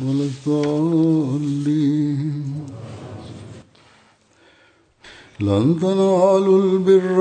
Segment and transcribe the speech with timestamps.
[0.00, 1.66] ولا الضالين
[5.40, 7.18] لن تنالوا البر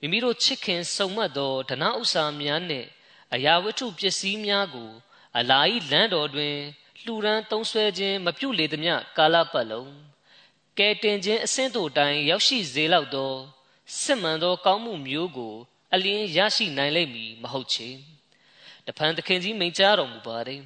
[0.00, 2.88] မိမိတို့ချစ်ခင်စုံမတ်သောဒနာဥစ္စာများနှင့်
[3.34, 4.90] အရာဝတ္ထုပစ္စည်းများကို
[5.38, 6.56] အလာဤလမ်းတော်တွင်
[7.02, 9.92] လှူဒန်းသုံးဆွဲခြင်းမပြုလေသမျှကာလပတ်လုံး
[10.78, 13.32] ကဲတင်ခြင်းအဆင့်တို့တိုင်ရောက်ရှိစေလောက်သော
[14.00, 15.54] စစ်မှန်သောကောင်းမှုမျိုးကို
[15.94, 17.88] အလင်းရရှိနိုင်လိမ့်မည်မဟုတ်ချေ
[18.86, 20.62] တဖန်သခင်ကြီးမိန့်ကြားတော်မူပါတယ်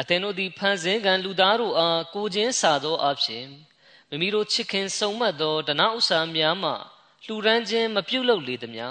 [0.00, 3.46] အသင်တို့သည်ဖန်ဆင်းကံလူသားတို့အားကိုချင်းစာသောအဖြစ်
[4.08, 6.70] မိမိတို့ချစ်ခင်စုံမတ်သောဒနာဥစ္စာများမှ
[7.24, 8.86] လှူဒန်းခြင်းမပြုလုပ်လေသမျှ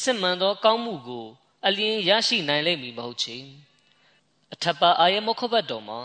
[0.00, 1.26] စစ်မှန်သောကောင်းမှုကို
[1.66, 3.36] အလင်းရရှိနိုင်လိမ့်မည်မဟုတ်ချေ
[4.52, 6.00] အထပ်ပါအာယမခဘတ်တော်မှာ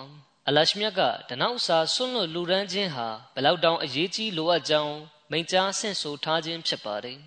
[0.48, 4.96] အလရှမြတ်ကဒနာဥစ္စာဆွန့်လွတ်လူဒန်းခြင်းဟာဘလောက်တောင်အရေးကြီးလိုအပ်ကြောင်း
[5.32, 7.20] မိန့်ကြားဆင့်ဆိုထားခြင်းဖြစ်ပါတယ်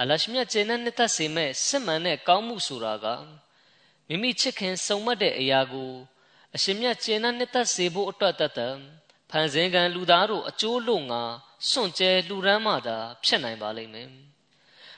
[0.00, 3.06] အလရှမြတ်ကျင့်တဲ့နှစ်သက်စေမဲ့စစ်မှန်တဲ့ကောင်းမှုဆိုတာက
[4.12, 5.92] မိမိချစ်ခင်စုံမတ်တဲ့အရာကို
[6.54, 8.76] အရှင်မြတ်ကျင့်တဲ့နှစ်သက်စေဖို့အတွက်တသက်
[9.30, 11.22] ဖန်ဆင်းကံလူသားတို့အကျိုးလို့ငါ
[11.70, 14.08] စွန့်ကြဲလူရမ်းမှသာဖြစ်နိုင်ပါလိမ့်မယ်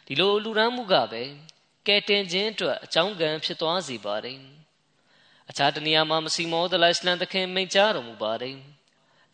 [0.06, 1.22] ဒီလိုလူရမ်းမှုကပဲ
[1.86, 4.38] ကဲတင်ခြင်းအတွက်အကြောင်းကံဖြစ်သွားစေပါတယ်
[5.50, 8.56] အခြားတနေရာမှာမစီမောဒလိုင်စလန်သခင်မိန့်ကြားတော်မူပါတယ်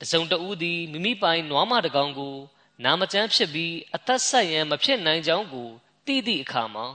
[0.01, 2.37] တစုံတဦးသည်မိမိပိုင်နွားမတကောင်ကို
[2.85, 5.69] နာမကျန်းဖြစ်ပြီးအသက်ဆက်ရန်မဖြစ်နိုင်ကြောင်းကို
[6.07, 6.87] သိသည့်အခါမှာ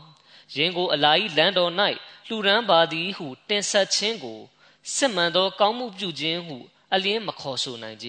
[0.56, 1.72] ယင်းကိုအလာဤလမ်းတော်၌
[2.28, 4.40] လှူဒန်းပါသည်ဟုတင်ဆက်ခြင်းကို
[4.96, 6.58] စစ်မှန်သော ကောင်းမှုပြုခြင်းဟု
[6.94, 8.08] အလင်းမခေါ်ဆိုနိုင်ကြ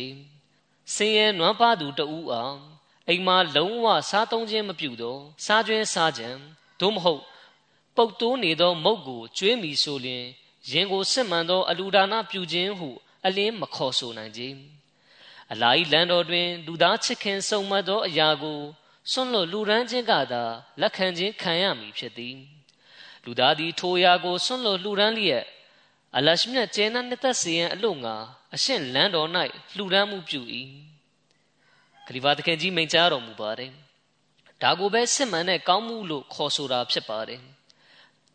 [0.94, 2.58] ။စင်ရဲနွမ်းပါသူတဦးအောင်
[3.08, 6.28] အိမ်မှာလုံးဝစားသုံးခြင်းမပြုသောစားကျွင်းစားကြံ
[6.80, 7.22] သို့မဟုတ်
[7.96, 10.24] ပုတ်တိုးနေသော မုတ်ကိုကျွေးမိဆိုလျင်
[10.70, 12.88] ရင်ကိုစစ်မှန်သော အလူဒါနပြုခြင်းဟု
[13.26, 14.42] အလင်းမခေါ်ဆိုနိုင်ကြ။
[15.52, 18.60] အလာဤလန်တော်တွင်လူသားချစ်ခင်စုံမသောအရာကို
[19.10, 20.42] စွန့်လွတ်လူရန်ခြင်းကသာ
[20.80, 22.36] လက်ခံခြင်းခံရမည်ဖြစ်သည်
[23.24, 25.44] လူသားသည်ထိုရာကိုစွန့်လွတ်လူရန်လျက်
[26.16, 28.16] အလရှမြတ်ကျဲနာနှစ်သက်စီရင်အလို့ငါ
[28.54, 29.28] အရှင့်လန်းတော်၌
[29.76, 30.40] လှူဒန်းမှုပြု၏
[32.06, 33.72] ခလီဖာသခင်ကြီးမိန့်ကြားတော်မူပါတယ်
[34.62, 37.42] ဒါကိုပဲစစ်မှန်တဲ့ကောင်းမှုလို့ခေါ်ဆိုတာဖြစ်ပါတယ်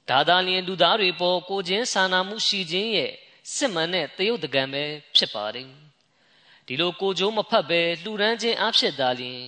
[0.09, 3.11] တဒါသာလျင်လူသားတွေပေါ်ကိုချင်းစာနာမှုရှိခြင်းရဲ့
[3.55, 4.83] စစ်မှန်တဲ့တယုတ်တကံပဲ
[5.15, 5.69] ဖြစ်ပါတယ်
[6.67, 9.41] ဒီလိုကိုကြိုးမဖတ်ပဲလှူဒန်းခြင်းအဖြစ်သာလျင်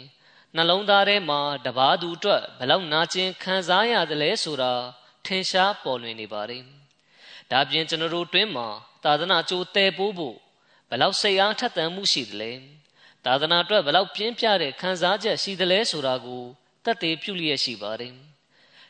[0.55, 4.73] နှလုံးသားထဲမှာတပါးသူအတွက်ဘလောက်နာကျင်ခံစားရတယ်လဲဆိုတာ
[5.25, 6.63] ထင်ရှားပေါ်လွင်နေပါတယ်
[7.51, 8.67] ဒါပြင်ကျွန်တော်တို့တွင်းမှာ
[9.03, 10.37] သာသနာကြိုးတဲပိုးဖို့
[10.89, 12.51] ဘလောက်စိတ်အားထက်သန်မှုရှိသလဲ
[13.25, 16.43] သာသနာအတွက်ဘလောက်ပြင်းပြတဲ့ခံစားချက်ရှိသလဲဆိုတာကို
[16.85, 18.13] တတ်သိပြုလျက်ရှိပါတယ်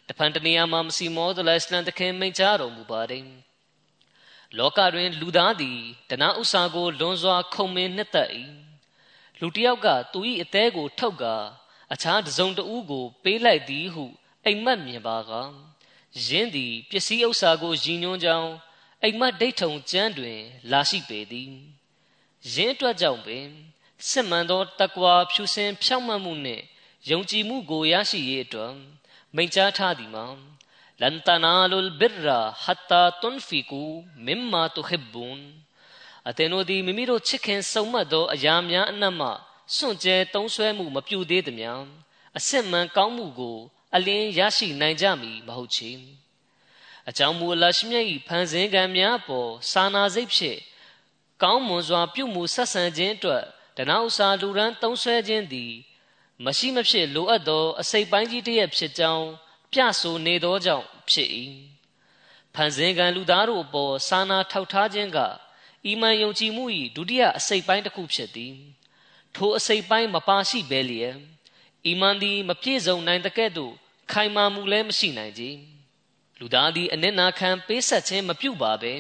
[0.08, 3.26] တဖန်တနေရာမှာမစီမောသလစလန်တခင်မိန့်ကြားတော်မူပါတယ်
[4.58, 5.80] လောကတွင်လူသားသည်
[6.10, 8.30] တဏှာဥစ္စာကိုလွန်စွာခုံမင်းနှစ်သက်၏
[9.42, 11.36] လူတစ်ယောက်ကသူ၏အသေးကိုထုတ်ကာ
[11.94, 14.06] အခြားတစ်စုံတစ်ဦးကို ပေးလိုက်သည်ဟု
[14.46, 15.32] အိမ်မက်မြင်ပါက
[16.26, 18.52] ယင်းသည်ပစ္စည်းဥစ္စာကိုရည်ညွှန်းကြောင်း
[19.04, 20.40] အိမ်မက်ဒိဋ္ဌုံကျမ်းတွင်
[20.72, 21.52] လာရှိပေသည်
[22.54, 23.46] ယင်းအတွက်ကြောင့်ပင်
[24.10, 26.64] စစ်မှန်သောတကွာဖြူစင်ဖြောင့်မတ်မှုနှင့်
[27.10, 28.74] ယုံကြည်မှုကိုရရှိရေးအတွက်
[29.36, 30.26] မိန့်ကြားထားသည်မှာ
[31.02, 33.84] လန်တနာလုလ်ဘီရာဟတ်တာတွန်ဖီကူ
[34.26, 35.40] မင်မာတူဟစ်ဘွန်
[36.30, 39.30] အသင်တို့သည်မိမိတို့ချစ်ခင်စုံမတ်သောအရာများအနက်မှ
[39.76, 41.82] စွန့်ကြဲတုံးဆွဲမှုမပြုသေးသည်များ
[42.38, 43.58] အစစ်မှန်ကောင်းမှုကို
[43.96, 45.92] အလင်းရရှိနိုင်ကြမည်မဟုတ်ချေ
[47.10, 50.60] အကြောင်းမူအလရှိမြတ်၏ဖန်ဆင်းကံများပေါ်စာနာစိတ်ဖြင့်
[51.44, 53.44] ကောင်းမွန်စွာပြုမှုဆက်ဆံခြင်းအတွက်
[53.78, 55.74] တဏှာဥစာလူရန်တုံးဆွဲခြင်းသည်
[56.46, 59.28] မရှိမဖြစ်လိုအပ်သောအစိတ်ပိုင်းကြီးတစ်ရပ်ဖြစ်ကြောင်း
[59.72, 61.30] ပြဆိုနေသောကြောင့်ဖြစ်၏
[62.54, 65.20] ဖန်ဆင်းကံလူသားတို့အပေါ်စာနာထောက်ထားခြင်းက
[65.88, 68.56] အီမန်ယုံကြည်မှု၏ဒုတိယအစိတ်ပိုင်းတစ်ခုဖြစ်သည်
[69.36, 71.16] ထိုအစိတ်ပိုင်းမပါရှိဘဲလျက်
[71.86, 73.74] အီမန်သည်မပြည့်စုံနိုင်တဲ့ကဲ့သို့
[74.12, 75.44] ခိုင်မာမှုလည်းမရှိနိုင်ကြ
[76.40, 78.94] လူသားသည်အနစ်နာခံပေးဆက်ခြင်းမပြုပါပဲ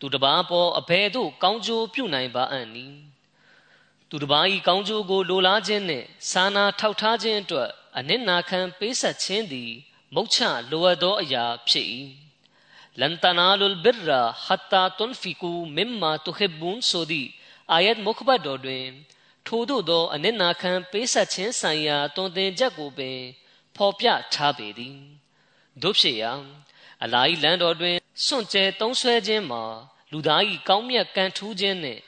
[0.00, 2.98] သူတပားပေါ်အဘယ်သို့ကောင်းကျိုးပြုနိုင်ပါအံ့နည်း
[4.10, 9.70] သူတပား၏ကောင်းကျိုးကိုလိုလားခြင်းနှင့်စာနာထောက်ထားခြင်းအတွက်အနစ်နာခံပေးဆက်ခြင်းသည်
[10.14, 10.38] မုတ်ချ
[10.70, 11.86] လိုအပ်သောအရာဖြစ်၏
[13.00, 17.28] လန်တနာလုလ်ဘီရာဟတ်တာတွန်ဖီကူမင်မာတူဟစ်ဘွန်ဆိုသည့်
[17.72, 18.86] အာယတ်မုခဘတ်တော်တွင်
[19.46, 23.18] ထိုသို့သောအနစ်နာခံပေးဆက်ခြင်းဆိုင်ရာတွင်တင်ချက်ကိုပင်
[23.76, 24.98] ဖော်ပြထားပေသည်
[25.82, 26.32] တို့ဖြစ်ရာ
[27.02, 29.62] အလာဤလန်တော်တွင်စွန့်ကြဲတုံးဆွဲခြင်းမှာ
[30.10, 32.00] လူသား၏ကောင်းမြတ်ကံထူးခြင်းနှင့်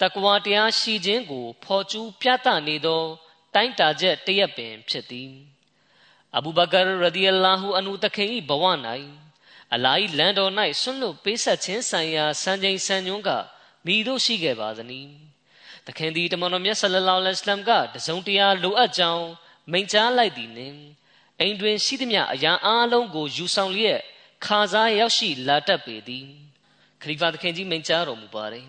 [0.00, 3.02] တကွာတရားရှိခြင်းကို ဖော်ကျူးပြသနေသော
[3.54, 5.32] တိုင်းတာချက်တရက်ပင်ဖြစ်သည်
[6.36, 8.64] အဘူဘကာရဒီအလာဟူအန်ဟူတခင်၏ဘဝ၌
[9.74, 13.30] အလာဟ်လန်တော်၌ဆွန့်လွတ်ပေးဆက်ခြင်းဆိုင်ရာစံချိန်စံညွှန်းက
[13.86, 15.12] မိတို့ရှိခဲ့ပါသနည်း
[15.86, 19.26] တခင်သည်တမန်တော်မြတ်ဆလလောလဟ်အလัยဟ်ကတစုံတရာလိုအပ်ကြောင်း
[19.72, 20.78] မိန့်ကြားလိုက်သည်နှင့်
[21.40, 24.00] အိမ်တွင်ရှိသမျှအရာအလုံးကိုယူဆောင်လျက်
[24.44, 26.26] ခါစားရောက်ရှိလာတတ်ပေသည်
[27.02, 28.66] ခလီဖာသခင်ကြီးမိန့်ကြားတော်မူပါတယ်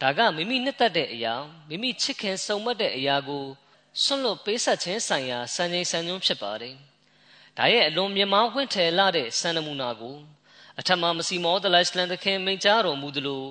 [0.00, 1.34] ဒါကမိမိနှစ်သက်တဲ့အရာ
[1.68, 3.44] မိမိချစ်ခင်စုံမက်တဲ့အရာကို
[4.02, 6.76] ဆွန့်လွတ်ပေးဆက်ခြင်းဆိုင်ရာစံချိန်စံညွှန်းဖြစ်ပါတယ်။
[7.58, 10.16] ဒါရဲ့အလွန်မြမဝင့်ထည်လာတဲ့စံနမူနာကို
[10.78, 13.42] အထက်မှာမစီမောဒလိုင်စလန်တခင်မိန့်ကြားတော်မူသလို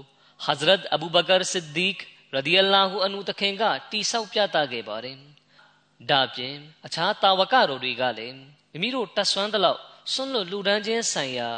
[0.45, 1.97] ဟဇရတ်အဘူဘကာဆစ်ဒီက
[2.33, 5.17] ရဒီအလာဟူအန်ဟူတခင်ကတိဆောက်ပြသခဲ့ပါတယ်။
[6.09, 6.55] ဒါပြင်
[6.85, 8.37] အခြားတာဝကတော်တွေကလည်း
[8.71, 9.79] မိမိတို့တတ်ဆွမ်းသလောက်
[10.13, 11.49] ဆွန့်လွတ်လူဒန်းခြင်းဆိုင်ရာ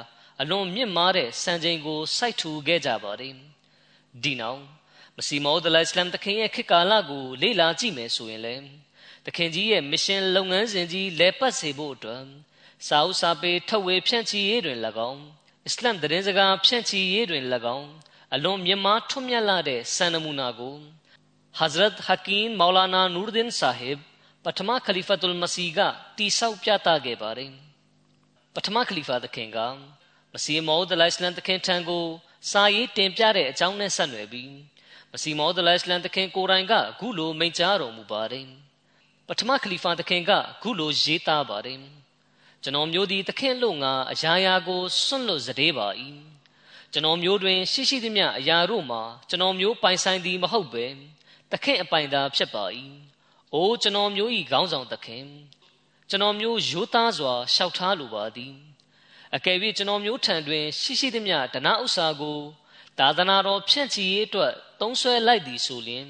[0.42, 3.34] အလွန်မြင့်မားတဲ့စံချိန်ကိုစိုက်ထူခဲ့ကြပါတယ်။
[4.24, 4.62] ဒီနောက်
[5.18, 8.66] မစီမောဒလိုင်စလမ်တခင်ရဲ့ခေတ်ကာလကိုလေ့လာကြည့်မယ်ဆိုရင်လည်း
[9.26, 12.24] တခင်ကြီးရဲ့မရှင်လုပ်ငန်းစဉ်ကြီးလဲပတ်စေဖို့အတွက်
[12.88, 14.78] စာအုပ်စာပေထုတ်ဝေဖြန့်ချီရေးတွင်၎
[15.10, 15.22] င်း
[15.68, 17.44] အစ္စလမ်သတင်းစကားဖြန့်ချီရေးတွင်၎
[17.76, 17.90] င်း
[18.34, 20.76] အလွန်မြတ်မားထွတ်မြတ်လာတဲ့စံနမူနာကို
[21.60, 24.00] Hazrat Hakim Maulana Nuruddin Sahib
[24.44, 25.80] ပထမခလီဖတ်ုလ်မစီက
[26.18, 27.54] တိဆောက်ပြသခဲ့ပါတယ်
[28.54, 29.60] ပထမခလီဖာသခင်က
[30.34, 32.06] မစီမောဒလိုင်စလမ်သခင်ထံကို
[32.52, 34.54] စာရေးတင်ပြတဲ့အကြောင်းနဲ့ဆက်နွယ်ပြီး
[35.12, 38.65] မစီမောဒလိုင်စလမ်သခင်ကိုယ်တိုင်ကအခုလိုမိန့်ကြားတော်မူပါတယ်
[39.30, 41.80] ပထမခလီဖာသခင်ကအခုလိုရေးသားပါတယ်
[42.64, 45.88] ကျွန်တော်မျိုးသည်သခင်လို့ငါအရာရာကိုစွန့်လွတ်စတဲ့ပါ၏
[46.94, 50.86] ကျွန်တော်မျိုးတွင်ရှိရှိသမျှအရာတို့မှာကျွန်တော်မျိုးပိုင်ဆိုင်သည်မဟုတ်ပဲ
[51.52, 52.66] သခင်အပိုင်သာဖြစ်ပါ၏
[53.54, 55.26] အိုးကျွန်တော်မျိုး၏ခေါင်းဆောင်သခင်
[56.10, 58.54] ကျွန်တော်မျိုးရိုးသားစွာရှောက်ထားလိုပါသည်
[59.36, 62.40] အကယ်၍ကျွန်တော်မျိုးထံတွင် ရှိရှိသမျှဒနာဥစ္စာကို
[63.00, 66.08] သာသနာတော်ဖြန့်ချီရေးအတွက်သုံးဆွဲလိုက်သည်ဆိုလျှင်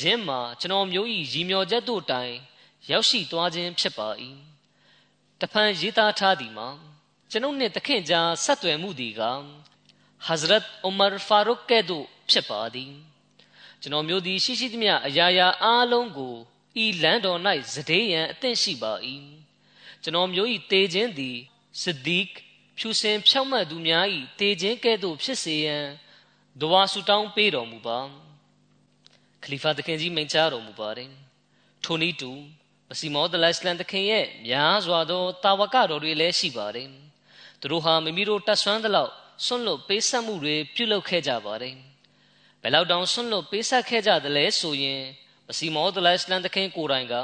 [0.00, 2.34] ယင်းမှာကျွန်တော်မျိုး၏ရည်မျှော်ချက်တို့တိုင်
[2.90, 4.08] ရောက်ရှိသွားခြင်းဖြစ်ပါ၏
[5.40, 6.68] တဖန်ရေးသားထားသည်မှာ
[7.30, 9.22] ကျွန်ုပ်နှင့်တခင်ကြားဆက်သွယ်မှုသည်က
[10.26, 12.92] ဟဇရတ်ဥမာဖာရုကဲ့သို့ဖြစ်ပါသည်
[13.82, 16.34] ကျွန်တော်မျိုးသည်ရှိရှိသမျှအရာရာအားလုံးကို
[16.82, 17.40] ဤလမ်းတော်၌
[17.74, 18.92] ဇဒေးရန်အသင့်ရှိပါ၏
[20.02, 21.38] ကျွန်တော်မျိုး၏တေခြင်းသည်
[21.82, 22.28] စဒီက
[22.78, 24.06] ဖြူစင်ဖြောက်မှတ်သူများ၏
[24.40, 25.84] တေခြင်းကဲ့သို့ဖြစ်စေရန်
[26.60, 28.27] ဒဝါဆူတောင်းပေးတော်မူပါ
[29.44, 31.10] ခလီဖာသခင်ကြီးမိန့်ကြားတော်မူပါတယ်
[31.84, 32.30] ထိုနည်းတူ
[32.88, 36.88] မစီမောဒလစ်လန်သခင်ရဲ့များစွာသောတာဝကတော်တွေလည်းရှိပါတယ်
[37.60, 39.12] သူတို့ဟာမိမိတို့တတ်ဆွမ်းသလောက်
[39.46, 41.74] ဆွန့်လွတ်ပေးဆက်မှုတွေပြုလုပ်ခဲ့ကြပါတယ်
[42.62, 45.02] ဘယ်လောက်တောင်ဆွန့်လွတ်ပေးဆက်ခဲ့ကြသလဲဆိုရင်
[45.46, 47.14] မစီမောဒလိုင်စလန်တခင်ကိုယ်တိုင်က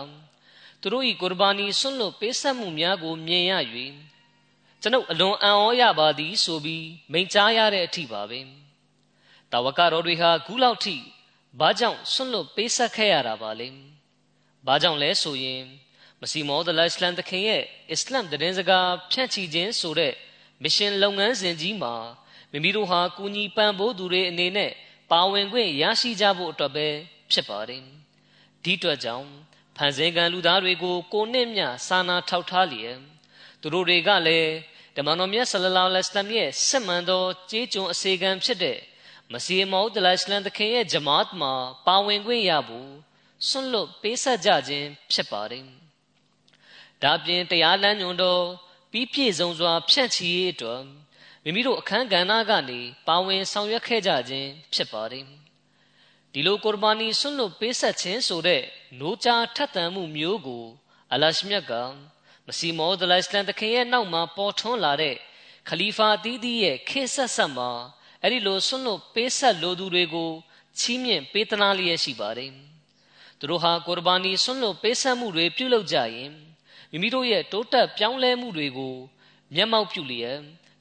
[0.81, 3.53] သူတို့၏ကုရဘာနီဆွန့်လွတ်ပေးဆက်မှုများကိုမြင်ရ၍
[4.83, 8.41] ကျွန်ုပ်အလွန်အံ့ဩရပါသည်ဆိုပြီးမိန့်ကြားရတဲ့အထိပါပဲ
[9.53, 10.97] တာဝကတော်တွေဟာခုလောက်ထိ
[11.61, 13.69] ဘာကြောင့်ဆွန့်လွတ်ပေးဆက်ခဲ့ရတာပါလဲ
[14.67, 15.63] ဘာကြောင့်လဲဆိုရင်
[16.21, 20.13] မစီမောဒလိုင်စလန်တခင်ရဲ့အစ္စလမ်တည်င်းစကားဖြန့်ချီခြင်းဆိုတဲ့
[20.63, 21.95] မရှင်လုပ်ငန်းစဉ်ကြီးမှာ
[22.53, 24.73] မိမိတို့ဟာကူညီပံ့ပိုးသူတွေအနေနဲ့
[25.11, 26.87] ပါဝင်ခွင့်ရရှိကြဖို့အတွက်ပဲ
[27.33, 27.83] ဖြစ်ပါတယ်
[28.65, 29.29] ဒီအတွက်ကြောင့်
[29.77, 32.99] ဖန်ဆင်းကံလူသားတွေကိုကိုနှစ်မြစာနာထောက်ထားလျက်
[33.61, 34.51] သူတို့တွေကလည်း
[34.97, 38.79] ဓမ္မတော်မြတ်ဆလလောလဟ်အလัยဟ်ရဲ့စစ်မှန်သောကြေးကျွန်အစီကံဖြစ်တဲ့
[39.33, 41.53] မစီမောဒလစလန်တခင်ရဲ့ဂျမာတ်မှာ
[41.87, 42.91] ပါဝင်ခွင့်ရဖို့
[43.49, 45.65] ဆွန့်လွတ်ပေးဆက်ကြခြင်းဖြစ်ပါတယ်။
[47.03, 48.45] ဒါပြင်တရားလမ်းညွန်တော်
[48.91, 50.83] ပြီးပြည့်စုံစွာ ဖြန့်ချီရေးအတွက်
[51.43, 55.27] မိမိတို့အခန်းကဏ္ဍကနေပါဝင်ဆောင်ရွက်ခဲ့ကြခြင်းဖြစ်ပါတယ်။
[56.33, 58.63] ဒီလိုကုရ်ဘာနီဆွန့်လွတ်ပေးဆက်ခြင်းဆိုတဲ့
[59.01, 60.65] 노ချာထက်သန်မှုမျိုးကို
[61.13, 61.73] အလရှမြတ်က
[62.47, 65.17] မစီမောဒလိုင်စလန်တခင်ရဲ့နောက်မှာပေါ်ထွန်းလာတဲ့
[65.69, 67.71] ခလီဖာတီးတီးရဲ့ခေဆက်ဆက်မှာ
[68.25, 70.31] အဲ့ဒီလိုဆွန့်လွတ်ပေးဆက်လိုသူတွေကို
[70.79, 72.53] ချီးမြှင့်ပေးသနာလျက်ရှိပါတယ်။
[73.39, 76.31] သူတို့ဟာကုရ်ဘာနီဆွန့်လွတ်ပေးဆက်မှုတွေပြုလုပ်ကြရင်
[76.91, 78.97] မိမိတို့ရဲ့တိုးတက်ပြောင်းလဲမှုတွေကို
[79.55, 80.39] မျက်မှောက်ပြုလျက်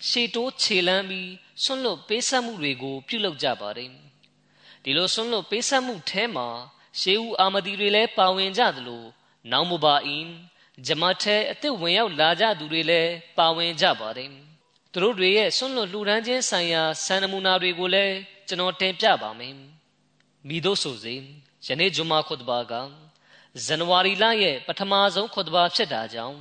[0.08, 1.32] ရှေတိုးခြေလန်းပြီး
[1.64, 3.92] ဆွန့်လွတ်ပေးဆက်မှုတွေကို ပြုလုပ်ကြပါတယ်။
[4.84, 6.48] ဒီလိုဆွန့်လွတ်ပေးဆက်မှုထဲမှာ
[7.00, 9.04] ရှေးဦးအာမဒီတွေလည်းပါဝင်ကြသလို
[9.52, 10.32] နောင်မဘာအင်း
[10.88, 14.32] ဂျမတ်ထဲအစ်ဝင်ရောက်လာကြသူတွေလည်းပါဝင်ကြပါတယ်။
[14.96, 18.16] သူတို့တွေရဲ့ဆွန့်လွတ်လှူဒန်းခြင်းဆိုင်ရာစံနမူနာတွေကိုလည်း
[18.48, 19.54] ကျွန်တော်တင်ပြပါမယ်။
[20.48, 21.16] မိတို့ဆိုစေ
[21.66, 22.74] ယနေ့ဂျုမာခွတ်ဘာက
[23.66, 26.38] ဇန်နဝါရီလရဲ့ပထမဆုံးခွတ်ဘာဖြစ်တာကြောင့်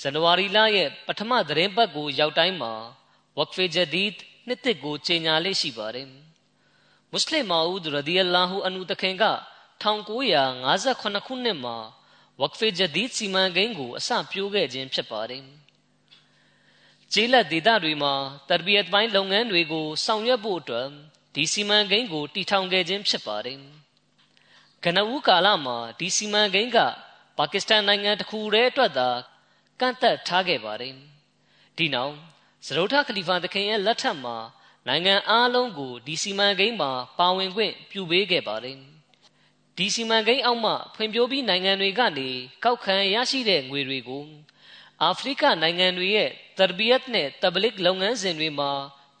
[0.00, 2.72] ဇန်နဝါရီလရဲ့ပထမသတင်းပတ်ကိုရောက်တိုင်းမှာ
[3.38, 4.12] ဝက်ဖေဂျဒီဒ်
[4.46, 6.06] နှစ်တစ်ကိုကြေညာလေးရှိပါတယ်။
[7.10, 9.24] မွတ်စလင်မာဦးရဒီအလာဟူအန်ဟူတခင်က
[9.82, 11.76] 1958ခုနှစ်မှာ
[12.40, 15.44] ဝက်ဖေဂျဒီဒ်စီမံကိန်းကိုအစပြိုးခဲ့ခြင်းဖြစ်ပါတယ်။
[17.14, 18.14] ကျေးလက်ဒေသတွေမှာ
[18.48, 20.88] တရဘီယတ်ပိုင်းလုပ်ငန်းတွေကိုဆောင်ရွက်ဖို့အတွက်
[21.34, 23.58] ဒီစီမံကိန်းကိုတည်ထောင်ခဲ့ခြင်းဖြစ်ပါတယ်။
[24.84, 26.78] ကနဦးကာလမှာဒီစီမံကိန်းက
[27.38, 29.08] ပါကစ္စတန်နိုင်ငံတစ်ခုတည်းအတွက်သာ
[29.80, 30.94] ကန့်သက်ထားခဲ့ပါတယ်။
[31.78, 32.14] ဒီနောက်
[32.66, 34.36] ဇရုထခလီဖာသခင်ရဲ့လက်ထက်မှာ
[34.88, 38.78] နိုင်ငံအားလုံးကိုဒီစီမံကိန်းမှာပါဝင်ခွင့်ပြုပေးခဲ့ပါတယ်။
[39.76, 42.28] ဒီစီမံကိန်းအောက်မှဖွံ့ဖြိုးပြီးနိုင်ငံတွေကနေ
[42.64, 44.24] ကောက်ခံရရှိတဲ့ငွေတွေကို
[45.02, 48.70] အာဖရိကနိုင်ငံတွေရဲ့တရဘီယတ်နဲ့တဘလစ်လုပ်ငန်းစဉ်တွေမှာ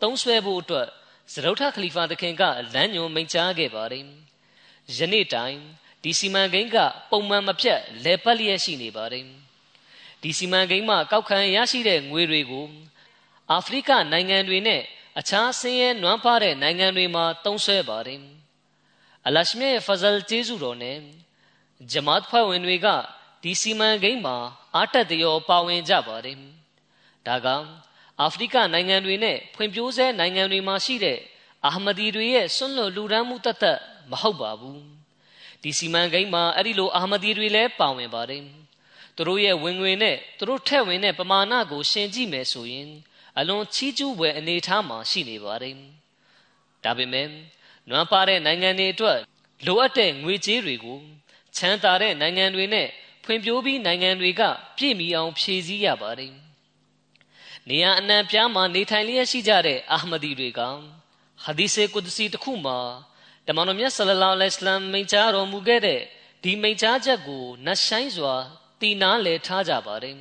[0.02, 0.88] သုံးစွဲဖို့အတွက်
[1.32, 2.42] ဇရုထခလီဖာသခင်က
[2.74, 4.04] လမ်းညွှန်မိန့်ကြားခဲ့ပါတယ်။
[4.96, 5.56] ယနေ့တိုင်
[6.02, 6.76] ဒီစီမံကိန်းက
[7.10, 9.26] ပုံမှန်မပြတ်လဲပတ်လျက်ရှိနေပါတယ်။
[10.22, 12.66] ဒီစီမံကိန်းမှကောက်ခံရရှိတဲ့ငွေတွေကို
[13.50, 14.82] အာဖရိကနိုင်ငံတွေနဲ့
[15.18, 18.20] အခြားဆင်းရဲနွမ်းပါတဲ့နိုင်ငံတွေမှာတုံးဆွဲပါတယ်
[19.26, 20.98] အလရှမြရဲ့ဖဇလ်ကျေးဇူးတော်နဲ့
[21.92, 22.88] ဂျမတ်ဖွဲ့ဝင်တွေက
[23.42, 24.36] ဒီစီမံကိန်းမှာ
[24.74, 26.36] အားတက်တရောပါဝင်ကြပါတယ်
[27.26, 27.46] ဒါက
[28.20, 31.18] အာဖရိကနိုင်ငံတွေနဲ့ဖွံ့ဖြိုးဆဲနိုင်ငံတွေမှာရှိတဲ့
[31.66, 33.78] အာမဒီတွေရဲ့ဆွန့်လွတ်လူဒန်းမှုတသက်
[34.10, 34.82] မဟုတ်ပါဘူး
[35.62, 38.42] ဒီစီမံကိန်းမှာအဲ့ဒီလိုအာမဒီတွေလည်းပါဝင်ပါတယ်
[39.16, 42.88] သူတို့ရဲ့ဝင်ငွေနဲ့သူတို့ထက်ဝင်တဲ့ပမာဏကိုရှင်ကြည့်မယ်ဆိုရင်
[43.38, 45.76] အလွန်ချီးကျူးဖွယ်အနေအထားမှာရှိနေပါတယ်။
[46.84, 47.26] ဒါပေမဲ့
[47.88, 49.18] နွမ်းပါတဲ့နိုင်ငံတွေအတွက်
[49.66, 50.98] လိုအပ်တဲ့ငွေကြေးတွေကို
[51.56, 52.88] ချမ်းသာတဲ့နိုင်ငံတွေနဲ့
[53.24, 54.42] ဖွံ့ဖြိုးပြီးနိုင်ငံတွေက
[54.76, 56.34] ပြည့်မီအောင်ဖြည့်ဆည်းရပါတယ်။
[57.68, 60.60] နေရာအနှံပြားမှာနေထိုင်လျက်ရှိကြတဲ့အာမဒီတွေက
[61.42, 62.78] ဟာဒီဆေကုဒစီတစ်ခုမှာ
[63.46, 66.00] တမန်တော်မြတ်ဆလလောလဟ်အလိုင်းမိန့်ကြားတော်မူခဲ့တဲ့
[66.42, 68.34] ဒီမိန့်ကြားချက်ကိုနတ်ဆိုင်စွာ
[68.80, 70.16] တည်နာလဲထားကြပါတယ်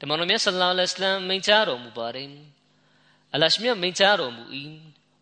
[0.00, 2.30] တမန်တော်မြတ်ဆလ္လာလဟ်အလိုင်းမိန့်ကြားတော်မူပါတယ်
[3.34, 4.44] အလရှမြတ်မိန့်ကြားတော်မူ၏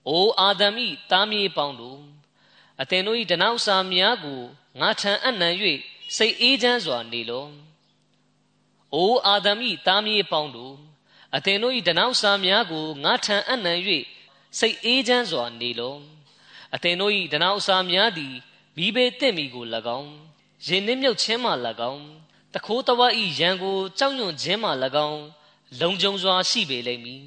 [0.08, 2.00] အိုအာဒမ်ဤတားမြေပေါင်းတို့
[2.80, 4.40] အသင်တို့၏ဒနောက်စာများကို
[4.80, 5.54] ငါထံအနံ့၍
[6.16, 7.46] စိတ်အေးချမ်းစွာနေလော
[8.94, 10.74] အိုအာဒမ်ဤတားမြေပေါင်းတို့
[11.36, 13.78] အသင်တို့၏ဒနောက်စာများကိုငါထံအနံ့၍
[14.58, 15.96] စိတ်အေးချမ်းစွာနေလော
[16.74, 18.34] အသင်တို့၏ဒနောက်စာများသည်
[18.76, 19.64] မိဘေတင့်မီကို၎
[19.98, 20.12] င်း
[20.66, 21.50] ရင်နှင်းမြုပ်ခြင်းမှ၎
[21.92, 22.04] င်း
[22.54, 24.70] တခိုးတဝဤရန်ကိုကြောက်ရွံ့ခြင်းမှ၎
[25.08, 25.22] င်း
[25.80, 27.22] လုံခြုံစွာရှိပေလိမ့်မည်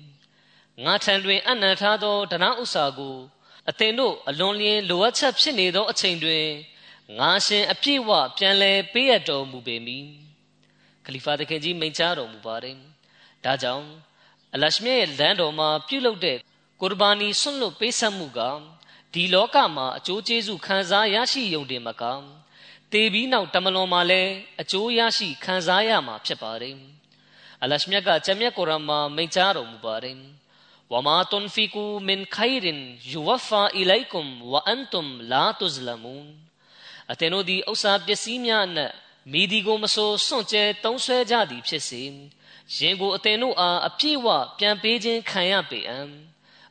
[0.84, 3.16] ငါထံတွင်အနံ့ထားသောဒနာဥစ္စာကို
[3.70, 6.46] အသင်တို့အလွန်လျင်လိုအပ်ချက်ဖြစ်နေသောအချိန်တွင်
[7.20, 10.06] ငါရှင်အပြည့်ဝပြန်လဲပေးရတော်မူပေမည်
[11.06, 12.78] ခလီဖာတခင်ကြီးမိန့်ကြားတော်မူပါတယ်
[13.44, 13.88] ဒါကြောင့်
[14.54, 16.38] အလရှမြရဲ့လမ်းတော်မှာပြုလုပ်တဲ့
[16.82, 18.40] ကုရ်ဘာနီဆွန့်လွတ်ပေးဆက်မှုက
[19.14, 22.04] ဒီလောကမှာအကျိုးကျေးဇူးခံစားရရှိယုံတင်မက
[22.92, 26.78] တေပြီးနောက်တမလွန်မှာလည်းအကျိုးရရှိခံစားရမှာဖြစ်ပါတယ်
[27.64, 30.18] အလရှမြတ်ကကျမ်းမြတ်ကုရ်အာန်မှာမိန့်ကြားတော်မူပါတယ်
[30.92, 32.80] ဝမာတွန်ဖီကူမင်ခိုင်ရင်
[33.12, 36.51] ယူဝဖာအီလိုက်ကွမ်ဝအန်တုမ်လာတုဇလမူန်
[37.12, 38.94] အသင်တို့သည်ဥစ္စာပစ္စည်းများအနက်
[39.32, 42.02] မိဒီကိုမဆိုစွန့်ကြဲတုံးဆွဲကြသည်ဖြစ်စေ
[42.78, 44.28] ရင်ကိုအသင်တို့အားအပြည့်ဝ
[44.60, 46.00] ပြန်ပေးခြင်းခံရပေအံ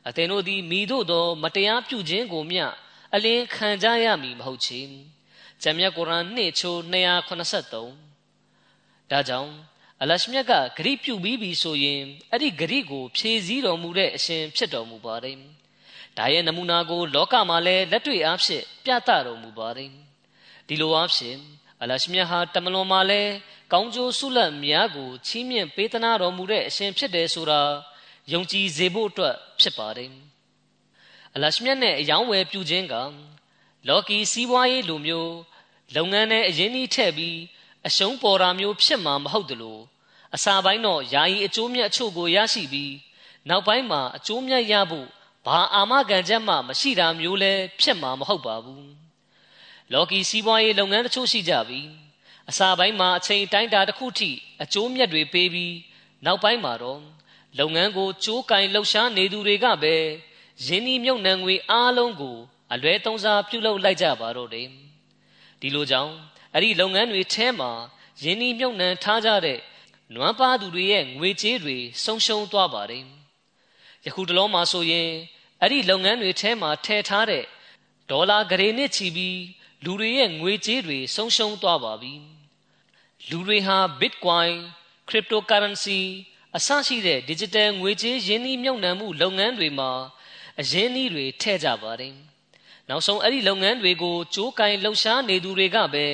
[0.07, 2.65] အသင်တို့သည်မိတို့သော မတရားပြုခြင်းကိုမျှ
[3.15, 4.81] အလင်းခံကြရမည်မဟုတ်ချေ
[5.61, 9.51] ဂျမ်မြတ်ကုရ်အာန်နှစ်ချိုး283ဒါကြောင့်
[10.01, 15.37] အလရှမြတ်ကဂရိပြုပြီးပြီဆိုရင်အဲ့ဒီဂရိကို ဖြည့်ဆည်းတော်မူတဲ့အရှင်ဖြစ်တော်မူပါတယ်
[16.17, 19.91] ဒါရဲ့နမူနာကို လောကမှာလည်းလက်တွေ့အားဖြင့်ပြသတော်မူပါတယ်
[20.71, 21.39] ဒီလိုအားဖြင့်
[21.81, 23.33] အလရှမြတ်ဟာတမလွန်မှာလည်း
[23.71, 27.61] ကောင်းကျိုးဆုလတ်များကိုချီးမြှင့်ပေးသနာတော်မူတဲ့အရှင်ဖြစ်တယ်ဆိုတာ
[28.31, 30.11] ယုံကြည်စေဖို့အတွက်ဖြစ်ပါတယ်
[31.35, 32.95] အလရှမြတ်နဲ့အယောင်းဝယ်ပြုခြင်းက
[33.87, 35.33] လောကီစီးပွားရေးလိုမျိုး
[35.95, 37.37] လုပ်ငန်းနဲ့အရင်းနှီးထည့်ပြီး
[37.87, 39.81] အရှုံးပေါ်တာမျိုးဖြစ်မှာမဟုတ်တလို့
[40.35, 42.93] အစာပိုင်းတော့ယာယီအကျိုးမြတ်အချို့ကိုရရှိပြီး
[43.49, 45.07] နောက်ပိုင်းမှာအကျိုးမြတ်ရဖို့
[45.45, 49.10] ဘာအာမခံချက်မှမရှိတာမျိုးလဲဖြစ်မှာမဟုတ်ပါဘူး
[49.93, 51.87] လော်ကီစီးပွားရေးလုပ်ငန်းတချို့ရှိကြပြီး
[52.49, 54.31] အစာပိုင်းမှာအချိန်တိုင်းတာတစ်ခုထိ
[54.63, 55.75] အကျိုးမြတ်တွေပေးပြီး
[56.25, 57.01] နောက်ပိုင်းမှာတော့
[57.59, 59.95] လုပ်ငန်းကိုကြိုးကင်လှုပ်ရှားနေသူတွေကပဲ
[60.65, 62.37] ရင်းနှီးမြုပ်နှံငွေအားလုံးကို
[62.73, 64.67] အလွဲသုံးစားပြုလုပ်လိုက်ကြပါတော့တယ်
[65.61, 66.13] ဒီလိုကြောင့်
[66.53, 67.71] အဲ့ဒီလုပ်ငန်းတွေထဲမှာ
[68.23, 69.59] ရင်းနှီးမြုပ်နှံထားကြတဲ့
[70.15, 73.03] နွမ်းပါသူတွေရဲ့ငွေကြေးတွေဆုံးရှုံးသွားပါတယ်
[74.05, 75.09] ယခုတလုံးမှာဆိုရင်
[75.61, 77.43] အဲ့ဒီလုပ်ငန်းတွေထဲမှာထည့်ထားတဲ့
[78.09, 79.37] ဒေါ်လာဂရေနစ်ချီပြီး
[79.85, 82.13] လူတွေရဲ့ငွေကြေးတွေဆုံးရှုံးသွားပါပြီ
[83.29, 84.53] လူတွေဟာ Bitcoin
[85.07, 86.01] cryptocurrency
[86.57, 89.91] အစရှိတဲ့ digital ငွေကြေးရင်းနှီးမြုပ်နှံမှုလုပ်ငန်းတွေမှာ
[90.59, 92.15] အရင်းနှီးတွေထည့်ကြပါတယ်
[92.89, 96.07] နောက်ဆုံးအဲ့ဒီလုပ်ငန်းတွေကိုကြိုးကင်လှုပ်ရှားနေသူတွေကပဲ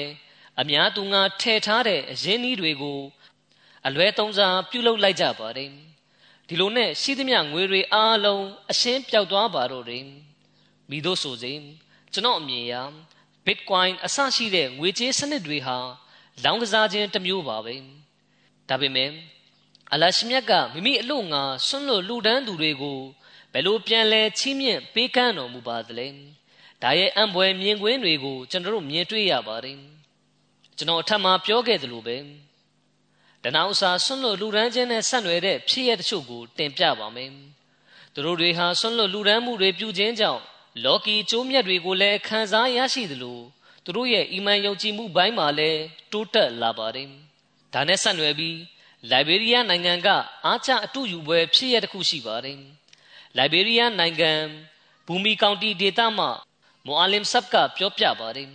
[0.60, 3.00] အများသူငါထည့်ထားတဲ့အရင်းနှီးတွေကို
[3.88, 5.72] အလွဲသုံးစားပြုလုပ်လိုက်ကြပါတယ်
[6.48, 10.06] ဒီလိုနဲ့ရှိသမျှငွေတွေအားလုံးအရှင်းပြောက်သွားပါတော့တယ်
[10.90, 11.54] မိတို့ဆိုစေ
[12.14, 12.76] ကျွန်တော်အမြင်အရ
[13.48, 15.78] Bitcoin အစရှိတဲ့ငွေကြေးစနစ်တွေဟာ
[16.44, 17.76] လောင်းကစားခြင်းတစ်မျိုးပါပဲ
[18.70, 19.12] ဒါပေမဲ့
[19.94, 23.00] အလရှမြတ်ကမိမိအလို့ငါဆွန့်လွတ်လူဒန်းသူတွေကို
[23.54, 26.08] ဘယ်လိုပြန်လဲချီးမြှင့်ပေးကမ်းတော်မူပါသလဲ
[26.84, 29.80] ဒါရဲ့အံပွဲမြင်ကွင်းတွေကိုကျွန်တော်တို့မြင်တွေ့ရပါတယ်
[30.78, 32.18] ကျွန်တော်အထက်မှာပြောခဲ့သလိုပဲ
[33.44, 37.32] တနောက်စာဆွန့်လွတ်လူဒန်းခြင်းနဲ့ဆက်နွယ်တဲ့ဖြစ်ရတဲ့ချို့ကိုတင်ပြပါမယ်
[38.14, 40.44] သူတို့တွေဟာဆွန့်လွတ်လူဒန်းမှုတွေပြုခြင်းကြောင့်
[40.84, 43.40] လော်ကီကျိုးမြတ်တွေကိုလည်းခံစားရရှိသလို
[43.84, 47.10] သူတို့ရဲ့အီမန်ယုံကြည်မှုဘိုင်းမှာလည်းတိုးတက်လာပါတယ်
[47.74, 48.58] ဒါနဲ့ဆက်နွယ်ပြီး
[49.10, 50.08] လိုက်ဘေးရီးယားနိုင်ငံက
[50.46, 52.60] အားချအတူယူပွဲဖြစ်ရတဲ့ခုရှိပါတယ်
[53.38, 54.32] လိုက်ဘေးရီးယားနိုင်ငံ
[55.08, 56.30] ဘူမီကောင်တီဒေသမှာ
[56.86, 58.50] မူအာလင်ဆပ်ကပြောပြပါတယ်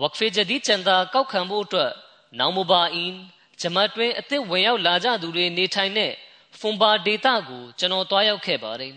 [0.00, 1.92] ဝက်ဖေဂျဒီချန်တာကောက်ခံဖို့အတွက်
[2.38, 3.16] နောင်မဘာအင်း
[3.60, 6.12] ဂျမတ်တွင်အသစ်ဝင်ရောက်လာကြသူတွေနေထိုင်တဲ့
[6.58, 8.94] ဖွန်ဘာဒေတာကိုကျွန်တော်တွားရောက်ခဲ့ပါတယ်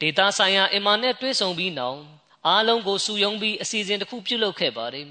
[0.00, 2.00] ဒေတာဆိုင်ရာအင်မာနဲ့တွဲဆုံပြီးနောက်
[2.46, 5.06] အားလုံးကိုစုယုံပြီးအစီအစဉ်တစ်ခုပြုလုပ်ခဲ့ပါတယ်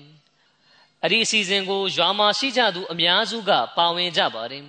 [1.04, 4.66] အဲ့ဒီအစီအစဉ်ကိုရွာမှာရှိကြသူအများစုကပါဝင်ကြပါတယ်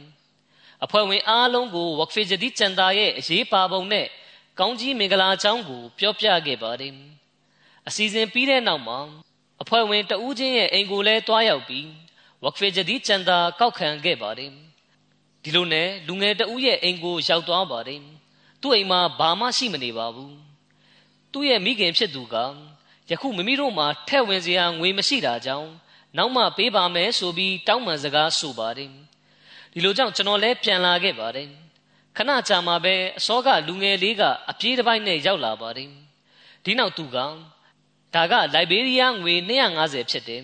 [0.84, 4.06] အဖွဲ့ဝင်အားလုံးကိုဝက်ဖေဂျဒီချန်တာရဲ့အရေးပါပုံနဲ့
[4.58, 6.94] ကောင်းကြီးမင်္ဂလာအကြောင်းကိုပြောပြခဲ့ပါတယ်
[7.88, 8.98] အစီအစဉ်ပြီးတဲ့နောက်မှာ
[9.62, 11.86] အဖွဲ့ဝင်တဦးချင်းရဲ့အိမ်ကိုလည်းတွားရောက်ပြီး
[12.42, 14.52] ဝက်ဖေဂျဒီချန်တာကောက်ခံခဲ့ပါတယ်
[15.42, 18.02] ဒီလိုနဲ့လူငယ်တဦးရဲ့အိမ်ကိုရောက်သွားပါတယ်
[18.62, 20.34] သူ့အိမ်မှာဘာမှရှိမနေပါဘူး
[21.32, 22.36] သူ့ရဲ့မိခင်ဖြစ်သူက
[23.10, 25.70] ယခုမိမိတို့မှာထဲ့ဝင်စရာငွေမရှိတာကြောင့်
[26.16, 28.90] နောက်မှပေးပါမယ်ဆိုပြီးတောင်းပန်စကားဆိုပါတယ်
[29.72, 31.48] ဒီလိုကြောင့်ကျွန်တော်လည်းပြန်လာခဲ့ပါတယ်
[32.16, 35.90] ခဏကြာမှပဲအစောကလူငယ်လေးကအပြေးတစ်ပိုင်းနဲ့ရောက်လာပါတယ်
[36.64, 37.16] ဒီနောက်သူက
[38.14, 40.42] ဒါကလိုက်ဘေးရီးယားငွေ250ဖြစ်တယ်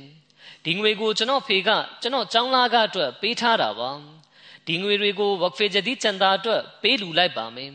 [0.64, 1.70] ဒီငွေကိုကျွန်တော်ဖေက
[2.02, 3.90] ကျွန်တော်ចောင်းလာကအတွက်ပေးထားတာပါ
[4.66, 7.72] ဒီငွေတွေကိုဝက်ဖေဂျဒီချန်တာအတွက်ပေးလူလိုက်ပါမယ်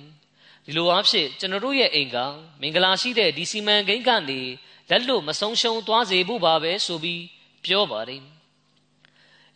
[0.71, 2.17] ဒီလိုအားဖြင့်ကျွန်တော်တို့ရဲ့အိမ်က
[2.61, 4.41] မင်္ဂလာရှိတဲ့ဒီစီမံကိန်းကနေ
[4.89, 7.23] လက်လွတ်မဆုံးရှုံးသွားစေဖို့ပါပဲဆိုပြီး
[7.65, 8.21] ပြောပါတယ်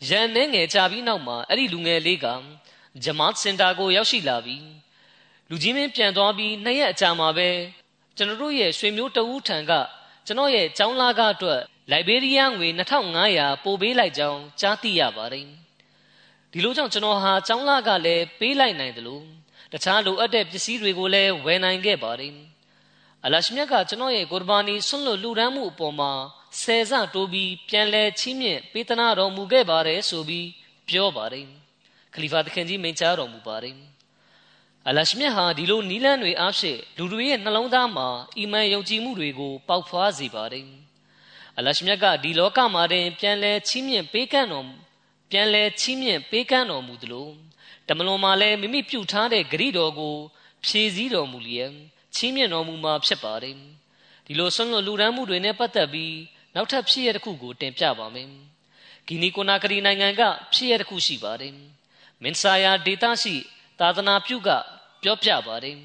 [0.08, 2.28] ရန်နေငယ်ချပြီးနောက်မှာအဲ့ဒီလူငယ်လေးက
[3.04, 4.66] ဂျမတ်စင်တာကိုရောက်ရှိလာပြီး
[5.50, 7.50] လူကြီးမင်းပြန်သွားပြီးနှစ်ရက်အကြာမှာပဲ
[8.18, 9.72] ကျွန်တော်တို့ရဲ့ရွှေမျိုးတဦးထံက
[10.26, 12.68] ကျွန်တော်ရဲ့ចောင်းလာကအတွက်လိုက်ဘေးရီးယားငွေ
[13.18, 15.48] 2500ပို့ပေးလိုက်ကြောင်းကြားသိရပါတယ်
[16.52, 19.26] ဒီလိုကြောင့်ကျွန်တော်ဟာចောင်းလာကလည်းပေးလိုက်နိုင်တယ်လို့
[19.76, 22.34] တခြားလိုအပ်တဲ့ပစ္စည်းတွေကိုလည်းဝယ်နိုင်ခဲ့ပါတယ်
[23.26, 26.12] အလရှမြတ်ကကျွန်တော်ရဲ့ကုရ်ဘာနီဆွန့်လွတ်လူရန်မှုအပေါ်မှာ
[26.62, 30.48] ဆယ်ဆတိုးပြီးပြန်လဲချီးမြှင့်ပေးသနာတော်မူခဲ့ပါတယ်ဆိုပြီး
[30.90, 31.46] ပြောပါတယ်
[32.14, 33.76] ခလီဖာသခင်ကြီးမိန့်ကြားတော်မူပါတယ်
[34.88, 38.08] အလရှမြတ်ဟာဒီလိုနီလန်းတွေအားဖြင့်လူတွေရဲ့နှလုံးသားမှာ
[38.38, 40.66] အီမန်ယုံကြည်မှုတွေကိုပေါက်ဖွားစေပါတယ်
[41.58, 44.68] အလရှမြတ်ကဒီလောကမှာတင်ပြန်လဲချီးမြှင့်ပေးကမ်းတော်
[45.32, 47.30] ပြန်လဲချီးမြှင့်ပေးကမ်းတော်မူသလို
[47.88, 50.16] တမလွန်မှာလည်းမိမိပြုထားတဲ့ဂရိတော်ကို
[50.66, 51.72] ဖြည့်ဆည်းတော်မူလျက်
[52.16, 53.56] ချီးမြှင့်တော်မူမှာဖြစ်ပါတယ်
[54.26, 56.16] ဒီလိုဆွမ်းလွတ်လူရန်မှုတွေနဲ့ပတ်သက်ပြီး
[56.56, 58.30] နောက်ထပ်ဖြစ်ရတဲ့ခုကိုတင်ပြပါမယ်
[59.08, 60.22] ဂီနီကိုနာကရီနိုင်ငံက
[60.54, 61.54] ဖြစ်ရတဲ့ခုရှိပါတယ်
[62.24, 63.36] မင်ဆာယာဒေတာရှိ
[63.80, 64.50] သာသနာပြုက
[65.02, 65.78] ပြောပြပါတယ်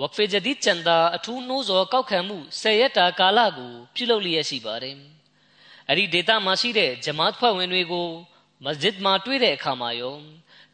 [0.00, 4.96] ဝက်ဖေဂျဒီချန်ဒါအထူးနှိုးစော်ကောက်ခံမှု10ရက်တာကာလကိုပြုလုပ်လျက်ရှိပါတယ်
[5.88, 8.08] အဲ့ဒီဒေတာမှာရှိတဲ့ဂျမတ်ဖွဲ့ဝင်တွေကို
[8.64, 10.16] မစဂျစ်မှာတွေ့တဲ့အခါမှာရော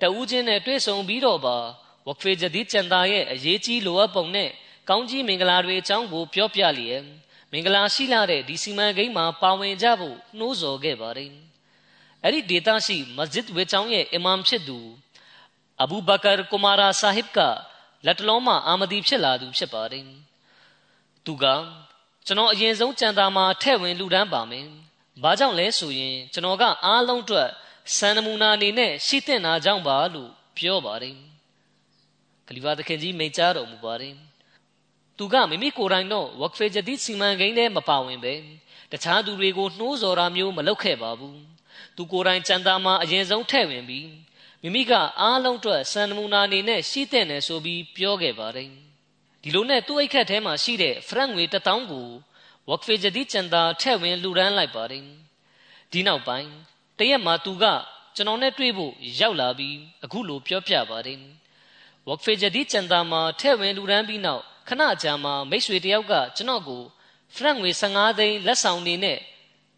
[0.02, 1.56] တဦးချင်းနဲ့တွေ့ဆုံပြီးတော့ပါ
[2.06, 4.50] ဝက်ဖေဂျဒီချန်ဒါရဲ့အရေးကြီးလိုအပ်ပုံနဲ့
[4.88, 7.02] ကောင်းကြီးမင်္ဂလာတွေအကြောင်းကိုပြောပြလျက်
[7.52, 11.32] မင်္ဂလာရှိလာတဲ့ဒီစီမံကိန်းမှာပါဝင်ကြဖို့နှိုးဆော်ခဲ့ပါတယ်
[12.24, 14.78] အဲ့ဒီဒေတာရှိမစဂျစ်ဝေချောင်းရဲ့အီမမ်ဖြစ်သူ
[15.82, 17.38] အဘူဘကာကူမာရာဆာဟစ်က
[18.06, 20.04] လက်တလုံးမှာအာမဒီဖြစ်လာသူဖြစ်ပါတယ်
[21.24, 21.44] သူက
[22.26, 24.66] ကျွန်တော်အရင်ဆုံးကြံတာမှာထဲ့ဝင်လူဒန်းပါမယ်
[25.22, 27.48] ဘာကြောင့်လဲဆိုရင်ကျွန်တော်ကအားလုံးအတွက်
[27.96, 31.16] စံနမူနာအနေနဲ့ရှိတဲ့နာကြောင့်ပါလို့ပြောပါတယ်
[32.46, 34.14] ခလီဖာသခင်ကြီးမိန့်ကြားတော်မူပါတယ်
[35.18, 38.34] သူကမိမိကိုယ်တိုင်တော့ဝက်ဖေဂျဒီစီမံကိန်းထဲမပါဝင်ပဲ
[38.92, 41.40] တခြားသူတွေကိုနှိုးဆော်တာမျိုးမလုပ်ခဲ့ပါဘူး
[41.96, 44.08] သူကိုယ်တိုင်ကြံတာမှာအရင်ဆုံးထဲ့ဝင်ပြီး
[44.62, 48.70] မိမိကအားလုံးအတွက်စံနမူနာအနေနဲ့ရှိတဲ့နယ်ဆိုပြီးပြောခဲ့ပါတယ်
[49.42, 52.08] ဒီလိုနဲ့သူ့အိတ်ခတ်ထဲမှာရှိတဲ့ဖရန့်ငွေ1000ကို
[52.68, 55.04] ဝက်ဖေဂျဒီချန်တာထဲ့ဝင်လူရန်လိုက်ပါတယ်
[55.92, 56.50] ဒီနောက်ပိုင်း
[57.00, 57.64] တရက်မှာသူက
[58.16, 61.18] ကျွန်တော်နဲ့တွေ့ဖို့ရောက်လာပြီးအခုလိုပြောပြပါတယ်
[62.06, 66.82] ဝက်ဖေဂျဒီချန်တာမှာထဲ့ဝင်လူရန်ပြီးနောက်ခဏကြာမှမိတ်ဆွေတယောက်ကကျွန်တော်ကို
[67.34, 69.18] ဖရန့်ငွေ15သိန်းလက်ဆောင်နေနဲ့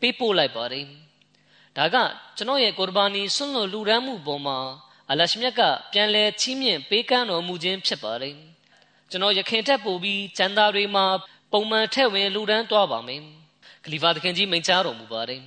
[0.00, 0.86] ပေးပို့လိုက်ပါတယ်
[1.76, 1.96] ဒါက
[2.36, 4.58] ကျွန်တော်ရဲ့ကုရ်ဘာနီဆွန့်လွတ်လူရမ်းမှုပေါ်မှာ
[5.10, 8.34] အလရှမြတ်ကပြန်လဲချီးမြှင့်ပေးကမ်းတော်မူခြင်းဖြစ်ပါတယ်
[9.10, 11.06] ကျွန်တော်ရခင်ထက်ပိုပြီးကျန်သားတွေမှာ
[11.52, 13.20] ပုံမှန်ထက်ဝင်လူရမ်းသွားပါမယ်
[13.84, 15.42] ခလီဖာသခင်ကြီးမိန့်ကြားတော်မူပါတယ်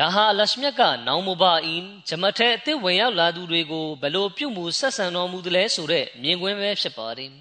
[0.00, 7.32] ဒါဟာအလရှမြတ်ကနောင်မဘာအင်းဂျမတ်ထဲအစ်ဝင်ရောက်လာသူတွေကိုဘလို့ပြုမှုဆက်ဆံတော်မူသလဲဆိုတဲ့မြင်ကွင်းပဲဖြစ်ပါတယ်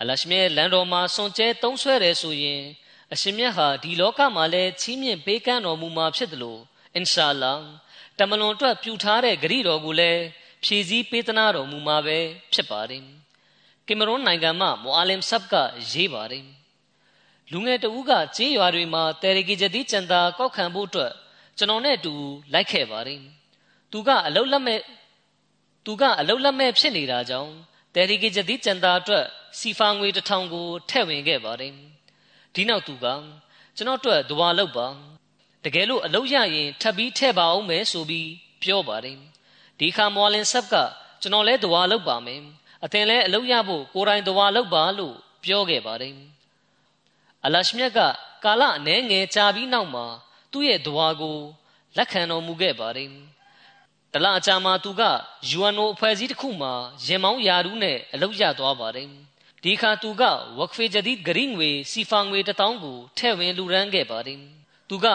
[0.00, 2.62] အလရှမြတ်လန်တော်မှာစွန်ကျဲသုံးဆွဲတယ်ဆိုရင်
[3.12, 6.60] အရှင်မြတ်ဟာဒီလောကမှာလည်းချီးမြှင့်ပေးကမ်းတော်မူမှာဖြစ်တယ်လို့
[6.94, 7.52] အင်ရှာလာ
[8.18, 10.22] တမလွန်အတွက်ပြုထားတဲ့ဂရိတော်ကိုလည်း
[10.64, 12.18] ဖြည့်ဆည်းပေးသနာတော်မူမှာပဲ
[12.52, 13.02] ဖြစ်ပါတယ်
[13.86, 15.54] ကင်မရွန်နိုင်ငံမှာမူအာလင်ဆပ်က
[15.92, 16.46] ရေးပါတယ်
[17.52, 21.12] လူငယ်တဦးကကျေးရွာတွေမှာတယ်ရီကီဂျတိကျန်တာကောက်ခံဖို့အတွက်
[21.60, 22.14] ကျွန်တော်နဲ့အတူ
[22.52, 23.20] လိုက်ခဲ့ပါတယ်
[23.92, 24.80] သူကအလုတ်လက်မဲ့
[25.84, 27.52] သူကအလုတ်လက်မဲ့ဖြစ်နေတာကြောင့်
[27.94, 29.24] တယ်ရီကီဂျတိကျန်တာအတွက်
[29.58, 31.72] စီဖာငွေတစ်ထောင်ကိုထည့်ဝင်ခဲ့ပါတယ်
[32.54, 33.06] ဒီနောက်သူက
[33.76, 34.86] ကျွန်တော်အတွက်ဒွါလောက်ပါ
[35.64, 38.30] တကယ်လို့အလုပ်ရရင်ထပ်ပြီးထည့်ပါအောင်မယ်ဆိုပြီး
[38.62, 39.18] ပြောပါတယ်
[39.78, 40.74] ဒီခါမော်လင်ဆပ်က
[41.22, 42.42] ကျွန်တော်လဲဒွါလုပ်ပါမယ်
[42.84, 46.14] အသင်လဲအလုပ်ရဖို့ကိုယ်တိုင်ဒွါလုပ်ပါလို့ပြောခဲ့ပါတယ်
[47.44, 48.00] အလရှမြတ်က
[48.44, 50.06] ကာလအနှဲငယ်ကြာပြီးနောက်မှာ
[50.52, 51.38] သူ့ရဲ့ဒွါကို
[51.96, 53.10] လက်ခံတော်မူခဲ့ပါတယ်
[54.12, 55.02] တလအကြာမှာသူက
[55.58, 56.72] UNO အဖွဲ့အစည်းတစ်ခုမှာ
[57.06, 59.08] ရင်မောင်းယာရူးနဲ့အလုပ်ရသွားပါတယ်
[59.64, 60.22] ဒီခါသူက
[60.58, 64.40] ဝက်ဖေဂျဒီဂရင်းငွေစီဖာငွေတထောင်ကိုထည့်ဝင်လူရန်ခဲ့ပါတယ်
[64.88, 65.06] သူက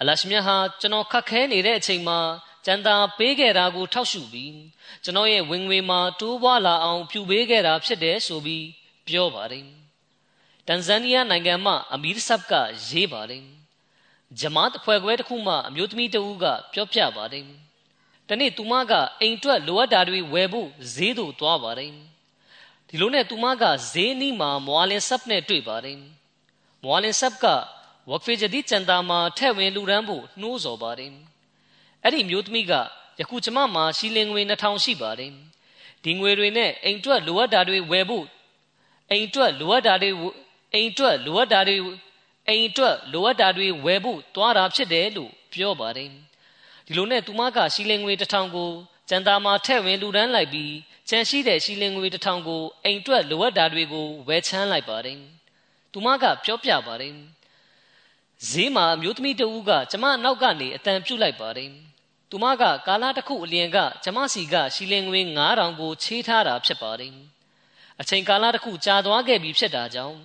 [0.00, 2.18] အလရှမြတ်ဟာကျွန်တော်ခက်ခဲနေတဲ့အချိန်မှာ
[2.64, 4.54] ကျန်တာပေးခဲ့တာကိုထောက်ရှုပြီး
[5.04, 8.66] ကျွန်တော်ရဲ့ဝင်ငွေမှာတိုးပွားလာအောင်ပြုပေးခဲ့တာဖြစ်တယ်ဆိုပြီး
[9.08, 9.66] ပြောပါတယ်
[10.66, 12.52] တန်ဇန်နီးယားနိုင်ငံမှာအမီရ်ဆပ်က
[12.88, 13.57] ရေးပါတယ်
[14.36, 17.44] ဂျမားအဖွဲ့ခွဲတစ်ခုမှအမျိုးသမီးတဦးကပြောပြပါတယ်
[18.28, 21.92] တနေ့သူမကအိမ်တွက်လိုအပ်တာတွေဝယ်ဖို့ဈေးသို့သွားပါတယ်
[22.88, 25.98] ဒီလိုနဲ့သူမကဈေးနီးမှာမွာလင်ဆပ်နဲ့တွေ့ပါတယ်
[26.84, 27.44] မွာလင်ဆပ်က
[28.08, 31.12] ဝက်ဖေဂျဒီချန်တာမှာထဲ့ဝင်လူရန်ဖို့နှိုးဆော်ပါတယ်
[32.02, 32.72] အဲ့ဒီမျိုးသမီးက
[33.20, 35.32] ယခုကျမမှာရှီလင်ငွေ2000ရှိပါတယ်
[36.04, 38.26] ဒီငွေတွေနဲ့အိမ်တွက်လိုအပ်တာတွေဝယ်ဖို့
[39.10, 40.10] အိမ်တွက်လိုအပ်တာတွေ
[40.74, 41.76] အိမ်တွက်လိုအပ်တာတွေ
[42.48, 46.10] အိမ်တွက်လိုအပ်တာတွေဝယ်ဖို့တွားတာဖြစ်တယ်လို့ပြောပါတယ်
[46.86, 48.70] ဒီလိုနဲ့သူမကရှီလင်ငွေ1000ကို
[49.08, 50.74] ကျန်တာမှာထဲ့ဝင်လူဒန်းလိုက်ပြီး
[51.08, 55.18] ကျန်ရှိတဲ့ရှီလင်ငွေ1000ကိုအိမ်တွက်လိုအပ်တာတွေကိုဝယ်ချမ်းလိုက်ပါတယ်
[55.92, 57.14] သူမကပြောပြပါတယ်
[58.50, 61.70] ဈေးမှာအမျိုးသမီးတဦးကကျမနောက်ကနေအတန်ပြုတ်လိုက်ပါတယ်။
[62.30, 67.14] သူမကကာလာတစ်ခုအလျင်ကကျမစီကရှီလင်ငွေ9000ကိုချေးထားတာဖြစ်ပါတယ်။
[68.00, 70.18] အချိန်ကာလတစ်ခုကြာသွားခဲ့ပြီဖြစ်တာကြောင့်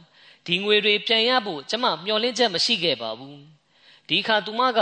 [0.45, 3.37] ဒီငွေတွေပြန်ရဖို့ကျမမျှော်လင့်ချက်မရှိခဲ့ပါဘူး။
[4.09, 4.79] ဒီခါသူမက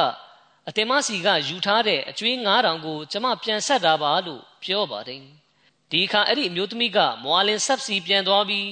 [0.68, 5.24] အတင်မစီကယူထားတဲ့အကျွေး9000ကိုကျမပြန်ဆက်တာပါလို့ပြောပါတယ်။
[5.92, 8.70] ဒီခါအဲ့ဒီအမျိုးသမီးကမွာလင်ဆက်စီပြန်သွားပြီး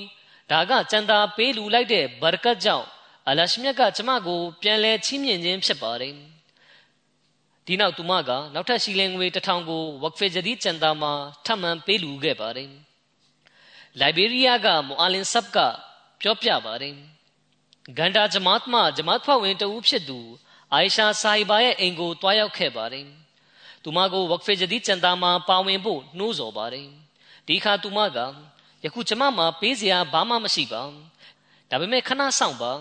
[0.52, 2.88] ဒါကကျန်တာပေးလူလိုက်တဲ့ဘာရကတ်ကြောင့်
[3.28, 6.13] အလရှမြတ်ကကျမကိုပြန်လဲချီးမြှင့်ခြင်းဖြစ်ပါတယ်
[7.65, 11.13] ဒီနောက်သူမကနောက်ထပ်ရှီလင်ငွေတစ်ထောင်ကိုဝက်ဖေဂျဒီချန်တာမှာ
[11.45, 12.71] ထပ်မံပေးလူခဲ့ပါတယ်
[13.99, 15.58] လိုက်ဘေးရီးယားကမူအာလင်ဆပ်က
[16.21, 16.93] ပြောပြပါတယ်
[17.97, 20.19] ဂန္ဓာဂျမတ်မှဂျမတ်ဖွဲ့ဝင်တဦးဖြစ်သူ
[20.73, 23.08] အိုင်ရှာဆိုင်ဘာရဲ့အိမ်ကိုတွားရောက်ခဲ့ပါတယ်
[23.84, 26.88] သူမကိုဝက်ဖေဂျဒီကျန်တာမှာပါဝင်ဖို့နှိုးဆော်ပါတယ်
[27.47, 28.17] ဒီခါသူမက
[28.84, 30.82] ယခုကျမမှာပေးစရာဘာမှမရှိပါ
[31.69, 32.71] ဒါပေမဲ့ခဏဆောင်ပါ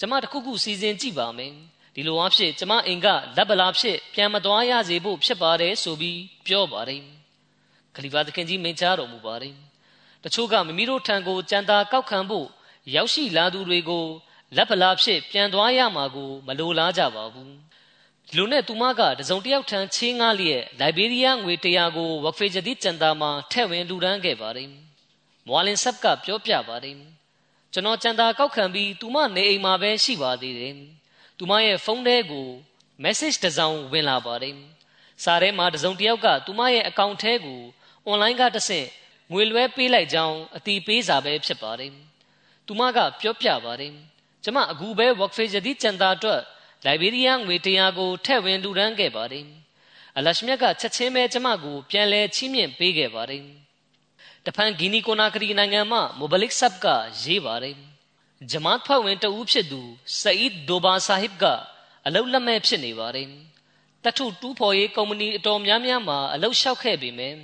[0.00, 1.52] ကျမတခုခုစီစဉ်ကြည့်ပါမယ်
[1.94, 7.02] ဒီလိုအဖြစ်ကျမအိမ်ကလက်ပလာဖြစ်ပြန်မသွားရစေဖို့ဖြစ်ပါတယ်ဆိုပြီးပြောပါတယ်
[7.94, 9.54] ခလီဖာသခင်ကြီးမိန့်ကြားတော်မူပါတယ်
[10.24, 12.48] တချို့ကမိမိတို့ထံကိုကြံတာကောက်ခံဖို့
[12.94, 14.04] ရောက်ရှိလာသူတွေကို
[14.56, 17.52] လက်ပလာဖြစ်ပြန်သွားရမှာကို မလိုလားကြပါဘူး
[18.28, 24.68] ဒီလိုနဲ့သူမကတစုံတစ်ယောက်ထံချင်းငားလျက်လိုက်ဘေးရီးယားငွေ100ကိုဝက်ဖေဂျဒီကျန်တာမှာထည့်ဝင်လူဒန်းခဲ့ပါတယ်
[25.46, 26.96] မွာလင်ဆပ်ကပြောပြပါတယ်
[27.72, 30.74] ကျွန်တော်ကြံတာကောက်ခံပြီးသူမနေအိမ်မှာပဲရှိပါသေးတယ်
[31.38, 32.48] သူမရဲ့ဖုန်းထဲကို
[33.04, 34.56] message တစ်စောင်ဝင်လာပါတယ်
[35.22, 37.60] စာထဲမှာတစုံတစ်ယောက်ကသူမရဲ့အကောင့်ထဲကို
[38.10, 38.88] online ကတဆင့်
[39.32, 41.92] ငွေလွှဲပေးလိုက်ကြောင်းအတီးပေးစာပဲဖြစ်ပါတယ်
[42.72, 43.92] သူမကပြောပြပါတယ်
[44.44, 46.42] ကျမအခုပဲ work face ဒီကျန်တာအတွက်
[46.84, 49.46] လိုက်ဘေးရီးယားငွေတရားကိုထည့်ဝင်လူဒန်းခဲ့ပါတယ်
[50.16, 53.44] အလရှမြတ်ကချက်ချင်းပဲကျမကိုပြန်လဲချီးမြှင့်ပေးခဲ့ပါတယ်
[54.44, 56.86] တဖန်ဂီနီကိုနာခရီနိုင်ငံမှမိုဘလစ်ဆပ်က
[57.22, 57.76] ရေးပါတယ်
[58.50, 59.80] ဂျမတ်ဖွဲ့ဝင်တဦးဖြစ်သူ
[60.20, 61.44] ဆအီဒ်ဒိုဘာဆာဟစ်က
[62.06, 63.28] အလုတ်လက်မဲ့ဖြစ်နေပါတယ်
[64.04, 67.36] တထုတူးဖော်ရေးကုမ္ပဏီအတော်များများမှာအလုတ်လျှောက်ခဲ့ပေမယ့်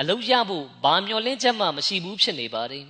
[0.00, 2.86] အလုတ်ရဖို့ဘာမျှော်လင့်ချက်မှမရှိဘူးဖြစ်နေပါတယ်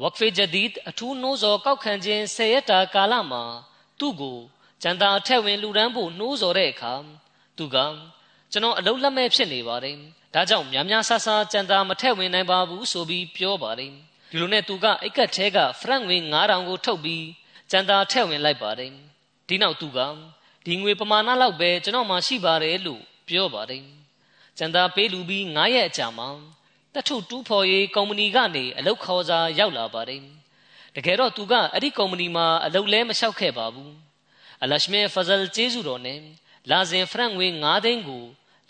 [0.00, 3.42] ဝက်ဖေဂျဒီဒ်အထူးနှိုးဆော်ကောက်ခံခြင်းဆယ်ရက်တာကာလမှာ
[4.00, 4.38] သူ့ကို
[4.82, 6.92] ကျန်တာအထက်ဝင်လူဒန်းဖို့နှိုးဆော်တဲ့အခါ
[7.58, 7.76] သူက
[8.52, 9.96] ကျွန်တော်အလုတ်လက်မဲ့ဖြစ်နေပါတယ်
[10.34, 13.90] ဒါကြောင့်များများဆဆကြံတာမထက်ဝင်နိုင်ပါဘူးဆိုပြီးပြောပါတယ်
[14.30, 17.24] ဒီလိုနဲ့သူကအိတ်ကက်ထဲကဖရန့်ငွေ9000ကိုထုတ်ပြီး
[17.70, 18.92] ကြံတာထက်ဝင်လိုက်ပါတယ်
[19.48, 19.98] ဒီနောက်သူက
[20.66, 23.84] ဒီငွေပမာဏလောက်ပဲကျွန်တော်မှရှိပါတယ်လို့ပြောပါတယ်
[24.58, 26.28] ကြံတာပေးလူပြီး9ရက်အကြာမှာ
[26.94, 30.20] တထုတူးဖော်ရေးကုမ္ပဏီကနေအလုပ်ခေါ်စာရောက်လာပါတယ်
[30.94, 33.92] တကယ်တော့သူကအဲ့ဒီကုမ္ပဏီမှာအလုပ်လဲမလျှောက်ခဲ့ပါဘူး
[34.62, 36.20] အလရှမေဖဇလ်ကျေးဇူးတော်နဲ့
[36.70, 38.24] လာဇင်ဖရန့်ငွေ9သိန်းကို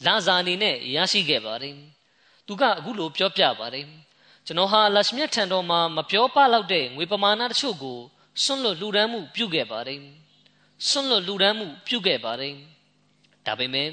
[0.07, 1.77] လာဇာအနေနဲ့ရရှိခဲ့ပါတယ်။
[2.47, 3.87] သူကအခုလိုပြောပြပါတယ်။
[4.47, 7.99] ကျွန်တော်ဟာလရှမြတ်ထံတော်မှာမပြောပလောက်တဲ့ငွေပမာဏတချို့ကို
[8.43, 10.01] စွန့်လွတ်လှူဒန်းမှုပြုခဲ့ပါတယ်။
[10.89, 12.55] စွန့်လွတ်လှူဒန်းမှုပြုခဲ့ပါတယ်။
[13.47, 13.89] ဒါပေမဲ့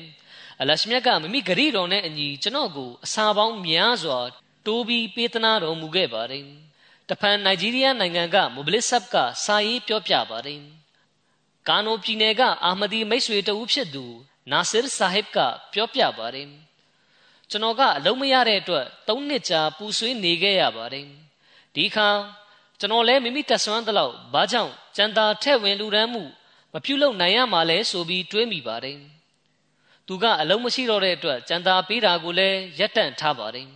[0.62, 4.19] အလရှမြတ်ကမိမိဂရီတော်နဲ့အညီကျွန်တော်ကိုအစာပေါင်းများစွာ
[4.65, 6.45] တိုးပြီးပေးသနာတော်မူခဲ့ပါတယ်။
[7.10, 10.62] တဖန်နိုင်ဂျီးရီးယားနိုင်ငံကမိုဘလစ်ဆပ်ကစာရေးပြောပြပါတယ်။
[11.67, 14.06] ကာနိုပြည်နယ်ကအာမဒီမိတ်ဆွေတဦးဖြစ်သူ
[14.52, 15.38] နာဆစ်ဆာဟစ်က
[15.74, 16.48] ပြောပြပါတယ်
[17.50, 21.06] ကျွန်တော်ကအလုံးမရတဲ့အတွက်၃နှစ်ကြာပူဆွေးနေခဲ့ရပါတယ်
[21.76, 22.10] ဒီခါ
[22.80, 26.24] ကျွန်တော်လည်းမိမိတက်ဆွမ်းသလောက်ဘာကြောင့်ကြံတာထဲ့ဝင်လူရန်မှု
[26.74, 28.98] မပြုတ်လုံနိုင်ရမှာလဲဆိုပြီးတွေးမိပါတယ်
[30.12, 33.67] သူကအလုံးမရှိတော့တဲ့အတွက်ကြံတာပေးတာကိုလည်းရက်တန့်ထားပါတယ်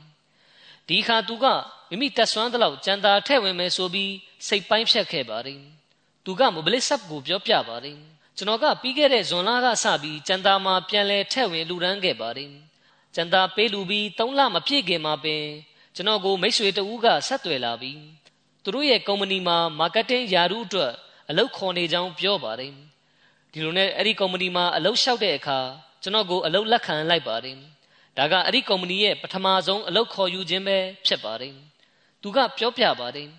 [0.87, 1.45] ဒီခါသူက
[1.89, 4.13] မိမိတက်ဆွမ်းသလောက်ကြံတာထဲ့ဝင်မယ်ဆိုပြီး
[4.47, 5.59] စိတ်ပိုင်းဖြတ်ခဲ့ပါတယ်
[6.25, 7.97] သူကမိုဘလစ်ဆပ်ကိုပြောပြပါတယ်
[8.37, 12.51] ကျွန်တော်ကပြီးခဲ့တဲ့ဇွန်လကစပြီးကြံတာမှာပြန်လဲထည့်ဝင်လူရန်ခဲ့ပါတယ်
[13.15, 15.43] ကြံတာပေးလူပြီး၃လမပြည့်ခင်မှာပင်
[15.95, 17.99] ကျွန်တော်ကိုမိတ်ဆွေတဦးကဆက်သွယ်လာပြီး
[18.63, 20.93] သူတို့ရဲ့ကုမ္ပဏီမှာမာကတ်တင်းယာရုအတွက်
[21.29, 22.73] အလုပ်ခေါ်နေကြောင်းပြောပါတယ်
[23.51, 25.59] ဒီလိုနဲ့အဲ့ဒီကုမ္ပဏီမှာအလုပ်လျှောက်တဲ့အခါ
[26.03, 27.57] ကျွန်တော်ကိုအလုပ်လက်ခံလိုက်ပါတယ်
[28.17, 31.55] ဒါကအဲ့ဒီကုမ္ပဏီရဲ့ပထမဆုံးအလုပ်ခေါ်ယူခြင်းပဲဖြစ်ပါတယ်
[32.21, 33.29] သူကပြောပြပါတယ်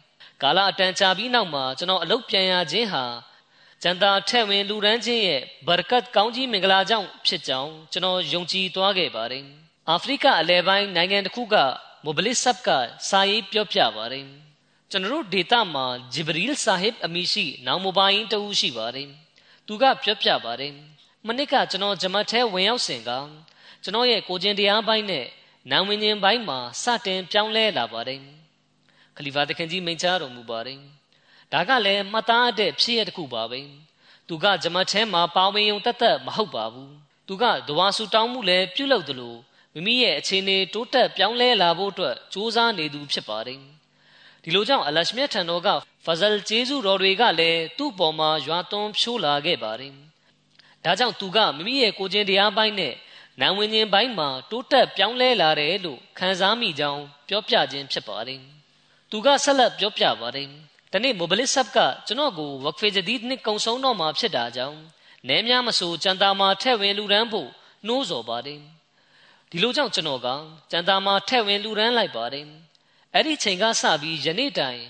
[0.43, 3.05] ကာလအတန်ကြာပြီးနောက်မှာကျွန်တော်အလုပ်ပြန်ရခြင်းဟာ
[3.83, 9.45] ကျန်တာထက်ဝင်လူရန်ချင်းရဲ့ဘာကတ်ကောင်းကြီးမင်္ဂလာကြောင့်ဖြစ်ကြောင်းကျွန်တော်ယုံကြည်သွားခဲ့ပါတယ်။
[9.91, 11.55] အာဖရိကအလဲပိုင်းနိုင်ငံတစ်ခုက
[12.05, 12.69] မိုဘလစ်ဆပ်က
[13.09, 14.25] စာရေးပြောပြပါတယ်။
[14.91, 19.09] ကျွန်တော်တို့ဒေတာမှာဂျီဘရီလ်ဆာဟစ်အမီရှိ နောင်မိုဘိုင်းတဦးရှိပါတယ်။
[19.67, 20.73] သူကပြောပြပါတယ်။
[21.27, 23.11] မနစ်ကကျွန်တော်ဂျမတ်ထဲဝင်ရောက်စဉ်က
[23.83, 25.27] ကျွန်တော်ရဲ့ကိုကျင်တရားပိုင်းနဲ့
[25.71, 28.21] နာဝင်ခြင်းပိုင်းမှာစတင်ပြောင်းလဲလာပါတယ်။
[29.17, 30.81] ခလီဖာတခင်ကြီးမိန့်ကြားတော်မူပါတယ်။
[31.53, 33.61] ဒါကလည်းမှတ်သားတဲ့ဖြစ်ရတစ်ခုပါပဲ
[34.29, 36.93] သူကဂျမတ်ထဲမှာပါဝင်ုံတက်တက်မဟုတ်ပါဘူး
[37.29, 39.39] သူကဒဝါဆူတောင်းမှုလည်းပြုလုပ်တယ်လို့
[39.75, 43.61] မိမိရဲ့အခြေအနေတိုးတက်ပြောင်းလဲလာဖို့အတွက်စူးစမ်းနေသူဖြစ်ပါတယ်
[44.43, 45.69] ဒီလိုကြောင့်အလရှမြတ်ထံတော်က
[46.05, 49.95] ဖဇလ်ကျေးဇူးတော်တွေကလည်းသူ့ပေါ်မှာရွာသွန်းဖြိုးလာခဲ့ပါတယ်
[50.85, 52.95] ဒါကြောင့်သူကမိမိရဲ့ကိုချင်းတရားပိုင်းနဲ့
[53.41, 58.41] နာဝင်ခြင်းပိုင်းမှာတိုးတက်ပြောင်းလဲလာတယ်လို့ခံစားမိကြောင်းပြောပြခြင်းဖြစ်ပါတယ်
[59.11, 60.49] သူကဆက်လက်ပြောပြပါတယ်
[60.93, 64.79] တနေ့မိုဘလစ်ဆပ်ကကျွန်တော်ကိုဝက်ဖေဂျဒီနှစ်ကုံဆုံးတော့မှာဖြစ်တာကြောင့်
[65.29, 67.49] နဲများမဆိုကြံတာမှာထဲ့ဝင်လူရန်ဖို့
[67.87, 68.61] နှိုးဆော်ပါတယ်
[69.51, 70.29] ဒီလိုကြောင့်ကျွန်တော်က
[70.71, 72.47] ကြံတာမှာထဲ့ဝင်လူရန်လိုက်ပါတယ်
[73.15, 74.81] အဲ့ဒီချိန်ကစပြီးယနေ့တိုင်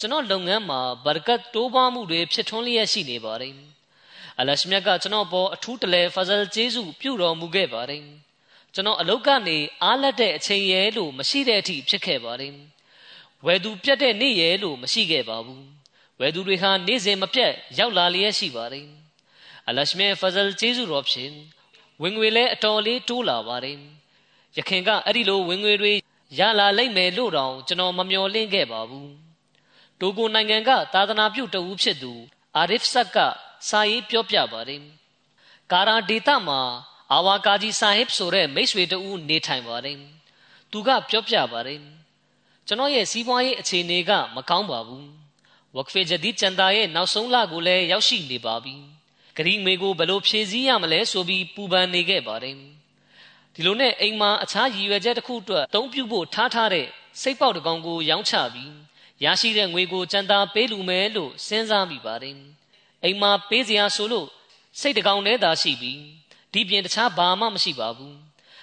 [0.00, 3.73] ကျွန်တော်လုပ်ငန်းမှာဘာကတ်တိုးပွားမှုတွေဖြစ်ထွန်းလျက်ရှိနေပါတယ်
[4.40, 8.04] အလရှမြတ်ကကျွန်တော်ပေါ်အထူးတလဲဖဇလ်ကျေးဇူးပြုတော်မူခဲ့ပါတယ်
[8.74, 12.54] ကျွန်တော်အလုတ်ကနေအားလက်တဲ့အချိန်ရဲလို့မရှိတဲ့အထိဖြစ်ခဲ့ပါတယ်
[13.44, 15.64] ဝယ်သူပြတ်တဲ့နေ့ရဲ့လို့မရှိခဲ့ပါဘူး
[16.20, 18.86] ဝယ်သူတွေဟာနေ့စဉ်မပြတ်ရောက်လာလျက်ရှိပါတယ်
[19.68, 21.32] အလရှမေဖဇလ်ကျေးဇူးတော်ဖြင့်
[22.02, 23.78] ဝင်ငွေလည်းအတော်လေးတိုးလာပါတယ်
[24.56, 25.92] ရခင်ကအဲ့ဒီလိုဝင်ငွေတွေ
[26.38, 29.12] ရလာလိမ့်မယ်လို့တောင်ကျွန်တော်မမျှော်လင့်ခဲ့ပါဘူး
[30.00, 32.12] တိုဂိုနိုင်ငံကသာသနာပြုတဦးဖြစ်သူ
[32.56, 33.18] အာရစ်ဆက်က
[33.68, 34.82] စာရေးပြောပြပါတယ်
[35.72, 36.60] ကာရာဒေတာမှာ
[37.12, 39.98] အာဝါကာဂျီဆာဟစ်ဆိုတဲ့မိတ်ဆွေတဦးနေထိုင်ပါတယ်
[40.70, 41.80] သူကပြောပြပါတယ်
[42.66, 45.08] ကျွန်တော်ရဲ့စီးပွားရေးအခြေအနေကမကောင်းပါဘူး
[45.74, 48.74] ဝက်ဖေဂျဒီချန်တာရဲ့နောက်ဆုံးလကိုလည်းရောက်ရှိနေပါပြီ
[49.36, 52.56] ဂရီငွေကိုဘယ်လိုဖြည့်ဆည်းရမလဲဆိုပြီးပူပန်နေခဲ့ပါတယ်
[53.54, 56.86] ဒီလိုနဲ့အိမ်မှာအခြားရည်ရွယ်ချက်တစ်ခုအတွက်အသုံးပြုဖို့ထားထားတဲ့
[57.20, 58.72] စိတ်ပေါက်တကောင်ကိုရောင်းချပြီး
[59.24, 62.36] ရရှိတဲ့ငွေကိုကြံတာပေးလူမယ်လို့စဉ်းစားမိပါတယ်
[63.04, 64.28] အိမ်မှာပေးစရာဆိုလို့
[64.80, 66.00] စိတ်တကောင်နဲ့သာရှိပြီး
[66.52, 68.16] ဒီပြင်တခြားဘာမှမရှိပါဘူး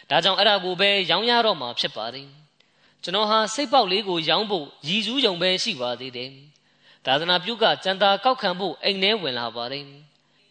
[0.10, 2.28] ဒါကြောင့်အဲ့ဒါကိုပဲရောင်းရတော့မှာဖြစ်ပါတယ်
[3.04, 6.32] ကျွန်တော်ဟာစိတ်ပေါက်လေးကိုရောင်းဖို့ရည်စူးယုံပဲရှိပါသေးတယ်
[7.06, 9.86] သာသနာပြုကကြံတာကောက်ခံဖို့အိမ်ထဲဝင်လာပါတယ်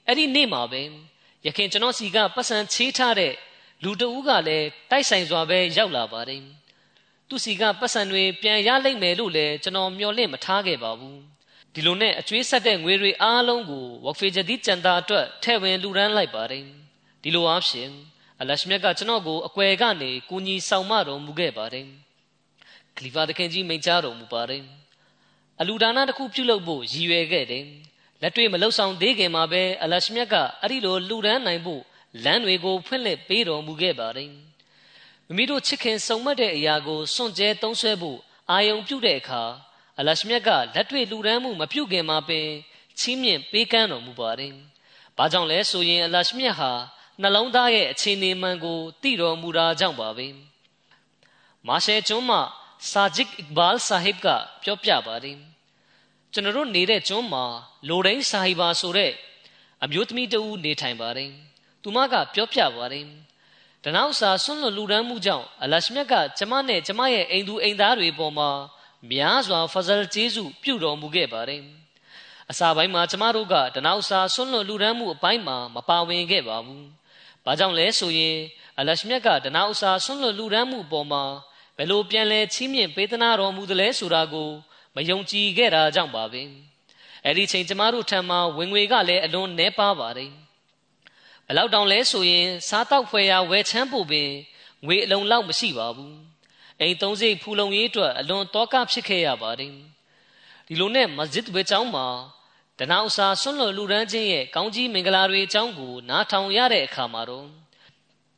[0.07, 0.83] အဲ့ဒီနေ့မှာပဲ
[1.47, 3.35] ရခင်ကျွန်တော်စီကပတ်စံချေးထားတဲ့
[3.83, 6.43] လူတဦးကလည်းတိုက်ဆိုင်စွာပဲရောက်လာပါတယ်
[7.29, 11.21] သူစီကပတ်စံတွေပြန်ရလိမ့်မယ်လို့လည်းကျွန်တော်မျှော်လင့်မထားခဲ့ပါဘူး
[11.75, 16.65] ဒီလိုနဲ့အကျွေးဆက်တဲ့ငွေတွေအားလုံးကိုဝက်ဖေဂျဒီကျန်တာအတွက်ထဲ့ဝင်လူရန်လိုက်ပါတယ်
[17.23, 17.91] ဒီလိုအားဖြင့်
[18.41, 21.87] အလရှမြတ်ကကျွန်တော်ကိုအကွယ်ကနေကူညီဆောင်မတော်မူခဲ့ပါတယ်
[22.97, 24.63] ခလီဖာတခင်ကြီးမိန့်ကြားတော်မူပါတယ်
[25.61, 27.65] အလူဒါနာတစ်ခုပြုလုပ်ဖို့ရည်ရွယ်ခဲ့တယ်
[28.23, 31.83] လက်တွေ့မလှုပ်ဆောင်သေးခင်မှာပဲအလရှမြတ်ကအဲ့ဒီလိုလူရန်နိုင်ဖို့
[32.25, 34.31] လမ်းတွေကိုဖွင့်လှစ်ပေးတော်မူခဲ့ပါတယ်
[35.27, 38.19] မိမိတို့ချစ်ခင်စုံမက်တဲ့အရာကိုစွန့်ကြဲသုံးဆွဲဖို့
[38.51, 39.43] အာယုံပြုတဲ့အခါ
[40.01, 42.47] အလရှမြတ်ကလက်တွေ့လူရန်မှုမပြုခင်မှာပင်
[42.99, 44.53] ချီးမြှင့်ပေးကမ်းတော်မူပါတယ်။
[45.17, 46.71] ဘာကြောင့်လဲဆိုရင်အလရှမြတ်ဟာ
[47.21, 50.27] နှလုံးသားရဲ့အခြေအနေမှန်ကိုသိတော်မူတာကြောင့်ပါပဲ။
[51.67, 52.41] မာရှယ်ကျွန်းမှာ
[52.91, 54.27] စာဂျစ်အစ်ဘာလ်ဆာဟစ်က
[54.63, 55.37] ပြောပြပါတယ်။
[56.33, 57.45] ကျွန်တော်တို့နေတဲ့ကျွန်းမှာ
[57.89, 59.13] လိုတိုင်းဆာဟီဘာဆိုတဲ့
[59.83, 61.31] အမျိုးသမီးတဦးနေထိုင်ပါတယ်။
[61.83, 63.07] သူမကပြောပြပါတယ်။
[63.85, 68.51] တနောက်စာဆွန့်လွတ်လူဒန်းမှုကြောင့်အလရှမြတ်ကကျမနဲ့ကျမရဲ့အိမ်သူအိမ်သားတွေပေါ်မှာ
[69.09, 71.63] များစွာဖဇလ်ကျေးဇူးပြုတော်မူခဲ့ပါတယ်။
[72.51, 76.85] အစာပိုင်းမှာကျမတို့ကတနောက်စာဆွန့်လွတ်လူဒန်းမှုအပိုင်းမှာမပါဝင်ခဲ့ပါဘူး။
[77.45, 78.37] ဘာကြောင့်လဲဆိုရင်
[78.79, 81.25] အလရှမြတ်ကတနောက်စာဆွန့်လွတ်လူဒန်းမှုပေါ်မှာ
[81.77, 84.51] ဘယ်လိုပြန်လဲချီးမြှင့်ပေးသနာတော်မူသလဲဆိုတာကို
[84.95, 86.43] မယုံကြည်ခဲ့တာကြောင့်ပါပဲ။
[87.25, 90.31] အဲ့ဒီချိန်ကျမတို့ထံမှာဝင်ငွေကလည်းအလွန်နှဲပါပါတယ်။
[91.47, 94.31] ဘယ်လောက်တောင်လဲဆိုရင်စားတောက်ဖွယ်ရာဝယ်ချမ်းဖို့ပင်
[94.87, 96.15] ငွေအလုံးလောက်မရှိပါဘူး။
[96.81, 99.73] အိမ်သုံးစိတ်ဖူလုံရေးအတွက်အလွန်တောကဖြစ်ခဲ့ရပါတယ်
[100.67, 102.07] ဒီလိုနဲ့မစဂျစ်ဝေကျောင်းမှာ
[102.79, 107.47] တနာဥစာဆွန့်လွတ်လူရန်ချင်းရဲ့ကောင်းကြီးမင်္ဂလာတွေအကြောင်းကိုနားထောင်ရတဲ့အခါမှာတော့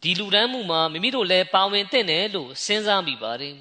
[0.03, 3.57] ဒီလူရန်မှုမှာမိမိတို့လည်းပါဝင်တဲ့တယ်လို့စဉ်းစားမိပါတယ်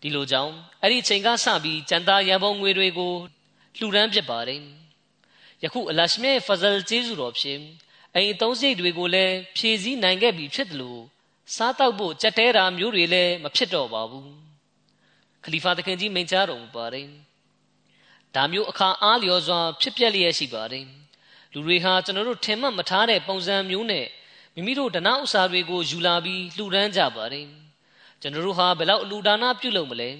[0.00, 3.14] ဒီလိုကြောင့်အဲ့ဒီချိန်ကစပြီးကျန်သားရန်ပုံငွေတွေကို
[3.78, 4.60] လှူဒန်းဖြစ်ပါတယ်
[5.62, 7.62] ယခုအလရှမေဖဇလ်ကျေးဇူးတော်ဖြင့်
[8.14, 11.02] အိမ်သုံးစိတ်တွေကိုလည်းဖြည့်ဆည်းနိုင်ခဲ့ပြီဖြစ်တယ်လို့
[11.56, 14.30] စားတောက်ဖို့ကြက်တဲတာမျိုးတွေလည်းမဖြစ်တော့ပါဘူး
[15.44, 17.08] ခလီဖာသခင်ကြီးမိန့်ကြားတော်မူပါတယ်
[18.34, 20.86] ဒါမျိုးအခါအားလျော်စွာဖြစ်ပျက်လျက်ရှိပါတယ်
[21.52, 24.06] လူတွေဟာကျွန်တော်တို့ထင်မှတ်မထားတဲ့ပုံစံမျိုးနဲ့
[24.54, 27.46] မိမိတို့ဒနာဥစ္စာတွေကိုယူလာပြီးလှူဒန်းကြပါတယ်
[28.20, 30.10] ကျွန်တော်တို့ဟာဘယ်လောက်အလူဒါနပြုလုပ်မလဲ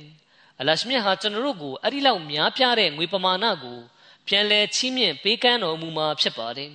[0.61, 3.79] အလရှမြတ်ဟာကျွန်တော်တို့ကိုအဲ့ဒီလောက်များပြားတဲ့ငွေပမာဏကို
[4.27, 6.73] ပြန်လဲချီးမြှင့်ပေးကမ်းတော်မူမှာဖြစ်ပါတယ်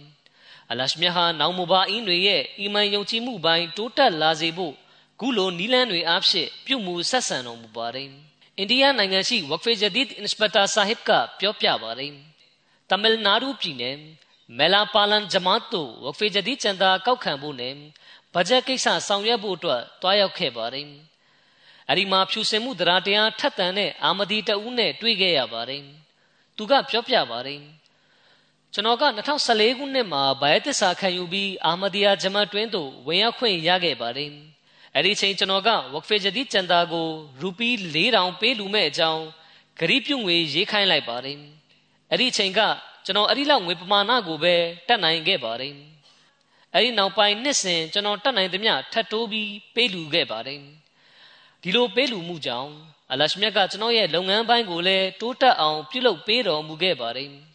[0.72, 4.74] အလရှမြဟာနောင်မဘာအင်းတွေရဲ့အီမန်ယုံကြည်မှုပိုင်းတိုးတက်လာစေဖို့
[5.20, 8.10] ခုလိုနီလန်းတွေအားဖြင့်ပြုမှုဆက်ဆံတော်မူပါတယ်။
[8.58, 12.12] အိန္ဒိယနိုင်ငံရှိဝက်ဖေဂျဒီဒ်အင်စပက်တာဆာဟစ်ကပြောပြပါတယ်။
[12.90, 13.98] တမင်နာဒူပြည်နယ်
[14.58, 17.74] မဲလာပါလန်ဂျမတ်တို့ဝက်ဖေဂျဒီချန်တာကောက်ခံဖို့နဲ့
[18.34, 20.88] ဘတ်ဂျက်ကိစ္စဆောင်ရွက်ဖို့အတွက်တွားရောက်ခဲ့ပါတယ်။
[21.90, 25.84] အဲဒီမှာဖြူစင်မှုတရားတရားထက်သန်တဲ့အာမဒီတဦးနဲ့တွေ့ခဲ့ရပါတယ်။
[26.58, 27.62] သူကပြောပြပါတယ်။
[28.78, 29.06] ကျွန်တော်က
[29.46, 34.32] 2014ခုနှစ်မှာဘိုင်သစ္စာခံယူပြီးအာမဒီယာဂျမတ်တွင်းသို့ဝင်ရောက်ခွင့်ရခဲ့ပါတယ်။
[34.96, 37.08] အဲဒီချိန်ကျွန်တော်ကဝက်ဖေဂျဒီကျန်တာကို
[37.42, 39.24] ရူပီ4000ပေးလူမဲ့အကြောင်း
[39.80, 41.38] ဂရိပြုငွေရေးခိုင်းလိုက်ပါတယ်။
[42.12, 42.60] အဲဒီချိန်က
[43.06, 44.54] ကျွန်တော်အဲ့ဒီလောက်ငွေပမာဏကိုပဲ
[44.88, 45.74] တတ်နိုင်ခဲ့ပါတယ်။
[46.74, 50.60] အဲဒီနောက်ပိုင်းနှစ်စဉ်ကျွန်တော်တတ်နိုင်သမျှထပ်တိုးပြီးပေးလူခဲ့ပါတယ်။
[51.62, 52.72] ဒီလိုပေးလူမှုကြောင့်
[53.12, 57.32] အလရှမြတ်ကကျွန်တော်ရဲ့လုပ်ငန်းပိုင်းကိုလည်းတိုးတက်အောင်ပြုလုပ်ပေးတော်မူခဲ့ပါတယ်။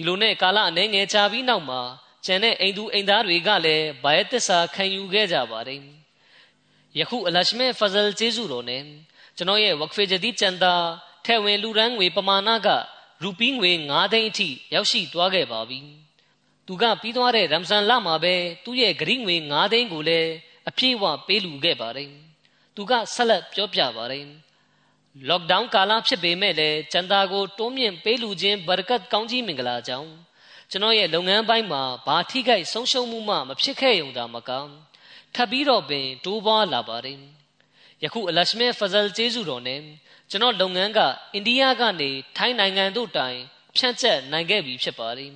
[0.00, 1.80] ဒီလိုနဲ့ကာလအနှဲငယ်ကြာပြီးနောက်မှာ
[2.24, 5.80] ကျန်တဲ့အိမ်သူအိမ်သားတွေကလည်းဘာယသစ္စာခံယူခဲ့ကြပါတယ်
[6.98, 8.82] ယခုအလရှမေဖဇလ်ကျေးဇူးတော်နဲ့
[9.36, 10.74] ကျွန်တော်ရဲ့ဝက်ဖေဂျဒီကျန်တာ
[11.24, 12.68] ထဲဝင်လူရန်ငွေပမာဏက
[13.22, 15.78] ရူပီးငွေ9သိန်းအထိရောက်ရှိသွားခဲ့ပါပြီ
[16.66, 18.34] သူကပြီးသွားတဲ့ရမ်ဇန်လမှာပဲ
[18.64, 20.30] သူ့ရဲ့ဂရိငွေ9သိန်းကိုလည်း
[20.68, 22.10] အပြည့်အဝပေးလူခဲ့ပါတယ်
[22.74, 24.26] သူကဆက်လက်ပြောပြပါတယ်
[25.28, 30.10] လော့ကဒေါင်းကာလဖြစ်ပေမဲ့လည်းကျန်တာကိုတွန်းမြင့်ပေးလူခြင်းဘရကတ်ကောင်းကြီးမင်္ဂလာကြောင့်
[30.70, 34.50] ကျွန်တော်ရဲ့လုပ်ငန်းပိုင်းမှာဘာထိခိုက်ဆုံးရှုံးမှုမှမဖြစ်ခဲ့ရုံသာမက
[35.34, 37.18] ထပ်ပြီးတော့ပင်တိုးပွားလာပါတယ်
[38.02, 39.80] ယခုအလရှမဲဖဇလ်ကျေးဇူးတော်နဲ့
[40.30, 41.00] ကျွန်တော်လုပ်ငန်းက
[41.34, 43.38] အိန္ဒိယကနေထိုင်းနိုင်ငံတို့တိုင်
[43.76, 45.32] ဖြန့်ကျက်နိုင်ခဲ့ပြီဖြစ်ပါတယ်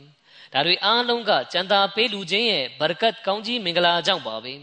[0.53, 4.55] ဒါတွေအားလုံးကကျန်တာပေးလူချင်းရဲ့ဘရကတ်ကောင်းကြီးမင်္ဂလာကြောင့်ပါပဲ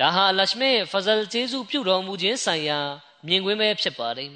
[0.00, 2.80] ဒါဟာအလရှမဲဖဇလ်ကျေးဇူးပြုတော်မူခြင်းဆိုင်ရာ
[3.26, 4.30] မြင်ကွင်းပဲဖြစ်ပါတယ်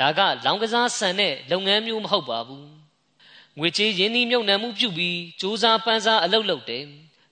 [0.00, 2.68] ဒါကလောင်ကစားဆန်တဲ့လုပ်ငန်းမျိုးမဟုတ်ပါဘူး
[3.58, 6.84] ငွေကြေးရင်းနှီးမြှုပ်နှံမှုပြုပြီးစူးစမ်းပန်းစားအလုပ်လုပ်တယ်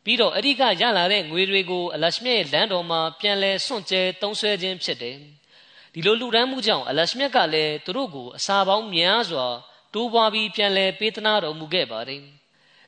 [0.04, 5.16] ပြီးတော့အဓိကရလာတဲ့ငွေတွေကိုအလရှမြတ်လမ်းတော်မှာပြန်လဲစွန့်ကြဲသုံးဆွဲခြင်းဖြစ်တယ်
[5.92, 9.46] ဒီလိုလူဒန်းမှုကြောင့်အလရှမြတ်ကလည်းသူတို့ကိုအစာပေါင်းများစွာ
[9.94, 12.22] တိုးပွားပြီးပြန်လဲပေးသနာတော်မူခဲ့ပါတယ်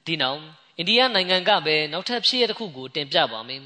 [0.07, 0.41] ဒီနောက်
[0.79, 3.63] အိန္ဒိယနိုင်ငံကပဲနောက်ထပ်ဖြစ်ရတစ်ခုကိုတင်ပြပါမယ်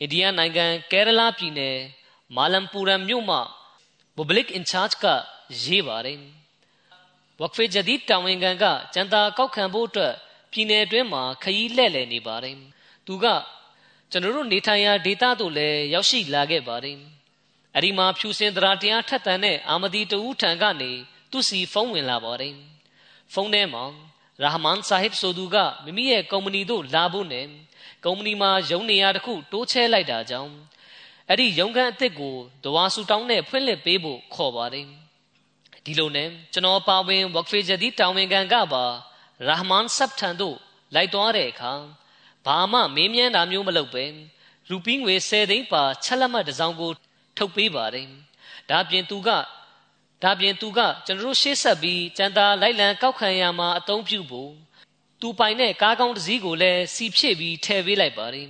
[0.00, 1.76] အိန္ဒိယနိုင်ငံကယ်ရလာပြည်နယ်
[2.36, 3.40] မာလမ်ပူရမ်မြို့မှာ
[4.16, 5.06] public in charge က
[5.62, 6.18] ရေးပါတယ်
[7.40, 8.64] ဝက်ဖေဂျဒီတာဝန်ခံက
[8.94, 10.14] ကျန်တာကောက်ခံဖို့အတွက်
[10.52, 12.56] ပြည်နယ်အတွင်းမှာခရီးလှည့်လည်နေပါတယ်
[13.06, 13.26] သူက
[14.10, 16.98] ကျွန်တော်တို့နေထိုင်ရာဒေသသို့လည်းရောက်ရှိလာခဲ့ပါတယ်
[17.74, 20.90] အဲ့ဒီမှာဖြူစင်တရားတရားထက်သန်တဲ့အာမဒီတူထံကနေ
[21.30, 22.54] သူစီဖုန်းဝင်လာပါတယ်
[23.32, 23.84] ဖုန်းထဲမှာ
[24.42, 27.46] ရာဟမန်ဆာဟစ်ဆိုသူကမိမိရဲ့ကုမ္ပဏီသို့လာဖို့နဲ့
[28.04, 30.52] ကုမ္ပဏီမှာရုံးနေရာတစ်ခုတိုးချဲလိုက်တာကြောင့်
[31.28, 34.86] အဲ့ဒီရုံးခန်းအစ်စ်ကိုဒဝါဆူတောင်းနဲ့ဖွင့်လှစ်ပေးဖို့ခေါ်ပါတယ်
[35.84, 38.84] ဒီလိုနဲ့ကျွန်တော်ပါဝင်ဝက်ဖေဂျဒီတာဝန်ခံကပါ
[39.46, 40.56] ရာဟမန်ဆပ်ထန်တို့
[40.94, 41.72] လိုက်သွားတဲ့အခါ
[42.46, 44.04] ဘာမှမေးမြန်းတာမျိုးမလုပ်ပဲ
[44.68, 46.90] ရူပီးငွေ10သိန်းပါချက်လက်မှတ်တစ်စောင်ကို
[47.36, 48.06] ထုတ်ပေးပါတယ်
[48.70, 49.30] ဒါပြင်သူက
[50.22, 54.52] ဒါပြင်သူကကျွန်တော်တို့ရှေ့ဆက်ပြီးကြံတာလိုက်လံကောက်ခံရမှာအသုံးပြုဖို့
[55.20, 58.48] သူပိုင်တဲ့ကားကောင်းတစ်စီးကိုလည်းစီဖြည့်ပြီးထည့်ပေးလိုက်ပါတယ်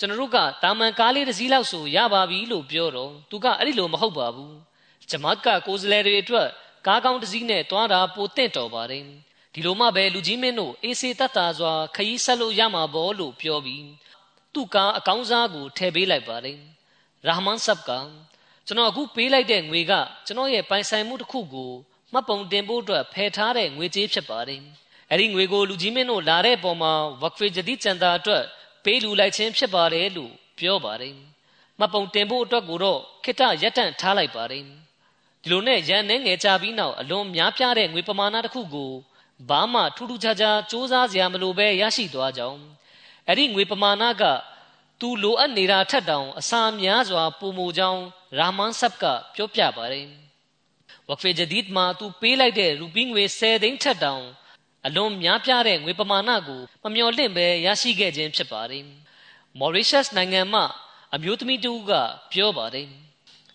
[0.00, 4.56] ကျွန်တော်တို့ကတာမန်ကားလေးတစ်စီးလောက်ဆိုရပါပြီလို့ပြောတော့သူကအဲ့ဒီလိုမဟုတ်ပါဘူး
[5.10, 6.48] ဂျမတ်ကကိုယ်စလဲတွေအတွက်
[6.86, 9.04] ကားကောင်းတစ်စီးနဲ့တွားတာပိုတင့်တော်ပါတယ်
[9.54, 13.88] ဒီလိုမှပဲလူကြီးမင်းတို့အေးစေတတ်တာစွာခရီးဆက်လို့ရမှာပေါ့လို့ပြောပြီး
[14.54, 16.58] သူ့ကားအကောင်းစားကိုထည့်ပေးလိုက်ပါတယ်
[17.26, 17.90] ရာဟမန်ဆပ်က
[18.66, 19.92] ကျွန်တော်အခုပေးလိုက်တဲ့ငွေက
[20.26, 21.72] ကျွန်တော်ရဲ့ပိုင်ဆိုင်မှုတစ်ခုကို
[22.12, 24.62] မှတ်ပုံတင်ဖို့အတွက်ဖယ်ထားတဲ့ငွေကြေးဖြစ်ပါတယ်
[25.10, 28.44] အဲ့ဒီငွေကိုလူကြီးမင်းတို့လာတဲ့ပုံမှာဝက်ဖေဂျဒီကျန်တာအတွက်
[28.84, 31.14] ပေးလူလိုက်ခြင်းဖြစ်ပါတယ်လို့ပြောပါတယ်
[31.78, 34.64] မှတ်ပုံတင်ဖို့အတွက်ကိုတော့ခိတရက်တန့်ထားလိုက်ပါတယ်
[35.42, 38.92] ဒီလိုနဲ့ရန်နေငယ်ကြပြီးနောက်အလွန်များပြားတဲ့ငွေပမာဏတစ်ခုကို
[39.48, 42.60] ဘာမှထူးထူးခြားခြားစူးစမ်းစရာမလိုပဲရရှိသွားကြောင်း
[43.26, 44.22] အဲ့ဒီငွေပမာဏက
[45.00, 48.02] သူလိုအပ်နေတာထက်တောင်အစာများစွာပုံမူကြောင်း
[48.38, 49.04] ရာမန်ဆပ်က
[49.34, 50.08] ပြောပြပါတယ်
[51.08, 54.24] ဝက်ဖေဂျဒီဒ်မှာသူပေးလိုက်တဲ့ရူပီးငွေ10သိန်းထက်တောင်
[54.86, 58.84] အလွန်များပြားတဲ့ငွေပမာဏကိုမမျှော်လင့်ပဲရရှိခဲ့ခြင်းဖြစ်ပါတယ်
[59.58, 60.62] မော်ရီရှပ်နိုင်ငံမှ
[61.14, 61.92] အမျိုးသမီးတူက
[62.32, 62.88] ပြောပါတယ်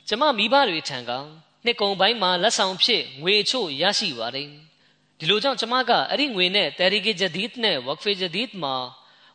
[0.08, 1.12] ကျမမိဘတွေထံက
[1.66, 4.48] နှစ်ကုံပိုင်းမှာလက်ဆောင်ဖြစ်ငွေချို့ရရှိပါတယ်
[5.20, 8.76] ဒီလိုကြောင့်ကျမကအဲ့ဒီငွေနဲ့တယ်ရီဂီဂျဒီဒ်နဲ့ဝက်ဖေဂျဒီဒ်မှာ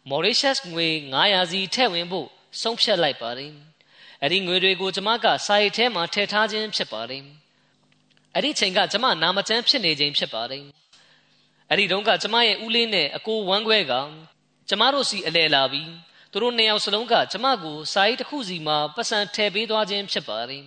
[0.09, 0.86] မော်ရီရှပ်ငွေ
[1.24, 2.28] 900စီထည့်ဝင်ဖို့
[2.62, 3.53] ဆုံးဖြတ်လိုက်ပါတယ်
[4.22, 7.24] အဲ့ဒီငွေတွေကိုကျမကစာရိတ်ထဲမှာထည့်ထားခြင်းဖြစ်ပါတယ်
[8.34, 10.64] အဲ့ဒီချိန်ကကျမနာမကျန်းဖြစ်နေခြင်းဖြစ်ပါတယ်
[11.71, 13.93] အဲ့ဒီတုန်းကကျမရဲ့ဦးလေးနဲ့အကိုဝမ်းခွဲက
[14.68, 15.91] ကျမတို့စီအလဲလာပြီး
[16.33, 20.64] သူတို့နှစ်ယောက်စလုံးကကျမကိုစာရိတ်တစ်ခုစီမှာပတ်စံထည့်ပေးသွားခြင်းဖြစ်ပါတယ်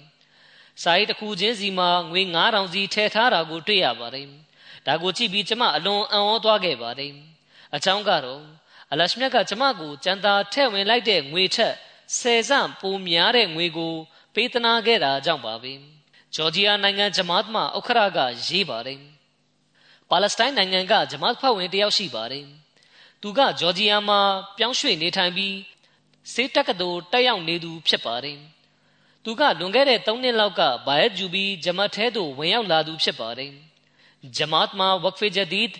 [0.82, 4.28] စာရိတ်တစ်ခုချင်းစီမှာငွေ9000စီထည့်ထားတာကိုတွေ့ရပါတယ်
[4.88, 7.14] ဒါကိုကြည့်ပြီးကျမအလွန်အံ့ဩသွားခဲ့ပါတယ်
[7.76, 8.43] အချောင်းကတော့
[8.91, 11.74] အလရှမြတ်ကကျမကိုကြံသာထည့်ဝင်လိုက်တဲ့ငွေထက်
[12.20, 12.51] ဆယ်ဆ
[12.82, 13.93] ပိုများတဲ့ငွေကို
[14.34, 15.74] ပေးသနာခဲ့တာကြောင့်ပါပဲ
[16.36, 19.12] ဂျော်ဂျီယာနိုင်ငံဂျမတ်မှဥက္ခရာကရေးပါတယ်
[20.14, 22.45] ပါလက်စတိုင်းနိုင်ငံကဂျမတ်ဖွဲ့ဝင်တယောက်ရှိပါတယ်
[23.22, 24.20] သူကဂျော်ဂျီယာမှာ
[24.57, 25.57] ပြောင်းရွှေ့နေထိုင်ပြီး
[26.34, 28.39] စေးတက်ကတိုတက်ရောက်နေသူဖြစ်ပါတယ်
[29.24, 33.51] သူကလွန်ခဲ့တဲ့3နှစ်လောက်ကဘိုင်ယက်ဂျူဘီဂျမတ်ထဲသို့ဝင်ရောက်လာသူဖြစ်ပါတယ်
[34.38, 35.74] ဂျမတ်မှာဝက်ဖေဂျဒီဒ်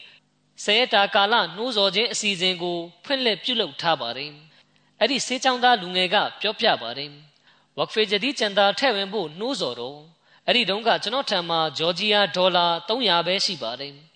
[0.64, 4.32] ဆဲတာကာလနှိုးဆော်ခြင်းအစီအစဉ်ကိုဖွင့်လှစ်ပြုလုပ်ထားပါတယ်။
[5.00, 7.12] အဲ့ဒီစေးချောင်းသားလူငယ်ကပြောပြပါတယ်။
[7.78, 10.00] ဝက်ဖေဂျဒီကျန်တာထဲ့ဝင်ဖို့နှိုးဆော်တော့
[10.48, 13.96] အဲ့ဒီတုန်းကကျွန်တော်ထံမှာဂျော်ဂျီယာဒေါ်လာ300ပဲရှိပါတယ်။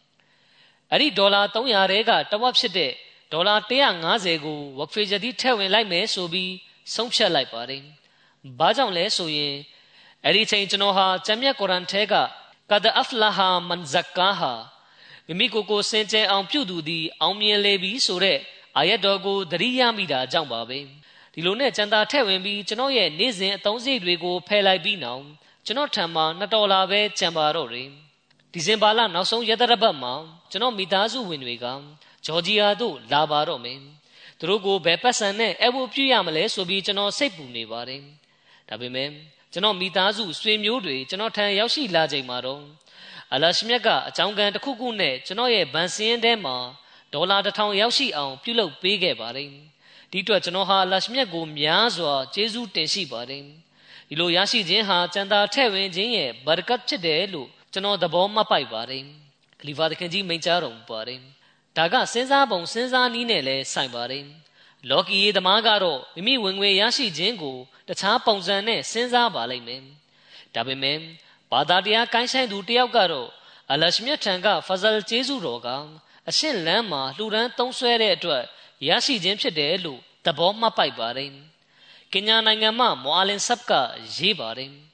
[0.92, 2.92] အဲ့ဒီဒေါ်လာ300တဲကတဝက်ဖြစ်တဲ့
[3.32, 3.56] ဒေါ်လာ
[4.04, 6.54] 150ကိုဝက်ဖေဂျဒီထဲ့ဝင်လိုက်မယ်ဆိုပြီး
[6.94, 7.84] ဆုံးဖြတ်လိုက်ပါတယ်။
[8.60, 9.56] ဘာကြောင့်လဲဆိုရင်
[10.26, 12.14] အဲ့ဒီချိန်ကျွန်တော်ဟာကျမ်းမြတ်ကုရ်အာန်ထဲက
[12.72, 14.54] ကဒအဖလာဟာမန်ဇကာဟာ
[15.28, 18.40] မိမိကိုယ်ကိုစင်ကြယ်အောင်ပြုသူသည်အောင်မြင်လေပြီဆိုတဲ့
[18.78, 20.80] အာယတ်တော်ကိုသတိရမိတာကြောင့်ပါပဲ
[21.34, 25.24] ဒီလိုနဲ့ကျန်တာထည့်ဝင်ပြီးကျွန်တော်ရဲ့နေ့စဉ်အသုံးစရိတ်တွေကိုဖယ်လိုက်ပြီးနောက်
[25.66, 27.90] ကျွန်တော်ထံမှာ2ဒေါ်လာပဲကျန်ပါတော့တယ်
[28.54, 30.14] ဒီဇင်ဘာလနောက်ဆုံးရက်သတ္တပတ်မှာ
[30.52, 31.66] ကျွန်တော်မိသားစုဝင်တွေက
[32.26, 33.80] ဂျော်ဂျီယာသို့လာပါတော့မယ်
[34.40, 38.02] သူတို့ကိုဘယ်ပတ်စံနဲ့အဖို့ပြုရမလဲဆိုပြီးကျွန်တော်စိတ်ပူနေပါတယ်
[38.70, 39.10] ဒါပေမဲ့
[39.54, 42.62] ကျွန်တော်မိသားစုဆွေမျိုးတွေကျွန်တော်ထံရောက်ရှိလာချိန်မှာတော့
[43.34, 46.58] အလရှမြတ်ကအကြောင်းကံတစ်ခုခုနဲ့ကျွန်တော်ရဲ့ဗန်စင်းထဲမှာ
[47.14, 49.50] ဒေါ်လာတစ်ထောင်ရောက်ရှိအောင်ပြုလုပ်ပေးခဲ့ပါတယ်
[50.12, 53.44] ဒီအတွက်ကျွန်တော်ဟာအလရှမြတ်ကိုများစွာကျေးဇူးတင်ရှိပါတယ်
[54.10, 59.04] ဒီလိုရရှိခြင်းဟာကျန်တာထဲ့ဝင်ခြင်းရဲ့ဘာရကတ်ဖြစ်တယ်လို့ ကျွန်တော်သဘောမှတ်ပိုက်ပါတယ်
[59.60, 61.20] ခလီဖာသခင်ကြီးမိန့်ကြားတော်မူပါတယ်
[61.78, 64.26] ဒါကစဉ်းစားပုံစဉ်းစားနည်းနဲ့လည်းဆိုင်ပါတယ်
[64.90, 67.58] လော်ကီရေးသမားကတော့မိမိဝင်ငွေရရှိခြင်းကို
[67.88, 69.82] တခြားပုံစံနဲ့စဉ်းစားပါလိမ့်မယ်
[70.56, 70.98] ဒါပေမဲ့
[71.52, 73.30] ဘာသာတရားကိုင်းဆိုင်သူတယောက်ကတော့
[73.72, 75.70] အလရှမြတ်ထံကဖဇလ်ကျေးဇူးတော်က
[76.30, 78.44] အရှင်းလန်းမှာလှူဒန်းသုံးဆွဲတဲ့အတွက်
[78.88, 81.32] ရရှိခြင်းဖြစ်တယ်လို့သဘောမှတ်ပိုက်ပါတယ်။
[82.12, 83.72] ကင်ညာနိုင်ငံမှာမွာလင်ဆပ်က
[84.18, 84.74] ရေးပါတယ်။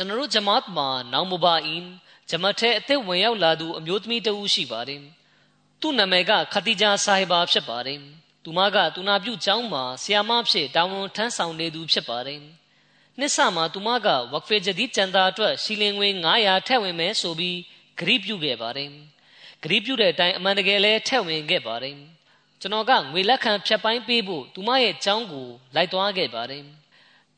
[0.00, 1.84] ကျွန်တော်တို့ဂျမတ်မှာနောင်မဘာအင်
[2.30, 5.02] ဂျမတ်ထဲအသက်ဝင်ရောက်လာသူအမျိုးသမီးတဦးရှိပါတယ်။
[5.80, 7.98] သူ့နာမည်ကခတီဂျာဆာဟီဘာဖြစ်ပါတယ်။
[8.44, 12.40] သူမကသူနာပြုကျောင်းမှာဆရာမဖြစ်တာဝန်ထမ်းဆောင်နေသူဖြစ်ပါတယ်။
[13.18, 17.58] နှစ်ဆမှာသူမကဝက်ဖေဂျဒီကျန်တာအတွက်ရှီလင်ငွေ900ထည့်ဝင်မယ်ဆိုပြီး
[17.98, 18.88] ဂရိပြုခဲ့ပါတယ်။
[19.62, 21.96] ဂရိပြုတဲ့အတိုင်းအမှန်တကယ်လဲထည့်ဝင်ခဲ့ပါတယ်။
[22.60, 26.64] ကျွန်တော်ကငွေလက်ခံဖြတ်ပိုင်းပေးဖို့သူမရဲ့အကြောင်းကိုလိုက်သွားခဲ့ပါတယ်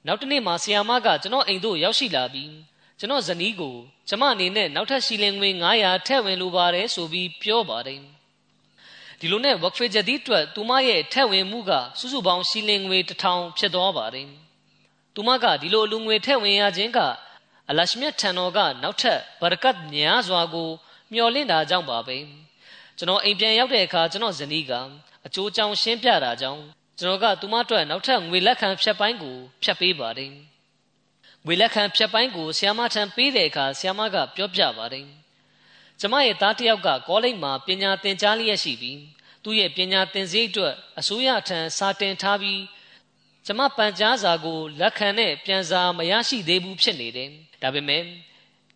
[0.07, 2.53] နောက်တစ်နေ့မှာဆီယာမကကျွန်တော်အိမ်သို့ရောက်ရှိလာပြီး
[2.99, 3.77] ကျွန်တော်ဇနီးကို
[4.09, 5.49] ကျမအနေနဲ့နောက်ထပ်ရှီလင်ငွေ
[5.79, 8.01] 900ထည့်ဝင်လိုပါတယ်ဆိုပြီးပြောပါတယ်
[9.21, 14.29] ဒီလိုနဲ့ work fee ဒီအတွက်သူမရဲ့ထည့်ဝင်မှုကစုစုပေါင်းရှီလင်ငွေ1000ဖြစ်သွားပါတယ်
[15.15, 16.99] သူမကဒီလိုအလူငွေထည့်ဝင်ရခြင်းက
[17.71, 20.71] အလရှမြတ်ထံတော်ကနောက်ထပ်ဘရကတ်များစွာကို
[21.13, 22.17] မျှော်လင့်တာကြောင့်ပါပဲ
[22.99, 24.73] ကျွန်တော်အိမ်ပြန်ရောက်တဲ့အခါကျွန်တော်ဇနီးက
[25.27, 26.63] အကျိုးကြောင့်ရှင်းပြတာကြောင့်
[27.03, 30.31] ကျွန်တော်ကသူမအတွက်နောက်ထပ်ငွေလက်ခံဖြတ်ပိုင်းကိုဖြတ်ပေးပါတယ်
[31.45, 35.07] ငွေလက်ခံဖြတ်ပိုင်းကိုဆီယမထံပေးတဲ့အခါဆီယမကပြောပြပါတယ်
[36.01, 39.01] ကျမရဲ့သားတစ်ယောက်ကကောလိပ်မှာပညာသင်ကြားလျက်ရှိပြီး
[39.43, 42.61] သူ့ရဲ့ပညာသင်စည်းအတွက်အစိုးရထံစာတင်ထားပြီး
[43.47, 47.31] ကျမပန်ကြားစာကိုလက်ခံနဲ့ပြန်စာမရရှိသေးဘူးဖြစ်နေတယ်
[47.63, 48.03] ဒါပေမဲ့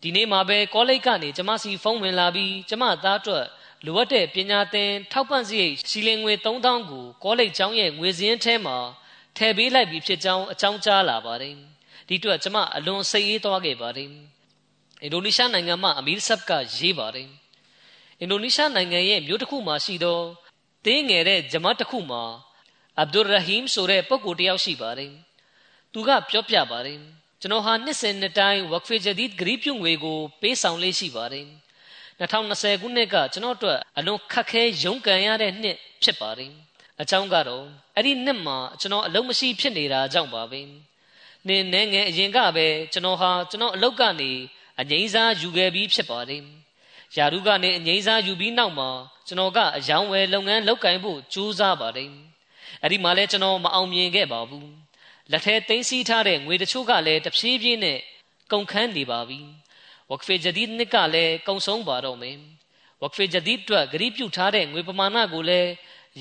[0.01, 3.45] ဒီနေ့မှာပဲကောလိပ်ကနေကျမစီဖုန်းဝင်လာပြီးကျမသားအတွက်
[3.85, 8.77] လိုအပ်တဲ့ပညာသင်ထောက်ပံ့စရိတ်စီလင်ငွေ3000ကိုကောလိပ်ကျောင်းရဲ့ငွေစင်းထဲမှာ
[9.37, 11.55] ထည့်ပေးလိုက်ပြီးဖြစ်ကြောင်းအကြောင်းကြားလာပါတယ်
[12.07, 14.09] ဒီအတွက်ကျွန်မအလွန်စိတ်အေးသွားခဲ့ပါတယ်
[15.01, 17.29] အင်ဒိုနီးရှားနိုင်ငံမှာအမီရ်ဆပ်ကရေးပါတယ်
[18.19, 20.19] အင်ဒိုနီးရှားနိုင်ငံရဲ့မြို့တစ်ခုမှာရှိသော
[20.85, 22.23] တင်းငယ်တဲ့ဂျမတ်တစ်ခုမှာ
[22.99, 25.11] အဗ်ဒူရဟီမ်ဆိုတဲ့ပုဂ္ဂိုလ်တစ်ယောက်ရှိပါတယ်
[25.93, 26.99] သူကပြောပြပါတယ်
[27.41, 31.47] ကျွန်တော်ဟာနှစ်စဉ်နှစ်တိုင်းဝက်ဖေဂျဒီဒ်ဂရီပြုံငွေကိုပေးဆောင်လေးရှိပါတယ်
[32.19, 36.51] 2020ခုနှစ်ကကျွန်တော်တို့အလွန်ခက်ခဲရုန်းကန်ရတဲ့နှစ်ဖြစ်ပါတယ်
[37.01, 37.65] အကြောင်းကတော့
[37.95, 40.61] အဲ့ဒီနှစ်မှာကျွန်တော်အလုံးမရှိဖြစ်နေတာကြောင့်ပါပဲ
[41.47, 44.31] နင်းနေငယ်အရင်ကပဲကျွန်တော်ဟာကျွန်တော်အလုပ်ကနေ
[44.79, 46.41] အငိမ့်စားယူခဲ့ပြီးဖြစ်ပါတယ်
[47.15, 48.89] ယာရုကနေအငိမ့်စားယူပြီးနောက်မှာ
[49.27, 52.09] ကျွန်တော်ကအယောင်ဝယ်လုပ်ငန်းလုပ်ကိုင်ဖို့ကြိုးစားပါတယ်
[52.81, 54.69] အဲ့ဒီမှာလဲကျွန်တော်မအောင်မြင်ခဲ့ပါဘူး
[55.31, 57.99] လက်ထဲသိမ်းဆည်းထားတဲ့ငွေတချို့ကလည်းတဖြည်းဖြည်းနဲ့
[58.51, 59.39] ကုန်ခန်းနေပါပြီ
[60.11, 62.37] ဝက်ဖေဂျဒီဒ်နှစ်ကလည်းကုံဆုံးပါတော့မယ်
[63.01, 65.69] ဝက်ဖေဂျဒီဒ်အတွက်ဂရိပြုထားတဲ့ငွေပမာဏကိုလည်း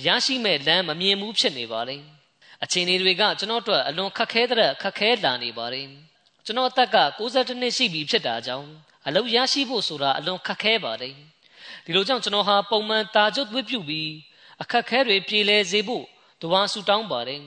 [0.07, 1.97] ရရှိမဲ့လမ်းမမြင်ဘူးဖြစ်နေပါလေ
[2.65, 5.89] အချိန်တွေကကျွန်တော်တို့အလွန်ခက်ခဲတဲ့ခက်ခဲလာနေပါတယ်
[6.45, 8.69] ကျွန်တော်အသက်က62နှစ်ရှိပြီဖြစ်တာကြောင့်
[9.07, 11.15] အလုပ်ရရှိဖို့ဆိုတာအလွန်ခက်ခဲပါတယ်
[11.85, 14.11] ဒီလိုကြောင့်ကျွန်တော်ဟာပုံမှန်တာကျွတ်ဝိပြုပြီး
[14.63, 16.05] အခက်ခဲတွေပြေလည်စေဖို့
[16.43, 17.41] တဝါဆူတောင်းပါတယ်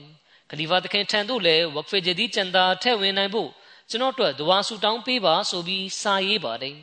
[0.50, 3.50] ခလီဖာသခင်ထံသို့လည်းဝက်ဖေဂျဒီကျန်တာထဲ့ဝင်နိုင်ဖို့
[3.90, 6.76] ကျွန်တော်တို့ဒဝါဆူတောင်းပေးပါဆိုပြီးစာရေးပါတယ်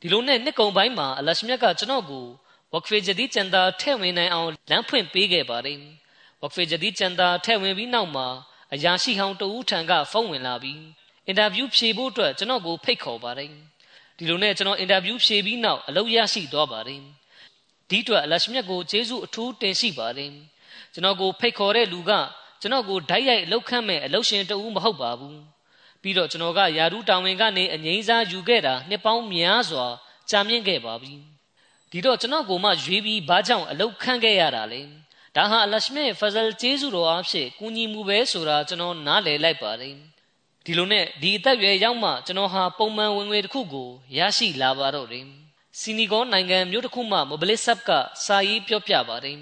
[0.00, 2.26] ဒီလိုနဲ့နှစ်ကုံပိုင်းမှာအလရှမြတ်ကကျွန်တော်ကို
[2.72, 5.78] ဝက်ဖေဂျဒီကျန်တာထဲ့ဝင်နိုင်အောင်လမ်းဖွင့်ပေးခဲ့ပါတယ်
[6.40, 8.26] ဝက်ဖေဂျဒီကျန်တာထဲ့ဝင်ပြီးနောက်မှာ
[8.74, 10.82] အရာရှိဟောင်းတဦးထံကဖုန်းဝင်လာပြီး
[11.26, 13.50] အင်တာဗျူးဖြေဖို့အတွက်ကျွန်တော်ကိုဖိတ်ခေါ်ပါတယ်
[14.16, 17.00] ဒီလိုနဲ့ကျွန်တော်အင်တာဗျူးဖြေပြီးနောက်အလုပ်ရရှိသွားပါတယ်
[17.90, 20.32] ဒီအတွက်အလရှမြတ်ကိုကျေးဇူးအထူးတင်ရှိပါတယ်
[20.92, 22.12] ကျွန်တော်ကိုဖိတ်ခေါ်တဲ့လူက
[22.60, 25.38] ကျွန်တော်ကိုဓာတ်ရိုက်အလုပ်ခန့်မဲ့အလုပ်ရှင်တဦးမဟုတ်ပါဘူး
[26.02, 29.86] ပြီးတော့ကျွန်တော်ကယာရုတာဝန်ကနေအငိမ့်စားယူခဲ့တာနှစ်ပေါင်းများစွာ
[30.30, 31.14] ကြာမြင့်ခဲ့ပါပြီ
[31.90, 34.80] ဒီတော့ကျွန်တော်ကိုမှရွေးပြီးဘာကြောင့်အလုတ်ခန့်ခဲ့ရတာလဲ
[35.36, 39.94] ဒါဟာအလရှမေဖဇလ်ကျေးဇူးတော်အဖြစ်ကူညီမှုပဲဆိုတာကျွန်တော်နားလည်လိုက်ပါတယ်
[40.64, 43.88] ဒီလိုနဲ့ဒီအသက်ရွယ်ရောက်မှကျွန်တော်ဟာပုံမှန်ဝင်ငွေတစ်ခုကို
[44.18, 45.26] ရရှိလာပါတော့တယ်
[45.80, 47.90] စီနီဂေါနိုင်ငံမြို့တစ်ခုမှမဘလစ်ဆပ်က
[48.24, 49.38] စာရေးပြောပြပါတယ်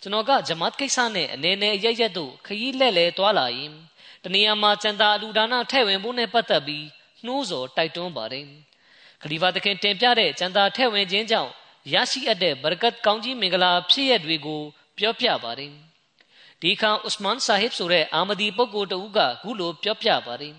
[0.00, 3.72] ကျွန်တော်ကဂျမတ်ကိစ္စနဲ့အနေနဲ့ရရက်တို့ခရီးလက်လဲတွာလာရင်
[4.24, 6.86] တနေရာမှာစံတာအလူဒါနထဲ့ဝင်ဖို့နဲ့ပတ်သက်ပြီး
[7.24, 8.46] နှိုးဆော်တိုက်တွန်းပါတယ်
[9.22, 11.50] ခလီဖာသခင်တင်ပြတဲ့စံတာထဲ့ဝင်ခြင်းကြောင့်
[11.92, 14.62] ရရှိအပ်တဲ့ဘရကတ်ကောင်းကြီးမင်္ဂလာဖြစ်ရတွေကို
[14.98, 15.72] ပြောပြပါတယ်
[16.62, 20.54] ဒီခါဥစမန်ဆာဟစ်ဆိုတဲ့အာမဒီပုဂ္ဂိုလ်တဦးကခုလိုပြောပြပါတယ်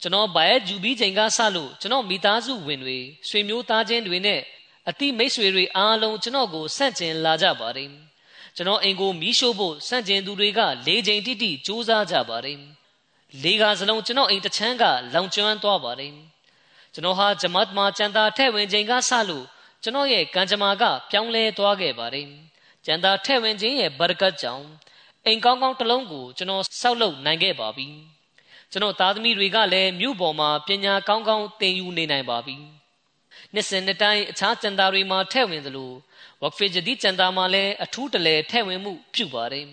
[0.00, 2.98] ကျွန်တော်ဘိုင်ဂျူဘီချိန်ကစလို့ကျွန်တော်မိသားစုဝင်တွေ
[3.28, 4.40] ဆွေမျိုးသားချင်းတွေနဲ့
[4.88, 8.09] အတိမိတ်ဆွေတွေအားလုံးကျွန်တော်ကိုဆန့်ကျင်လာကြပါတယ်
[8.56, 12.58] ကျွန်တော်အိမ်ကိုမီးရှို့ဖို့စန့်ကျင်သူတွေက၄ချိန်တိတိစူးစမ်းကြပါတယ်
[13.42, 14.84] လေးကစလုံးကျွန်တော်အိမ်တချမ်းက
[15.14, 16.12] လောင်ကျွမ်းသွားပါတယ်
[16.94, 19.44] ကျွန်တော်ဟာဂျမတ်မှာကျန်တာထဲ့ဝင်ချိန်ကစလို့
[19.82, 22.26] ကျွန်တော်ရဲ့ကံကြမ္မာကပြောင်းလဲသွားခဲ့ပါတယ်
[22.84, 24.66] ကျန်တာထဲ့ဝင်ခြင်းရဲ့ဘာရကတ်ကြောင့်
[25.26, 27.86] အိမ်ကောင်းကောင်းတစ်လုံးကိုကျွန်တော်စောက်လုပ်နိုင်ခဲ့ပါပြီ
[28.70, 32.56] ကျွန်တော်သားသမီးတွေကလည်းမြို့ပေါ်မှာပညာကောင်းကောင်းသင်ယူနေနိုင်ပါပြီ
[33.54, 35.92] နှစ်စဉ်နှစ်တိုင်းအခြားကျန်တာတွေမှာထဲ့ဝင်သလို
[36.42, 39.66] ဝက်ဖေဂျဒီကျန်တာမှာလည်းအထူးတလဲထဲ့ဝင်မှုပြုပါတယ်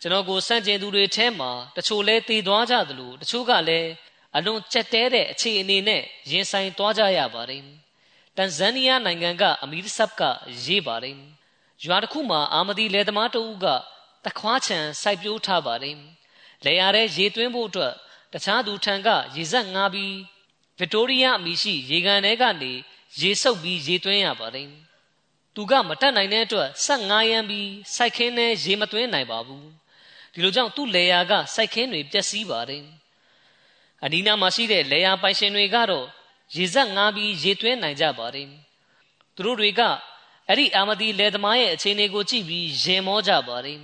[0.00, 3.90] ကျွန်တော်ကိုစန့်ကျင်သူတွေထဲမှာတချို့လဲတည်သွားကြသလိုတချို့ကလည်း
[4.36, 7.62] အလွန်ကြက်တဲတဲ့အခြေအနေနဲ့ရင်ဆိုင်သွားကြရပါတယ်
[8.36, 10.22] တန်ဇန်နီးယားနိုင်ငံကအမီရ်ဆပ်က
[10.64, 11.16] ရေးပါတယ်
[11.84, 13.66] ရွာတစ်ခုမှာအာမဒီလယ်သမားတဦးက
[14.24, 15.96] တခွားချံစိုက်ပျိုးထားပါတယ်။
[16.64, 17.94] လေယာတဲ့ရေသွင်းဖို့အတွက်
[18.32, 20.14] တခြားသူထံကရေစက်ငါပြီး
[20.78, 22.72] ဗစ်တိုးရီးယားအမည်ရှိရေကန်ထဲကနေ
[23.20, 24.68] ရေဆုပ်ပြီးရေသွင်းရပါတယ်။
[25.54, 29.64] သူကမတက်နိုင်တဲ့အတွက်ဆက်ငားရမ်းပြီးစိုက်ခင်းနဲ့ရေမသွင်းနိုင်ပါဘူး။
[30.32, 32.84] ဒီလိုကြောင့်သူ့လေယာကစိုက်ခင်းတွေပျက်စီးပါတယ်။
[34.04, 36.06] အဒီနာမှာရှိတဲ့လေယာပိုင်ရှင်တွေကတော့
[36.56, 38.48] ရေစက်ငားပြီးရေသွင်းနိုင်ကြပါတယ်။
[39.34, 39.80] သူတို့တွေက
[40.48, 43.80] အဲ့ဒီအာမဒီလေသမားရဲ့အခြေအနေကိုကြည့်ပြီးရင်မောကြပါတယ်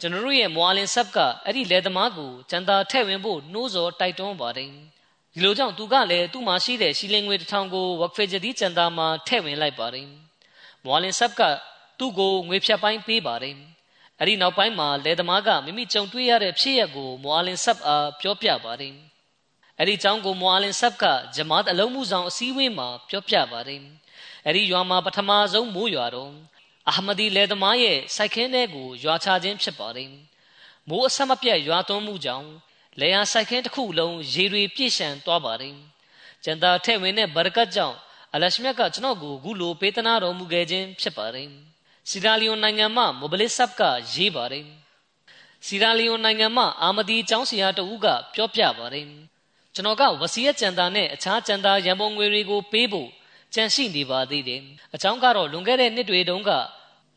[0.00, 4.70] ကျွန်တော်တို့ရဲ့မွာလင်ဆပ်ကအဲ့ဒီလေသမားကိုကျန်တာထဲ့ဝင်ဖို့နှိုးစော်တိုက်တွန်းပါတယ်
[5.32, 10.06] ဒီလိုကြောင့်သူကလည်းသူ့မှာရှိတဲ့ရှီလင်ငွေတစ်ထောင်ကိုဝက်ဖေဂျဒီကျန်တာမှာထဲ့ဝင်လိုက်ပါတယ်
[10.84, 11.40] မွာလင်ဆပ်က
[11.98, 13.56] သူ့ကိုငွေဖြတ်ပိုင်းပေးပါတယ်
[14.18, 18.94] အဲ့ဒီနောက်ပိုင်းမှာလေသမားကမိမိကြုံတွေ့ရတဲ့ဖြစ်ရပ်ကိုမွာလင်ဆပ်အားပြောပြပါတယ်
[19.78, 21.04] အဲ့ဒီကြောင့်ကိုမွာလင်ဆပ်က
[21.36, 23.80] ဂျမာတ်အလုံးမှုဆောင်အစည်းအဝေးမှာပြောပြပါတယ်
[24.46, 26.32] အဲ့ဒီရွာမှာပထမဆုံးမိုးရွာတော့
[26.88, 30.10] အာမဒီလေသမားရဲ့စိုက်ခင်းထဲကိုရွာချခြင်းဖြစ်ပါတယ်
[30.88, 32.48] မိုးအဆက်မပြတ်ရွာသွန်းမှုကြောင့်
[33.00, 35.76] လေယာစိုက်ခင်းတစ်ခုလုံးရေတွေပြည့်ရှံသွားပါတယ်
[36.44, 37.96] ကျန်တာထဲ့ဝင်တဲ့ဘာရကတ်ကြောင့်
[38.34, 41.48] အလရှမြတ်ကကျွန်တော်ကိုအခုလိုပေးသနာတော်မူခဲ့ခြင်းဖြစ်ပါတယ်
[42.10, 43.82] စီရာလီယွန်နိုင်ငံမှမိုဘလစ်ဆပ်က
[44.14, 44.66] ရေးပါတယ်
[45.66, 49.06] စီရာလီယွန်နိုင်ငံမှအာမဒီကျောင်းဆရာတဦးကပြောပြပါတယ်
[49.74, 53.08] ကျွန်တော်ကဝစီယကျန်တာနဲ့အခြားကျန်တာရန်ပုံငွေတွေကိုပေးဖို့
[53.54, 54.62] ကြန့်ရှိနေပါသေးတယ်။
[54.94, 56.50] အကြောင်းကတော့လွန်ခဲ့တဲ့နှစ်တွေတုန်းက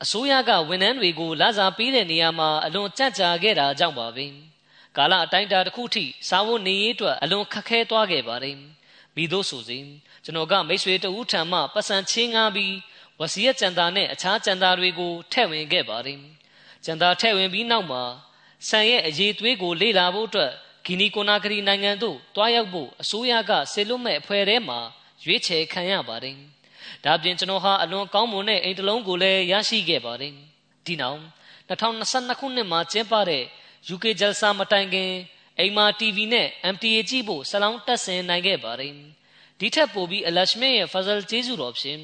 [0.03, 4.25] အစိုးရကဝန်ထမ်းတွေကိုလစာပေးတဲ့နေရာမှာအလွန်ကြန့်ကြာခဲ့တာကြောင့်ပါပဲ။
[4.97, 8.55] ကာလအတိုင်းအတာတစ်ခုထိစားဖို့နေရေးအတွက်အလွန်ခက်ခဲသွားခဲ့ပါတယ်။
[9.15, 9.83] မိတို့ဆိုစဉ်
[10.25, 12.73] ကျွန်တော်ကမိတ်ဆွေတဦးထံမှပတ်စံချင်းငားပြီး
[13.19, 16.19] ဝစီယကျန်တာနဲ့အခြားကျန်တာတွေကိုထည့်ဝင်ခဲ့ပါတယ်။
[16.85, 18.03] ကျန်တာထည့်ဝင်ပြီးနောက်မှာ
[18.67, 20.51] ဆန်ရဲ့အရေးသွေးကိုလေ့လာဖို့အတွက်
[20.85, 24.79] ဂီနီကိုနာဂရီနိုင်ငံသို့တွားရောက်ဖို့အစိုးရကဆေလွတ်မဲ့အဖွဲ့ထဲမှာ
[25.25, 26.35] ရွေးချယ်ခံရပါတယ်။
[27.05, 30.33] ဒါပြင်ကျွန်တော်ဟာအလွန်ကောင်းမွန်တဲ့အိမ်တစ်လုံးကိုလည်းရရှိခဲ့ပါတယ်။
[30.85, 31.19] ဒီနောက်
[31.69, 33.43] 2022ခုနှစ်မှာကျင်းပတဲ့
[33.93, 35.11] UK ဂျယ်ဆာမတိုင်ခင်
[35.59, 38.95] အိမ်မာ TV နဲ့ MTA ကြည့်ဖို့ဆလောင်းတက်ဆင်နိုင်ခဲ့ပါတယ်။
[39.59, 41.99] ဒီထက်ပိုပြီးအလရှမစ်ရဲ့ဖဇလ်ကျေးဇူးတော်ဖြင့်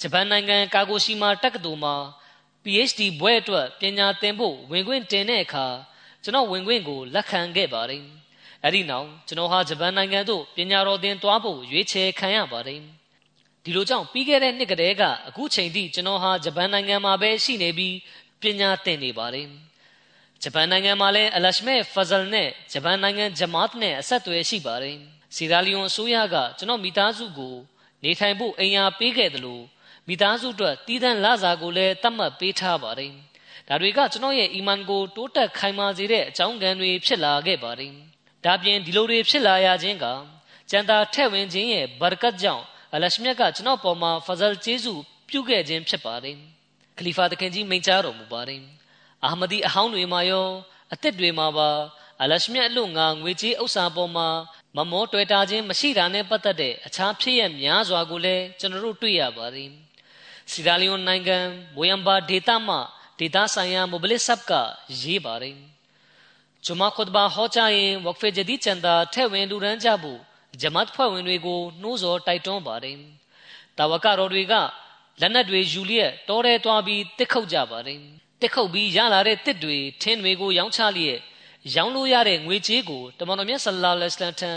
[0.00, 1.94] ဂျပန်နိုင်ငံကာဂိုရှီမာတက္ကသိုလ်မှာ
[2.62, 5.66] PhD ဘွဲ့အတွက်ပညာသင်ဖို့ဝင်ခွင့်တင်တဲ့အခါ
[6.22, 8.04] ကျွန်တော်ဝင်ခွင့်ကိုလက်ခံခဲ့ပါတယ်။
[8.64, 12.80] အဲ့ဒီနောက်ကျွန်တော်ဟာဂျပန်နိုင်ငံသို့ပညာတော်သင်သွားဖို့ရွေးချယ်ခံရပါတယ်
[13.64, 17.94] ဒီလိုကြောင့်ပြီးခဲ့တဲ့နှစ်ကတည်းကအခုချိန်ထိကျွန်တော်ဟာဂျပန်နိုင်ငံမှာပဲရှိနေပြီး
[18.42, 19.48] ပညာသင်နေပါတယ်
[20.42, 24.98] ဂျပန်နိုင်ငံမှာလည်းအလရှမဲဖဇလ်နဲ့ဂျပန်နိုင်ငံဂျမတ်နဲ့အဆက်အသွယ်ရှိပါတယ်
[25.36, 27.54] စီဒါလီယွန်အစိုးရကကျွန်တော်မိသားစုကို
[28.04, 29.64] နေထိုင်ဖို့အိမ်ယာပေးခဲ့တယ်လို့
[30.08, 33.12] မိသားစုအတွက်တည်တံ့လစာကိုလည်းတတ်မှတ်ပေးထားပါတယ်
[33.68, 37.92] ဒါတွေကကျွန်တော်ရဲ့အီမန်ကိုတိုးတက်ခိုင်မာစေတဲ့အကြောင်းကံတွေဖြစ်လာခဲ့ပါတယ်
[38.44, 40.06] ဒါပြင်ဒီလိုတွေဖြစ်လာရခြင်းက
[40.70, 42.64] ကျန်တာထဲ့ဝင်ခြင်းရဲ့ဘာရကတ်ကြောင့်
[42.94, 46.36] အလရှမြတ်ကကျွန်တော်ပေါ်မှာဖဇလ်ကျေးဇူးပြုခဲ့ခြင်းဖြစ်ပါတယ်
[46.98, 48.62] ခလီဖာတခင်ကြီးမိန့်ကြားတော်မူပါတယ်
[49.24, 50.48] အာမဒီအဟောင်းတွေမှာရော
[50.92, 51.68] အသက်တွေမှာပါ
[52.22, 54.28] အလရှမြတ်အလို့ငါငွေကြေးဥစ္စာပေါ်မှာ
[54.78, 59.70] မမောတွေ့တာခြင်းမရှိတာနဲ့ပတ်သက်တဲ့အခြားဖြစ်ရများစွာကိုလည်းကျွန်တော်တို့တွေ့ရပါတယ်
[60.50, 61.38] စီဒါလီယွန်နိုင်ငံ
[61.74, 62.76] မိုယမ်ဘာဒေတာမှ
[63.18, 64.52] ဒေတာဆိုင်ရာမိုဘလစ်ဆပ်က
[65.00, 65.56] ရေးပါတယ်
[66.64, 70.20] ဂျမာခွတ်ဘာဟောကြားရင်ဝက်ဖေဂျဒီချန်တာထဲ့ဝင်လူရန်ကြဖို့
[70.60, 72.96] ဂျမတ်ဖွဲ့ဝင်တွေကိုနှိုးဆော်တိုက်တွန်းပါတယ်။
[73.78, 74.54] တာဝကတော်တွေက
[75.20, 77.98] လက်နက်တွေယူလျက်တောထဲသွားပြီးတစ်ခုတ်ကြပါတယ်။
[78.40, 81.20] တစ်ခုတ်ပြီးရလာတဲ့တစ်တွေထင်းတွေကိုရောင်းချလျက်
[81.74, 84.52] ရောင်းလို့ရတဲ့ငွေကြေးကိုတမန်တော်မြတ်ဆလ္လာလဟ်အလိုင်းထံ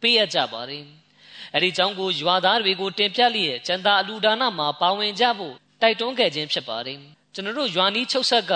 [0.00, 0.84] ပေးအပ်ကြပါတယ်။
[1.54, 6.98] အဲဒီကြောင့်ကိုရွာသားတွေကိုတင်ပြလျက်ကျန်တာအလူဒါနမှာပါဝင်ကြဖို့တိုက်တွန်းခဲ့ခြင်းဖြစ်ပါတယ်။
[7.34, 8.52] ကျွန်တော်တို့ရွာနီးချုပ်ဆက်က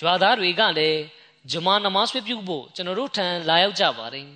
[0.00, 1.00] ရွာသားတွေကလည်း
[1.50, 4.28] ဂျမာနမတ်ပြုဖို့ကျွန်တော်တို့ထံလာရောက်ကြပါတယ်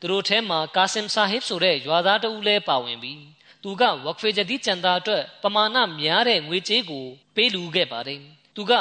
[0.00, 3.22] သူတို့ထဲမှာကာဆင်ဆာဟစ်ဆိုတဲ့ရွာသားတဦးလည်းပါဝင်ပြီး
[3.62, 8.20] သူကဝက်ဖေဂျဒီကျန်တာအတွက်ပမာဏများတဲ့ငွေကြေးကိုပေးလူခဲ့ပါတယ်
[8.56, 8.72] သူက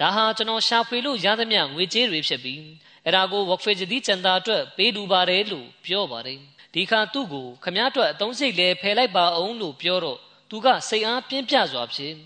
[0.00, 2.62] ဒါဟာကျွန်တော်ရှာဖွေလို့ရသမျှငွေကြေးတွေဖြစ်ပြီး
[3.04, 6.38] အဲ့ဒါကိုဝက်ဖေဂျဒီကျန်တာအတွက်ပေးလူပါတယ်လို့ပြောပါတယ်
[6.74, 10.18] ဒီခါသူ့ကိုခမည်းတော်အသုံးစိတ်လဲဖယ်လိုက်ပါအောင်လို့ပြောတော့
[10.50, 12.16] သူကစိတ်အားပြင်းပြစွာဖြင့်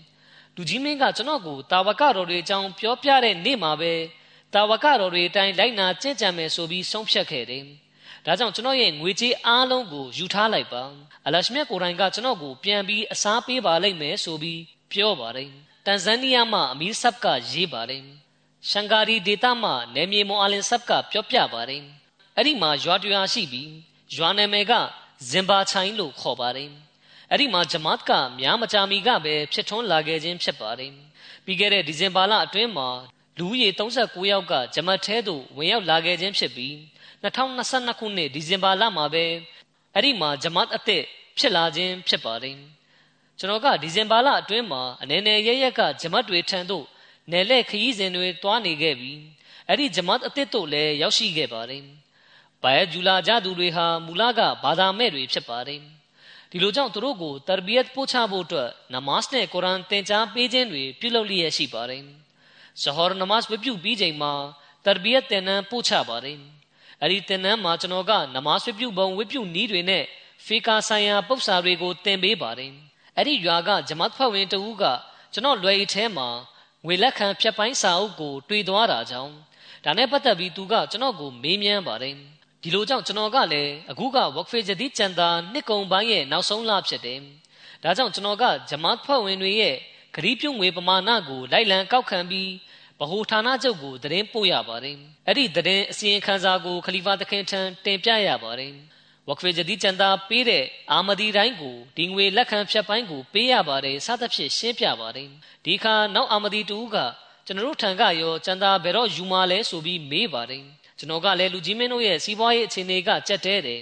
[0.55, 3.93] လူကြီးမင်းကကျွန်တော်ကိုတာဝကတော်တွေအကြောင်းပြောပြတဲ့နေ့မှာပဲ
[4.53, 7.63] တာဝကတော်တွေအတိုင်းလိုက်နာကြင်ကြံမယ်ဆိုပြီးဆုံးဖြတ်ခဲ့တယ်
[8.25, 10.83] ဒါကြောင့်ကျွန်တော်ရဲ့ငွေကြေးအားလုံးကိုယူထားလိုက်ပါ
[11.25, 14.61] အလရှမြတ်ကိုယ်တိုင်ကကျွန်တော်ကိုပြန်ပြီးအစားပေးပါလိမ့်မယ်ဆိုပြီး
[14.91, 15.49] ပြောပါတယ်
[15.85, 18.03] တန်ဇန်နီးယားမှာအမီးဆပ်ကရေးပါတယ်
[18.67, 21.83] ရှန်ကာရီဒေတာမှာနေမြေမွန်အာလင်ဆပ်ကပြောပြပါတယ်
[22.35, 23.71] အဲ့ဒီမှာရွာတွာရှိပြီး
[24.15, 24.73] ရွာနာမည်က
[25.29, 26.69] ဇင်ဘာချိုင်းလို့ခေါ်ပါတယ်
[27.29, 30.91] အဲ့ဒီမှာဂျမတ်ကများမကြာမီကပဲဖြစ်ထွန်းလာခဲ့ခြင်းဖြစ်ပါတယ်
[31.45, 32.89] ပြီးခဲ့တဲ့ဒီဇင်ဘာလအတွင်းမှာ
[33.37, 36.73] လူဦးရေ39ယောက်ကဂျမတ်ထဲသို့ဝင်ရောက်လာခဲ့ခြင်းဖြစ်ပြီး
[37.23, 39.25] 2022ခုနှစ်ဒီဇင်ဘာလမှာပဲ
[39.93, 41.03] အဲ့ဒီမှာဂျမတ်အသစ်
[41.37, 42.57] ဖြစ်လာခြင်းဖြစ်ပါတယ်
[43.39, 46.85] ကျွန်တော်ကဒီဇင်ဘာလအတွင်းမှာအနေနဲ့ရရက်ကဂျမတ်တွေထံသို့
[47.31, 49.19] နယ်လက်ခရီးစဉ်တွေတွားနေခဲ့ပြီး
[49.67, 51.83] အဲ့ဒီဂျမတ်အသစ်တို့လည်းရောက်ရှိခဲ့ပါတယ်။
[52.63, 55.81] ဘာယဂျူလာကြသူတွေဟာမူလကဘာသာမဲ့တွေဖြစ်ပါတယ်။
[56.51, 62.01] ဒီလိုကြောင့်သူတို့ကိုတရဘီယတ်ပို့ချဖို့အတွက်နမတ်နဲ့ကုရ်အာန်သင်ကြားပေးခြင်းတွေပြုလုပ်လျက်ရှိပါတယ်။
[62.81, 64.33] ဇဟော်နမတ်ဝတ်ပြုပြီးချိန်မှာ
[64.85, 66.37] တရဘီယတ်သင်တန်းပို့ချပါတယ်။
[67.01, 70.03] အဲ့ဒီသင်တန်းမှာကျွန်တော်ကနမတ်ဝတ်ပြုပုံဝတ်ပြုနည်းတွေနဲ့
[70.45, 72.71] ဖီကာဆိုင်ရာပု္ပ္ပစာတွေကိုသင်ပေးပါတယ်။
[73.17, 74.83] အဲ့ဒီရွာကဂျမတ်ဖတ်ဝင်တဦးက
[75.33, 76.29] ကျွန်တော်လွယ်ရီထဲမှာ
[76.85, 79.33] ငွေလက်ခံဖြတ်ပိုင်းစာအုပ်ကိုတွေ့သွားတာကြောင့်
[79.85, 82.15] ဒါနဲ့ပတ်သက်ပြီးသူကကျွန်တော်ကိုမေးမြန်းပါတယ်
[82.61, 87.19] ဒီလိုကြောင့်ကျွန်တော်ကလည်းအခုက workface ဂျဒီကျန်တာနှစ်ကုံပိုင်းရဲ့နောက်ဆုံးလဖြစ်တယ်
[87.83, 89.75] ဒါကြောင့်ကျွန်တော်ကဂျမတ်ဖွဲ့ဝင်တွေရဲ့
[90.15, 92.49] ဂရီးပြုံငွေပမာဏကိုလိုက်လံကောက်ခံပြီး
[92.99, 98.73] ဗဟိုဌာနချုပ်ကိုသတင်းပို့ရပါတယ်အဲ့ဒီသတင်းအစီရင်ခံစာကိုခလီဖာသခင်ထံတင်ပြရပါတယ်
[99.29, 105.29] ဝကဖေဂျဒီချန်တာပေးတဲ့အာမဒီတိုင်းကိုဒီငွေလက်ခံဖြတ်ပိုင်းကိုပေးရပါတယ်စသဖြင့်ရှင်းပြပါတယ်
[105.65, 106.95] ဒီခါနောက်အာမဒီတူက
[107.45, 110.63] ကျွန်တော်တို့ထံကရောချန်တာဘယ်တော့ယူမလဲဆိုပြီးမေးပါတယ်
[110.97, 113.81] ကျွန်တော်ကလည်းလူကြီးမင်းတို့ရဲ့စီးပွားရေးအခြေအနေကကြက်တဲတယ်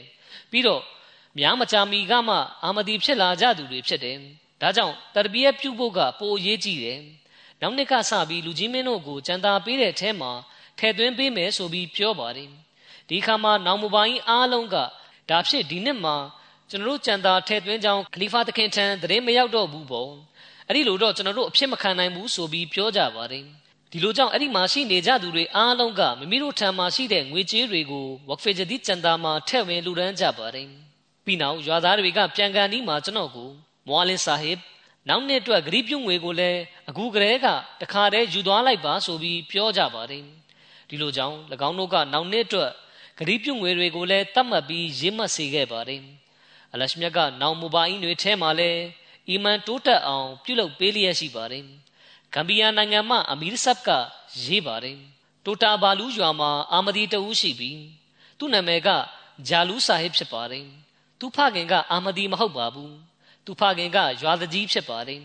[0.51, 0.81] ပြီးတော့
[1.37, 4.17] များမကြာမီကမှအာမဒီဖြစ်လာကြသူတွေဖြစ်တယ်
[4.61, 6.99] ဒါကြောင့်တရဘီယပြုဖို့ကပိုအရေးကြီးတယ်
[7.61, 10.31] နောက်နှစ်ကစပြီးလူကြီးမင်းတို့ကိုကြံတာပေးတဲ့အထဲမှာ
[10.77, 12.49] ထည့်သွင်းပေးမယ်ဆိုပြီးပြောပါတယ်
[13.09, 14.75] ဒီခါမှာနောင်မပိုင်းအားလုံးက
[15.29, 16.15] ဒါဖြစ်ဒီနှစ်မှာ
[16.69, 20.11] ကျွန်တော်တို့ကြံတာထဲ့သွင်းကြောင်းခလီဖာသခင်ထံသတင်းမရောက်တော့ဘူးပေါ့
[20.67, 23.43] အဲ့ဒီလိုတော့ကျွန်တော်တို့အဖြစ်မခံနိုင်ဘူးဆိုပြီးပြောကြပါတယ်
[23.91, 30.67] ဒီလိုကြောင့်အဲ့ဒီမှာရှိနေကြသူတွေအားလုံးကမိမိတို့ထံမှာရှိတဲ့ငွေကြေးတွေကိုဝက်ဖေဂျဒီကြံတာမှာထည့်ဝင်လူဒန်းကြပါတယ်
[31.25, 33.49] ပြီးနောက်ရွာသားတွေကပြန်ကန်ဒီမှာကျွန်တော်ကို
[33.87, 34.59] မွာလင်ဆာဟစ်
[35.09, 36.59] နောက်နှစ်အတွက်ဂရီးပြုံးငွေကိုလည်း
[36.89, 37.47] အခုကလေးက
[37.81, 40.23] တခါတည်းယူသွားလိုက်ပါဆိုပြီးပြောကြပါတယ်
[40.89, 41.35] ဒီလိုကြောင့်၎
[41.67, 42.71] င်းတို့ကနောက်နှစ်အတွက်
[43.17, 46.01] ဂရီးပြုငွေတွေကိုလည်းတတ်မှတ်ပြီးရေးမှတ်စေခဲ့ပါတယ်
[46.73, 48.81] အလရှမြတ်ကနောင်မူပါအင်းတွေထဲမှာလည်း
[49.29, 51.63] အီမန်တိုးတက်အောင်ပြုလုပ်ပေးလျက်ရှိပါတယ်
[52.33, 53.89] ဂမ်ဘီယာနိုင်ငံမှအမီရ်ဆပ်က
[54.43, 54.97] ရေးပါတယ်
[55.45, 57.81] တိုတာဘာလူးရွာမှာအာမဒီတဦးရှိပြီး
[58.39, 58.89] သူ့နာမည်က
[59.47, 60.65] ဂျာလူးဆာဟစ်ဖြစ်ပါတယ်
[61.19, 62.95] သူဖခင်ကအာမဒီမဟုတ်ပါဘူး
[63.45, 65.21] သူဖခင်ကရွာတကြီးဖြစ်ပါတယ်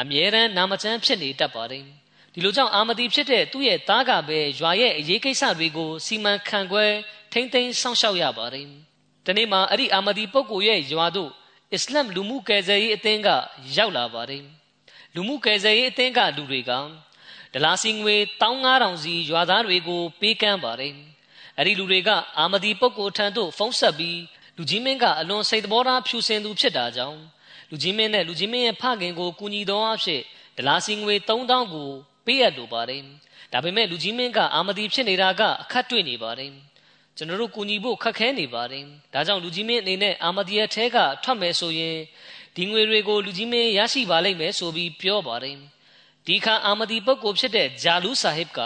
[0.00, 1.84] အမြဲတမ်းနာမကျန်းဖြစ်နေတတ်ပါတယ်
[2.32, 6.86] ဒီလိုကြောင့်အာမဒီဖြစ်တဲ့သူ့ရဲ့သားကပဲရွာရဲ့အရေးကိစ္စတွေကိုစီမံခန့်ခွဲ
[7.32, 8.66] ထိမ့်သိမ်းစောင့်ရှောက်ရပါတယ်။
[9.26, 11.30] ဒီနေ့မှာအဲ့ဒီအာမဒီပုဂ္ဂိုလ်ရဲ့ရွာသို့
[11.74, 13.28] အစ္စလမ်လူမှုကယ်ဆယ်ရေးအသင်းက
[13.76, 14.42] ရောက်လာပါတယ်။
[15.14, 16.72] လူမှုကယ်ဆယ်ရေးအသင်းကလူတွေက
[17.54, 20.94] ဒလာစီငွေ15000စီရွာသားတွေကိုပေးကမ်းပါတယ်။
[21.58, 24.20] အဲ့ဒီလူတွေကအာမဒီပုဂ္ဂိုလ်ထံသို့ဖုန်းဆက်ပြီး
[24.56, 27.20] လူကြီးမင်းကအလွန်စိတ်တော်သားဖြူစင်သူဖြစ်တာကြောင့်
[27.70, 30.22] လူကြီးမင်းနဲ့လူကြီးမင်းရဲ့ဖခင်ကိုကူညီတော်အဖြစ်
[30.56, 31.88] ဒလာစီငွေ3000ကို
[32.26, 33.02] ပေးရလိုပါတယ်။
[33.52, 36.52] ဒါပေမဲ့လူကြီးမင်းကအာမဒီဖြစ်နေတာကအခက်တွေ့နေပါတယ်။
[37.20, 41.96] ကျွန်တော်တို့ကူညီဖို့ခက်ခဲနေပါတယ်။ဒါကြောင့်လူကြီးမင်းအနေနဲ့အာမဒီယာထဲကထွက်မယ်ဆိုရင်
[42.56, 45.56] ဒီငွေတွေကိုလူကြီးမင်းရရှိပါလိမ့်မယ်ဆိုပြီးပြောပါတယ်။
[46.26, 48.60] ဒီခါအာမဒီပုဂ္ဂိုလ်ဖြစ်တဲ့ဂျာလူးဆာဟစ်က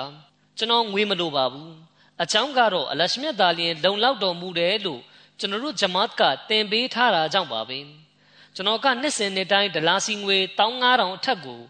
[0.59, 1.70] ကျွန်တော်ငွေမလိုပါဘူး။
[2.22, 5.00] အချောင်းကတော့အလရှမြတ်သားလျင်လုံလောက်တော်မူတယ်လို့
[5.38, 7.78] ကျွန်တော်တို့ဂျမတ်ကတင်ပေးထားတာကြောင့်ပါပဲ။
[8.55, 11.61] ကျွန်တော်ကနှစ်စဉ်နှစ်တိုင်းဒလာစီငွေ15000အထက်ကို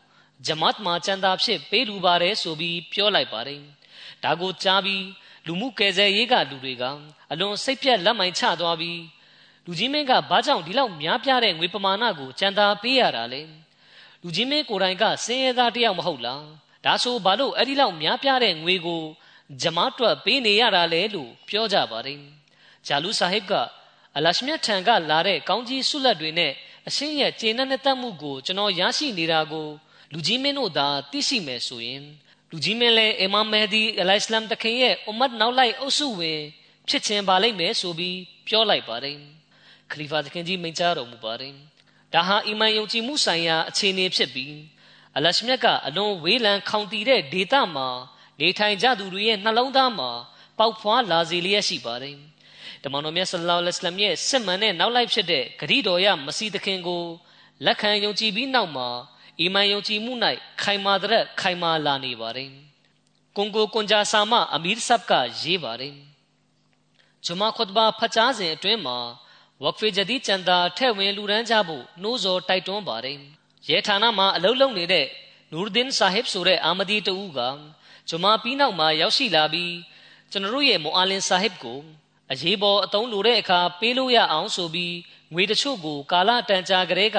[0.47, 3.61] ဂျမတ်မှာကျန်တာဖြစ်ပေးလူပါတယ်ဆိုပြီးပြောလိုက်ပါတယ်။
[4.25, 5.05] ဒါကိုကြားပြီး
[5.47, 6.85] လူမှုကယ်ဆယ်ရေးကလူတွေက
[7.33, 9.01] အလွန်စိတ်ပြက်လက်မိုင်ချသွားပြီး
[9.67, 13.43] လူကြီးမင်းကဘာကြောင့်ဒီလောက်များပြားတဲ့ငွေပမာဏကိုကြံသာပေးရတာလဲ
[14.23, 16.45] လူကြီးမင်းကိုယ်တိုင်ကစင်ရသားတယောက်မဟုတ်လား
[16.85, 19.03] ဒါဆိုဘာလို့အဲ့ဒီလောက်များပြားတဲ့ငွေကို
[19.63, 22.21] ဂျမားတွက်ပေးနေရတာလဲလို့ပြောကြပါတယ်
[22.87, 23.53] ဂျာလူဆာဟစ်က
[24.17, 26.53] အလရှမြတ်ထံကလာတဲ့ကောင်းကြီးဆုလက်တွေနဲ့
[26.89, 29.69] အရှင်းရဲ့ကျေနပ်နဲ့တတ်မှုကိုကျွန်တော်ရရှိနေတာကို
[30.13, 32.03] လူကြီးမင်းတို့သာသိရှိမယ်ဆိုရင်
[32.55, 36.41] လူကြီးမင်းလည်းအီမာမ်မဟဒီအလိုင်စလမ်တခင်ရဲ့အွမ်မတ်နောက်လိုက်အုပ်စုဝင်
[36.89, 39.17] ဖြစ်ခြင်းပါလိမ့်မယ်ဆိုပြီးပြောလိုက်ပါတယ်
[39.91, 41.55] ခလီဖာတခင်ကြီးမိန့်ကြားတော်မူပါတယ်
[42.15, 44.55] ဒါဟာအီမန်ယုံကြည်မှုဆိုင်ရာအခြေအနေဖြစ်ပြီး
[45.17, 47.89] အလရှမြတ်ကအလွန်ဝေးလံခေါင်တည်တဲ့ဒေသမှာ
[48.41, 50.11] နေထိုင်ကြသူတွေရဲ့နှလုံးသားမှာ
[50.59, 52.17] ပေါက်ဖွာလာစေလျက်ရှိပါတယ်
[52.83, 57.05] တမန်တော်မြတ်ဆလ္လာလဟ်အလัยဟိဝါစလမ်ရဲ့စစ်မှန်တဲ့နောက်လိုက်ဖြစ်တဲ့ဂရီတော်ရမစီသခင်ကို
[57.65, 58.89] လက်ခံယုံကြည်ပြီးနောက်မှာ
[59.41, 60.13] အီမန်ယုံကြည်မှု၌
[60.63, 62.51] ခိုင်မာတဲ့ခိုင်မာလာနေပါတယ်
[63.37, 65.13] ကွန်ကိုကွန်ဂျာဆာမအမီရ်ဆပ်က
[65.43, 65.95] ရေးပါတယ်
[67.25, 68.99] ဂျမာခွတ်ဘာဖတ်ကြားစဉ်အတွင်းမှာ
[69.63, 73.19] ဝက်ဖေဂျဒီချန်တာထဲ့ဝင်လူရန်ကြဖို့နှိုးဆော်တိုက်တွန်းပါတယ်
[73.69, 75.07] ရဲဌာနမှာအလုပ်လုပ်နေတဲ့
[75.53, 77.41] နူရ်ဒင်ဆာဟစ်ဆိုတဲ့အာမဒီတူက
[78.09, 79.75] ဂျမာပြီးနောက်မှာရောက်ရှိလာပြီး
[80.31, 81.81] ကျွန်တော်တို့ရဲ့မိုအာလင်ဆာဟစ်ကို
[82.33, 84.95] အရေးပေါ်အသုံးလိုတဲ့အခါပေးလို့ရအောင်ဆိုပြီး
[85.33, 87.19] ငွေတချို့ကိုကာလတန်ကြာကလေးက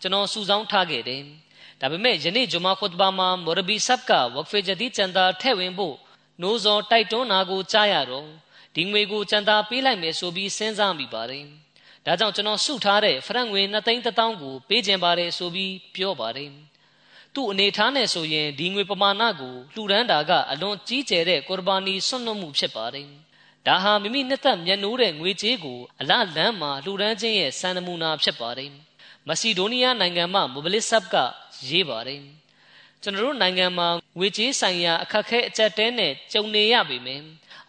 [0.00, 1.22] ကျွန်တော်စုဆောင်းထားခဲ့တယ်။
[1.84, 5.96] ဒါပေမဲ့ယနေ့ဂျမာခွတ်ဘာမှာမော်ရဘီဆပ်ကဝက်ဖေဂျဒီချန်တာထဲ့ဝင်ဖို့
[6.42, 8.28] နိုးစောတိုက်တွန်းတာကိုကြားရတော့
[8.74, 11.44] ဒီငွေကိုချန်တာပေးလိုက်မယ်ဆိုပြီးစဉ်းစားမိပါတယ်။
[12.06, 16.50] ဒါကြောင့်ကျွန်တော်စုထားတဲ့ဖရန့်ငွေ2သိန်း1000ကိုပေးခြင်းပါတယ်ဆိုပြီးပြောပါတယ်။
[17.34, 23.08] သူ့အနေထားနဲ့ဆိုရင်ဒီငွေပမာဏကိုလှူဒန်းတာကအလွန်ကြီးကျယ်တဲ့ကော်ဘာနီဆွတ်လွတ်မှုဖြစ်ပါတယ်။
[23.66, 28.72] ဒါဟာမိမိနှစ်သက်မျက်နှိုးတဲ့ငွေကြေးကိုအလလန်းမှာလှူဒန်းခြင်းရဲ့စံနမူနာဖြစ်ပါတယ်။
[29.28, 31.14] မစီဒိုနီးယားနိုင်ငံမှမိုဘလစ်ဆပ်က
[31.68, 32.20] ရေးပါတယ်။
[33.02, 37.22] ကျွန်တော်တို့နိုင်ငံမှာငွေကြေးဆိုင်ရာအခက်အခဲအကျပ်တဲနဲ့ကြုံနေရပေမယ့်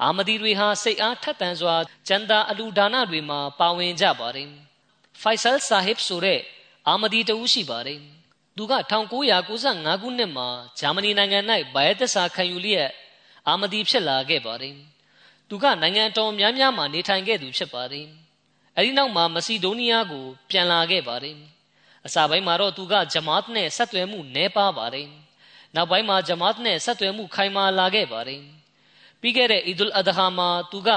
[0.04, 1.76] အာမဒီတွေဟာစိတ်အားထက်သန်စွာ
[2.08, 4.50] ကျန်တာအလူဒါနတွေမှာပါဝင်ကြပါတယ်။
[5.22, 6.40] ဖိုင်ဆယ်ဆာဟစ်ဆိုတဲ့
[6.88, 8.00] အာမဒီတဦးရှိပါတယ်။
[8.58, 10.48] သူက1995ခုနှစ်မှာ
[10.80, 11.40] ဂျာမနီနိုင်ငံ၌
[11.74, 12.90] ဘိုင်ယက်သစာခံယူလျက်
[13.48, 14.76] အာမဒီဖြစ်လာခဲ့ပါတယ်။
[15.50, 18.08] သူကနိုင်ငံတော်များများမှာနေထိုင်ခဲ့သူဖြစ်ပါတယ်။
[18.78, 21.38] အဲဒီနောက်မှာမစီဒိုနီးယားကို ပြန်လာခဲ့ပါတယ်။
[22.06, 25.08] အစပိုင်းမှာတော့သူကဂျမာတ်နဲ့ဆက်သွယ်မှုနည်းပါပါတယ်။
[25.76, 28.42] နောက်ပိုင်းမှာဂျမာတ်နဲ့ဆက်သွယ်မှုခိုင်မာလာခဲ့ပါတယ်။
[29.22, 30.90] ပြီးခဲ့တဲ့အီဒူလ်အဒဟာမှာသူက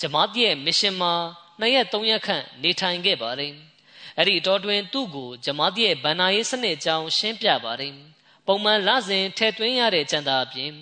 [0.00, 1.12] ဂျမာတ်ရဲ့မစ်ရှင်မှာ
[1.60, 3.52] နှစ်ရက်သုံးရက်ခန့်နေထိုင်ခဲ့ပါတယ်။
[4.18, 7.94] အဲ့ဒီအတော်တွင်သူ့ကိုဂျမာတ်ရဲ့ဗန်နာရေးစနစ်အကြောင်းရှင်းပြပါတယ်။
[8.46, 10.72] ပုံမှန်လစဉ်ထည့်သွင်းရတဲ့ကြံတာအပြင်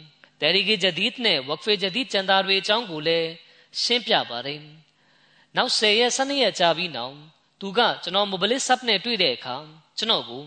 [0.41, 3.29] တရီကီဂျဒီဒ်နဲ့ဝက်ဖေဂျဒီဒ်ကျန်တာတွေအကြောင်းကိုလည်း
[3.83, 4.61] ရှင်းပြပါတယ်။
[5.57, 7.17] နောက်10ရက်12ရက်ကြာပြီးနောက်
[7.61, 9.57] သူကကျွန်တော်မိုဘလစ်ဆပ်နဲ့တွေ့တဲ့အခါ
[9.99, 10.45] ကျွန်တော်ကို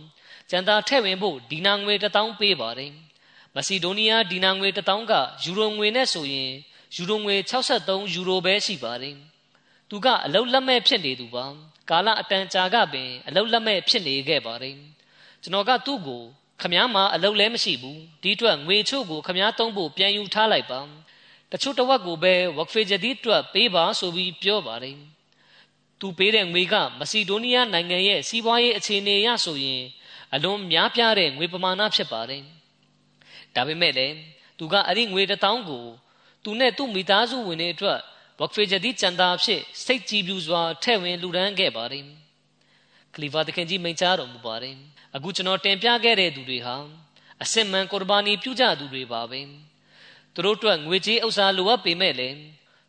[0.49, 2.91] ကျန်တာထည့်ဝင်ဖို့ဒီနာငွေ1000ပေးပါတယ်။
[3.55, 6.51] မစီဒိုနီးယားဒီနာငွေ1000ကယူရိုငွေနဲ့ဆိုရင်
[6.95, 9.15] ယူရိုငွေ63ယူရိုပဲရှိပါတယ်။
[9.89, 11.45] သူကအလုတ်လက်မဲ့ဖြစ်နေသူပါ။
[11.89, 14.75] ကာလအတန်ကြာကပင်အလုတ်လက်မဲ့ဖြစ်နေခဲ့ပါတယ်။
[15.43, 16.23] ကျွန်တော်ကသူ့ကို
[16.61, 20.79] ခမားမှာအလုပ်လည်းမရှိဘူးဒီအတွက်ငွေချို့ကိုခမားသုံးဖို့ပြန်ယူထားလိုက်ပါ
[21.51, 24.97] တချို့တဝက်ကိုပဲဝက်ဖေဂျဒီအတွက်ပေးပါဆိုပြီးပြောပါတယ်
[25.99, 29.83] သူပေးတဲ့ငွေကမစီဒိုနီးယားနိုင်ငံရဲ့စီးပွားရေးအခြေအနေအရဆိုရင်
[30.33, 32.43] အလွန်များပြားတဲ့ငွေပမာဏဖြစ်ပါတယ်
[33.55, 34.15] ဒါပေမဲ့လည်း
[34.59, 35.85] သူကအဲ့ဒီငွေတစ်တောင်းကို
[36.43, 37.99] သူနဲ့သူ့မိသားစုဝင်တွေအတွက်
[38.39, 42.05] ဝက်ဖေဂျဒီကျန်တာဖြစ်စိတ်ကြည်ပြူစွာထဲ့ဝင်လူဒန်းခဲ့ပါတယ်
[43.13, 44.75] ခလီဖာတခင်ကြီးမိန့်ကြားတော်မူပါတယ်
[45.15, 46.75] အခုကျွန်တော်တင်ပြခဲ့တဲ့သူတွေဟာ
[47.43, 49.41] အစစ်မှန်ကုရဘာနီပြုကြသူတွေပါပဲ
[50.35, 52.37] သူတို့အတွက်ငွေကြေးဥစ္စာလိုအပ်ပေမဲ့လည်း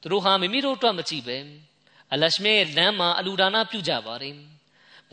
[0.00, 1.38] သူတို့ဟာမိမိတို့အတွက်မကြည့်ပဲ
[2.12, 4.36] အလရှမေလမ်းမှာအလူဒါနာပြုကြပါတယ်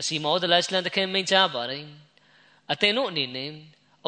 [0.00, 1.84] အစီမောဒလရှလန်တခင်မိန့်ကြားပါတယ်
[2.72, 3.50] အသင်တို့အနေနဲ့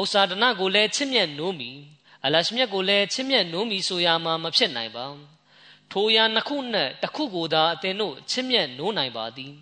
[0.01, 1.71] ဥစ္စာဒနာကိုလည်းချစ်မြတ်နိုးမီ
[2.25, 5.07] အလရှမြတ်ကိုလည်းချစ်မြတ်နိုးမီဆိုရမှာမဖြစ်နိုင်ပါ
[5.93, 9.53] ထိုရာနှစ်ခုနဲ့တစ်ခုကိုသာအသင်တို့ချစ်မြတ်နိုးနိုင်ပါသည်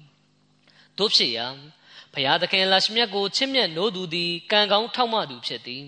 [0.99, 1.47] တို့ဖြစ်ရာ
[2.15, 5.85] ဖျားသခင်လရှမြတ်ကိုချစ်မြတ်နိုးသူသည်ကံကောင်းထောက်မသူဖြစ်သည်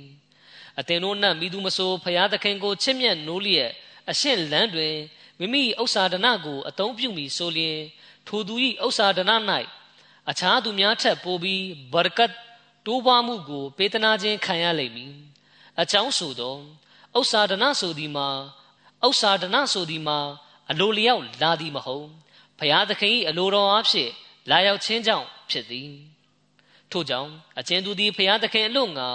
[0.81, 3.70] အသင်တို့နတ်မိသူမဆိုဖျားသခင်ကိုချစ်မြတ်နိုးလျက်
[4.11, 4.97] အရှင်းလန်းတွင်
[5.39, 7.79] မိမိဥစ္စာဒနာကိုအသုံးပြုမိဆိုလျင်
[8.27, 8.55] ထိုသူ၏
[8.87, 9.37] ဥစ္စာဒနာ၌
[10.31, 12.33] အခြားသူများထက်ပိုပြီးဘရကတ်
[12.87, 15.14] တိုးပွားမှုကိုပေးသနာခြင်းခံရလိမ့်မည်
[15.81, 16.57] အကြောင်းဆိုသော
[17.18, 18.29] ဥစ္စာဒနာဆိုသည်မှာ
[19.07, 20.18] ဥစ္စာဒနာဆိုသည်မှာ
[20.70, 22.09] အလိုလျောက်လာသည်မဟုတ်
[22.59, 24.11] ဖျားသခင်၏အလိုတော်အဖြစ်
[24.51, 25.91] လာရောက်ခြင်းကြောင့်ဖြစ်သည်
[26.91, 29.09] ထို့ကြောင့်အကျဉ်သူသည်ဖျားသခင်အလို့ငါ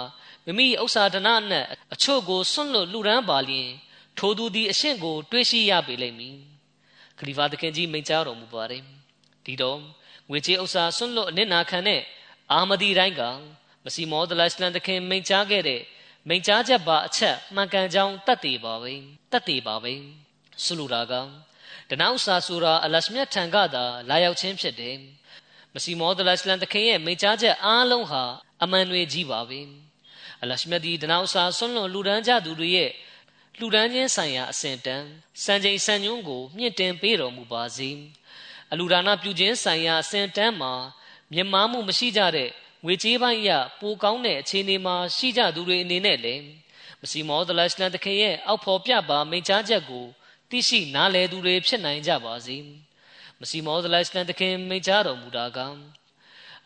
[0.48, 3.70] မိမိဥစ္စာဒနာနဲ့အချို့ကိုစွန့်လွတ်လူရန်ပါလျင်
[4.18, 6.36] ထိုသူသည်အရှင့်ကို တွေးရှိရပေလိမ့်မည်
[7.18, 8.82] ခလီဖာသခင်ကြီးမိန့်ကြားတော်မူပါတယ်
[9.44, 9.78] ဒီတော့
[10.28, 12.00] ငွေကြေးဥစ္စာစွန့်လွတ်အနစ်နာခံတဲ့
[12.52, 13.22] အာမဒီတိုင်းက
[13.84, 15.82] မစီမောဒလစ်လန်သခင်မိန့်ကြားခဲ့တဲ့
[16.28, 18.92] မိန့်ကြားချက်ပါအချက်မှန်ကန်ကြောင်းတတ်တည်ပါပဲ
[19.32, 19.94] တတ်တည်ပါပဲ
[20.64, 21.12] ဆုလူတာက
[21.90, 24.96] တနောက်စာဆိုတာအလရှမြတ်ထံကသာလာရောက်ခြင်းဖြစ်တယ်
[25.74, 28.22] မစီမောဒလစ်လန်တခင်ရဲ့မိန့်ကြားချက်အားလုံးဟာ
[28.62, 29.60] အမှန်တွေကြီးပါပဲ
[30.42, 32.90] အလရှမြတ်ဒီတနောက်စာဆွန့်လွန်လူဒန်းကြသူတွေရဲ့
[33.58, 35.06] လူဒန်းချင်းဆိုင်ရာအစဉ်တန်း
[35.44, 37.90] စံချိန်စံညွှန်းကိုမြင့်တင်ပေးတော်မူပါစေ
[38.72, 40.72] အလူဒါနပြုခြင်းဆိုင်ရာအစဉ်တန်းမှာ
[41.32, 42.50] မြင်မာမှုမရှိကြတဲ့
[42.84, 46.42] ငွေကြေးပိုင်းအရပိုကောင်းတဲ့အခြေအနေမှာရှိကြသူတွေအနေနဲ့လည်း
[47.00, 50.06] မစီမောဒလရှလန်တခင်ရဲ့အောက်ဖော်ပြပါမိန့်ကြားချက်ကို
[50.50, 52.56] သိရှိနားလည်သူတွေဖြစ်နိုင်ကြပါစေ။
[53.40, 55.58] မစီမောဇလိုင်စလန်တခင်မိန့်ကြားတော်မူတာက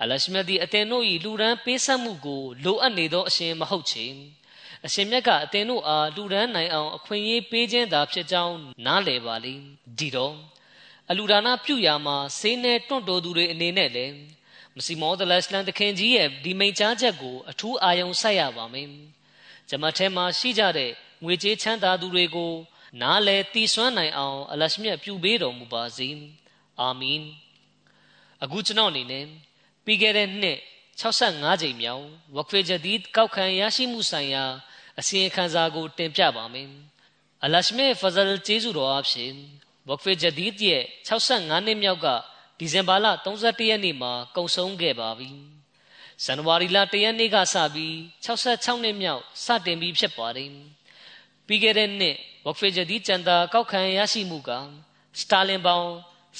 [0.02, 4.06] အလရှမြတ်ဒီအသင်တို့၏လူရန်ပေးဆက်မှုကိုလိုအပ်နေသောအရှင်မဟုတ်ချေ
[4.86, 9.54] အရှင်မြတ်ကအသင်တို့အားလူရန်နိုင်အောင်အခွင့်အရေးပေးခြင်းသာဖြစ်ကြောင်းနားလည်ပါလိ
[9.98, 10.34] ဒီတော့
[11.10, 14.14] အလူဒါနာပြုရာမှာဆေးနဲ့တွန့်တော်သူတွေအနေနဲ့လည်း
[14.76, 18.88] မစီမောဒလစလန်တခင်ကြီးရဲ့ဒီမိန့်ကြားချက်ကိုအထူးအာရုံစိုက်ရပါမယ်။
[19.68, 20.90] ဂျမတ်ထဲမှာရှိကြတဲ့
[21.24, 22.52] ငွေကြေးချမ်းသာသူတွေကို
[23.02, 26.08] နားလေတီဆွမ်းနိုင်အောင်အလရှမြတ်ပြုပေးတော်မူပါစေ
[26.80, 27.22] အာမင်
[28.42, 29.24] အခုကျွန်တော်အနေနဲ့
[29.84, 30.58] ပြီးခဲ့တဲ့နှစ်
[31.00, 34.44] 65ကြိမ်မြောက်ဝက်ဖေဂျဒီကောက်ခံရရှိမှုဆိုင်ရာ
[34.98, 36.68] အစီရင်ခံစာကို တင်ပြပါမယ်
[37.44, 39.32] အလရှမေဖဇလ်ကျေးဇူးတော်အဖြစ်
[39.88, 42.06] ဝက်ဖေဂျဒီရဲ့65နှစ်မြောက်က
[42.58, 45.30] ဒီဇင်ဘာလ31ရက်နေ့မှာကုန်ဆုံးခဲ့ပါပြီ
[46.24, 50.50] ဇန်နဝါရီလ1ရက်နေ့ကစပြီး66နှစ်မြောက်စတင်ပြီးဖြစ်ပါတယ်
[51.46, 54.50] ပြီးခဲ့တဲ့နှစ်ဝက်ဖေဂျဒီကျန်တာကောက်ခံရရှိမှုက
[55.20, 55.86] စတာလင်ပေါင်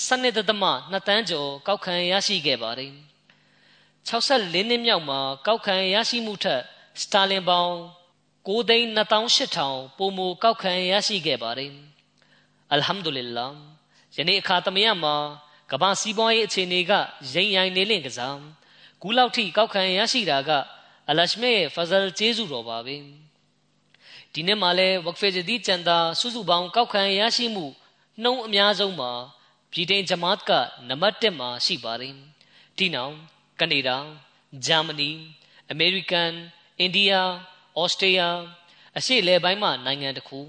[0.06, 2.92] 12.2တန်းကျော်ကောက်ခံရရှိခဲ့ပါတယ်
[4.08, 6.62] 64နှစ်မြောက်မှာကောက်ခံရရှိမှုထက်
[7.00, 7.72] စတာလင်ပေါင်
[8.46, 8.88] 9သိန်း
[9.42, 11.72] 2800ပုံမူကောက်ခံရရှိခဲ့ပါတယ်
[12.72, 13.50] အလ်ဟမ်ဒူလ illah
[14.16, 15.14] ယနေ့အခါသမယမှာ
[15.70, 16.92] ကမ္ဘာစီးပွားရေးအခြေအနေက
[17.32, 18.38] ရိမ့်ရိုင်နေလင့်ကစား
[19.02, 20.50] ကူးလောက်ထိကောက်ခံရရှိတာက
[21.08, 22.96] အလရှမေရဲ့ဖဇလ်ကျေးဇူးတော်ပါပဲ
[24.32, 27.66] ဒီနေ့မှလည်းဝက်ဖေဂျဒီကျန်တာစုစုပေါင်းကောက်ခံရရှိမှု
[28.22, 29.12] နှုံးအများဆုံးမှာ
[29.72, 30.50] ပြည်တိန်ဂျမတ်က
[30.88, 32.14] နံပါတ်1မှာရှိပါတယ်
[32.76, 33.14] ဒီနောက်
[33.60, 33.98] ကနေဒါ
[34.66, 35.10] ဂျာမနီ
[35.70, 36.32] အမေရိကန်
[36.78, 37.12] အိန္ဒိယ
[37.80, 38.26] ဩစတြေးလျ
[38.98, 40.40] အရှေ့အလယ်ပိုင်းမှနိုင်ငံတစ်ခု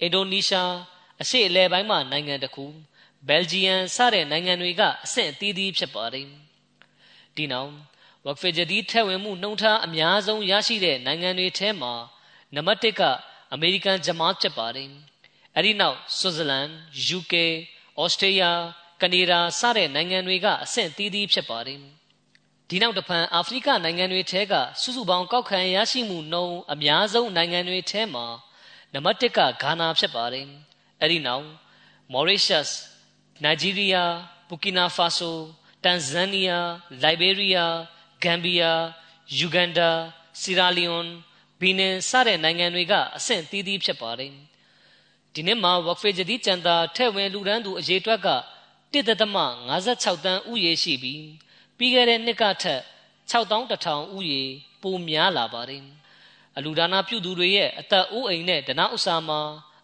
[0.00, 0.74] အင်ဒိုနီးရှား
[1.22, 2.66] အရှေ့အလယ်ပိုင်းမှနိုင်ငံတစ်ခု
[3.28, 6.26] ဘယ်လ်ဂျီယံစတဲ့နိုင်ငံတွေကအဆင့်အသီးသီးဖြစ်ပါတယ်
[7.36, 7.72] ဒီနောက်
[8.24, 11.92] ဝက်ဖီဂျဒီထက်ဝင်မှုနှုံထားအများဆုံးရရှိတဲ့နိုင်ငံတွေထဲမှာ
[12.54, 13.02] နံပါတ်1က
[13.52, 14.90] အမေရိကန်ဂျမားဖြစ်ပါတယ်
[15.56, 16.68] အဲဒီနောက်ဆွစ်ဇာလန်
[17.18, 17.34] UK
[18.00, 18.46] ဩစတြေးလျ
[19.02, 21.99] ကနေဒါစတဲ့နိုင်ငံတွေကအဆင့်သီးသီးဖြစ်ပါတယ်
[22.70, 28.26] ဒီနောက်တဖန်အာဖရိကနိုင်ငံတွေထဲကစုစုပေါင်းကောက်ခံရရှိမှုနှုန်းအများဆုံးနိုင်ငံတွေထဲမှာ
[28.92, 30.46] နံပါတ်1ကဂါနာဖြစ်ပါတယ်
[31.00, 31.46] အဲဒီနောက်
[32.12, 32.70] Mauritius,
[33.40, 35.32] Nigeria, Burkina Faso,
[35.80, 36.58] Tanzania,
[37.04, 37.88] Liberia,
[38.20, 38.72] Gambia,
[39.46, 41.12] Uganda, Sierra Leone,
[41.60, 44.32] Benin စတဲ့နိုင်ငံတွေကအဆင့်သီးသီးဖြစ်ပါတယ်
[45.34, 48.28] ဒီနှစ်မှာ Workfare ဂျဒီကျန်တာထဲ့ဝင်လူဒန်းသူအရေးအတွက်က
[48.92, 51.22] 1.56တန်းဥယေရှိပြီး
[51.80, 52.82] ပြီးခဲ့တဲ့နှစ်ကထက်
[53.30, 54.42] 6100ဦးရေ
[54.82, 55.84] ပိုများလာပါတယ်။
[56.56, 59.40] အလူဒါနာပြုသူတွေရဲ့အသက်အိုးအိမ်နဲ့ဒနာဥစာမှာ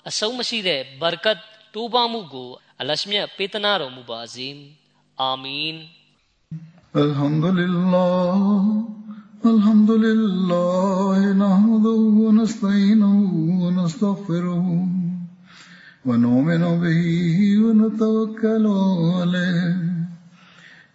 [0.08, 1.38] အဆုံးမရှိတဲ့ဘာရကတ်
[1.74, 4.48] တိုးပွားမှုကိုအလရှမြတ်ပေးသနာတော်မူပါစေ။
[5.20, 5.76] အာမင်။
[7.04, 8.62] Alhamdulillah
[9.52, 14.74] Alhamdulillah nahmaduhu wa nasta'inuhu wa nastaghfiruhu
[16.08, 18.74] wa nu'minu bihi wa natawakkalu
[19.22, 20.05] alayhi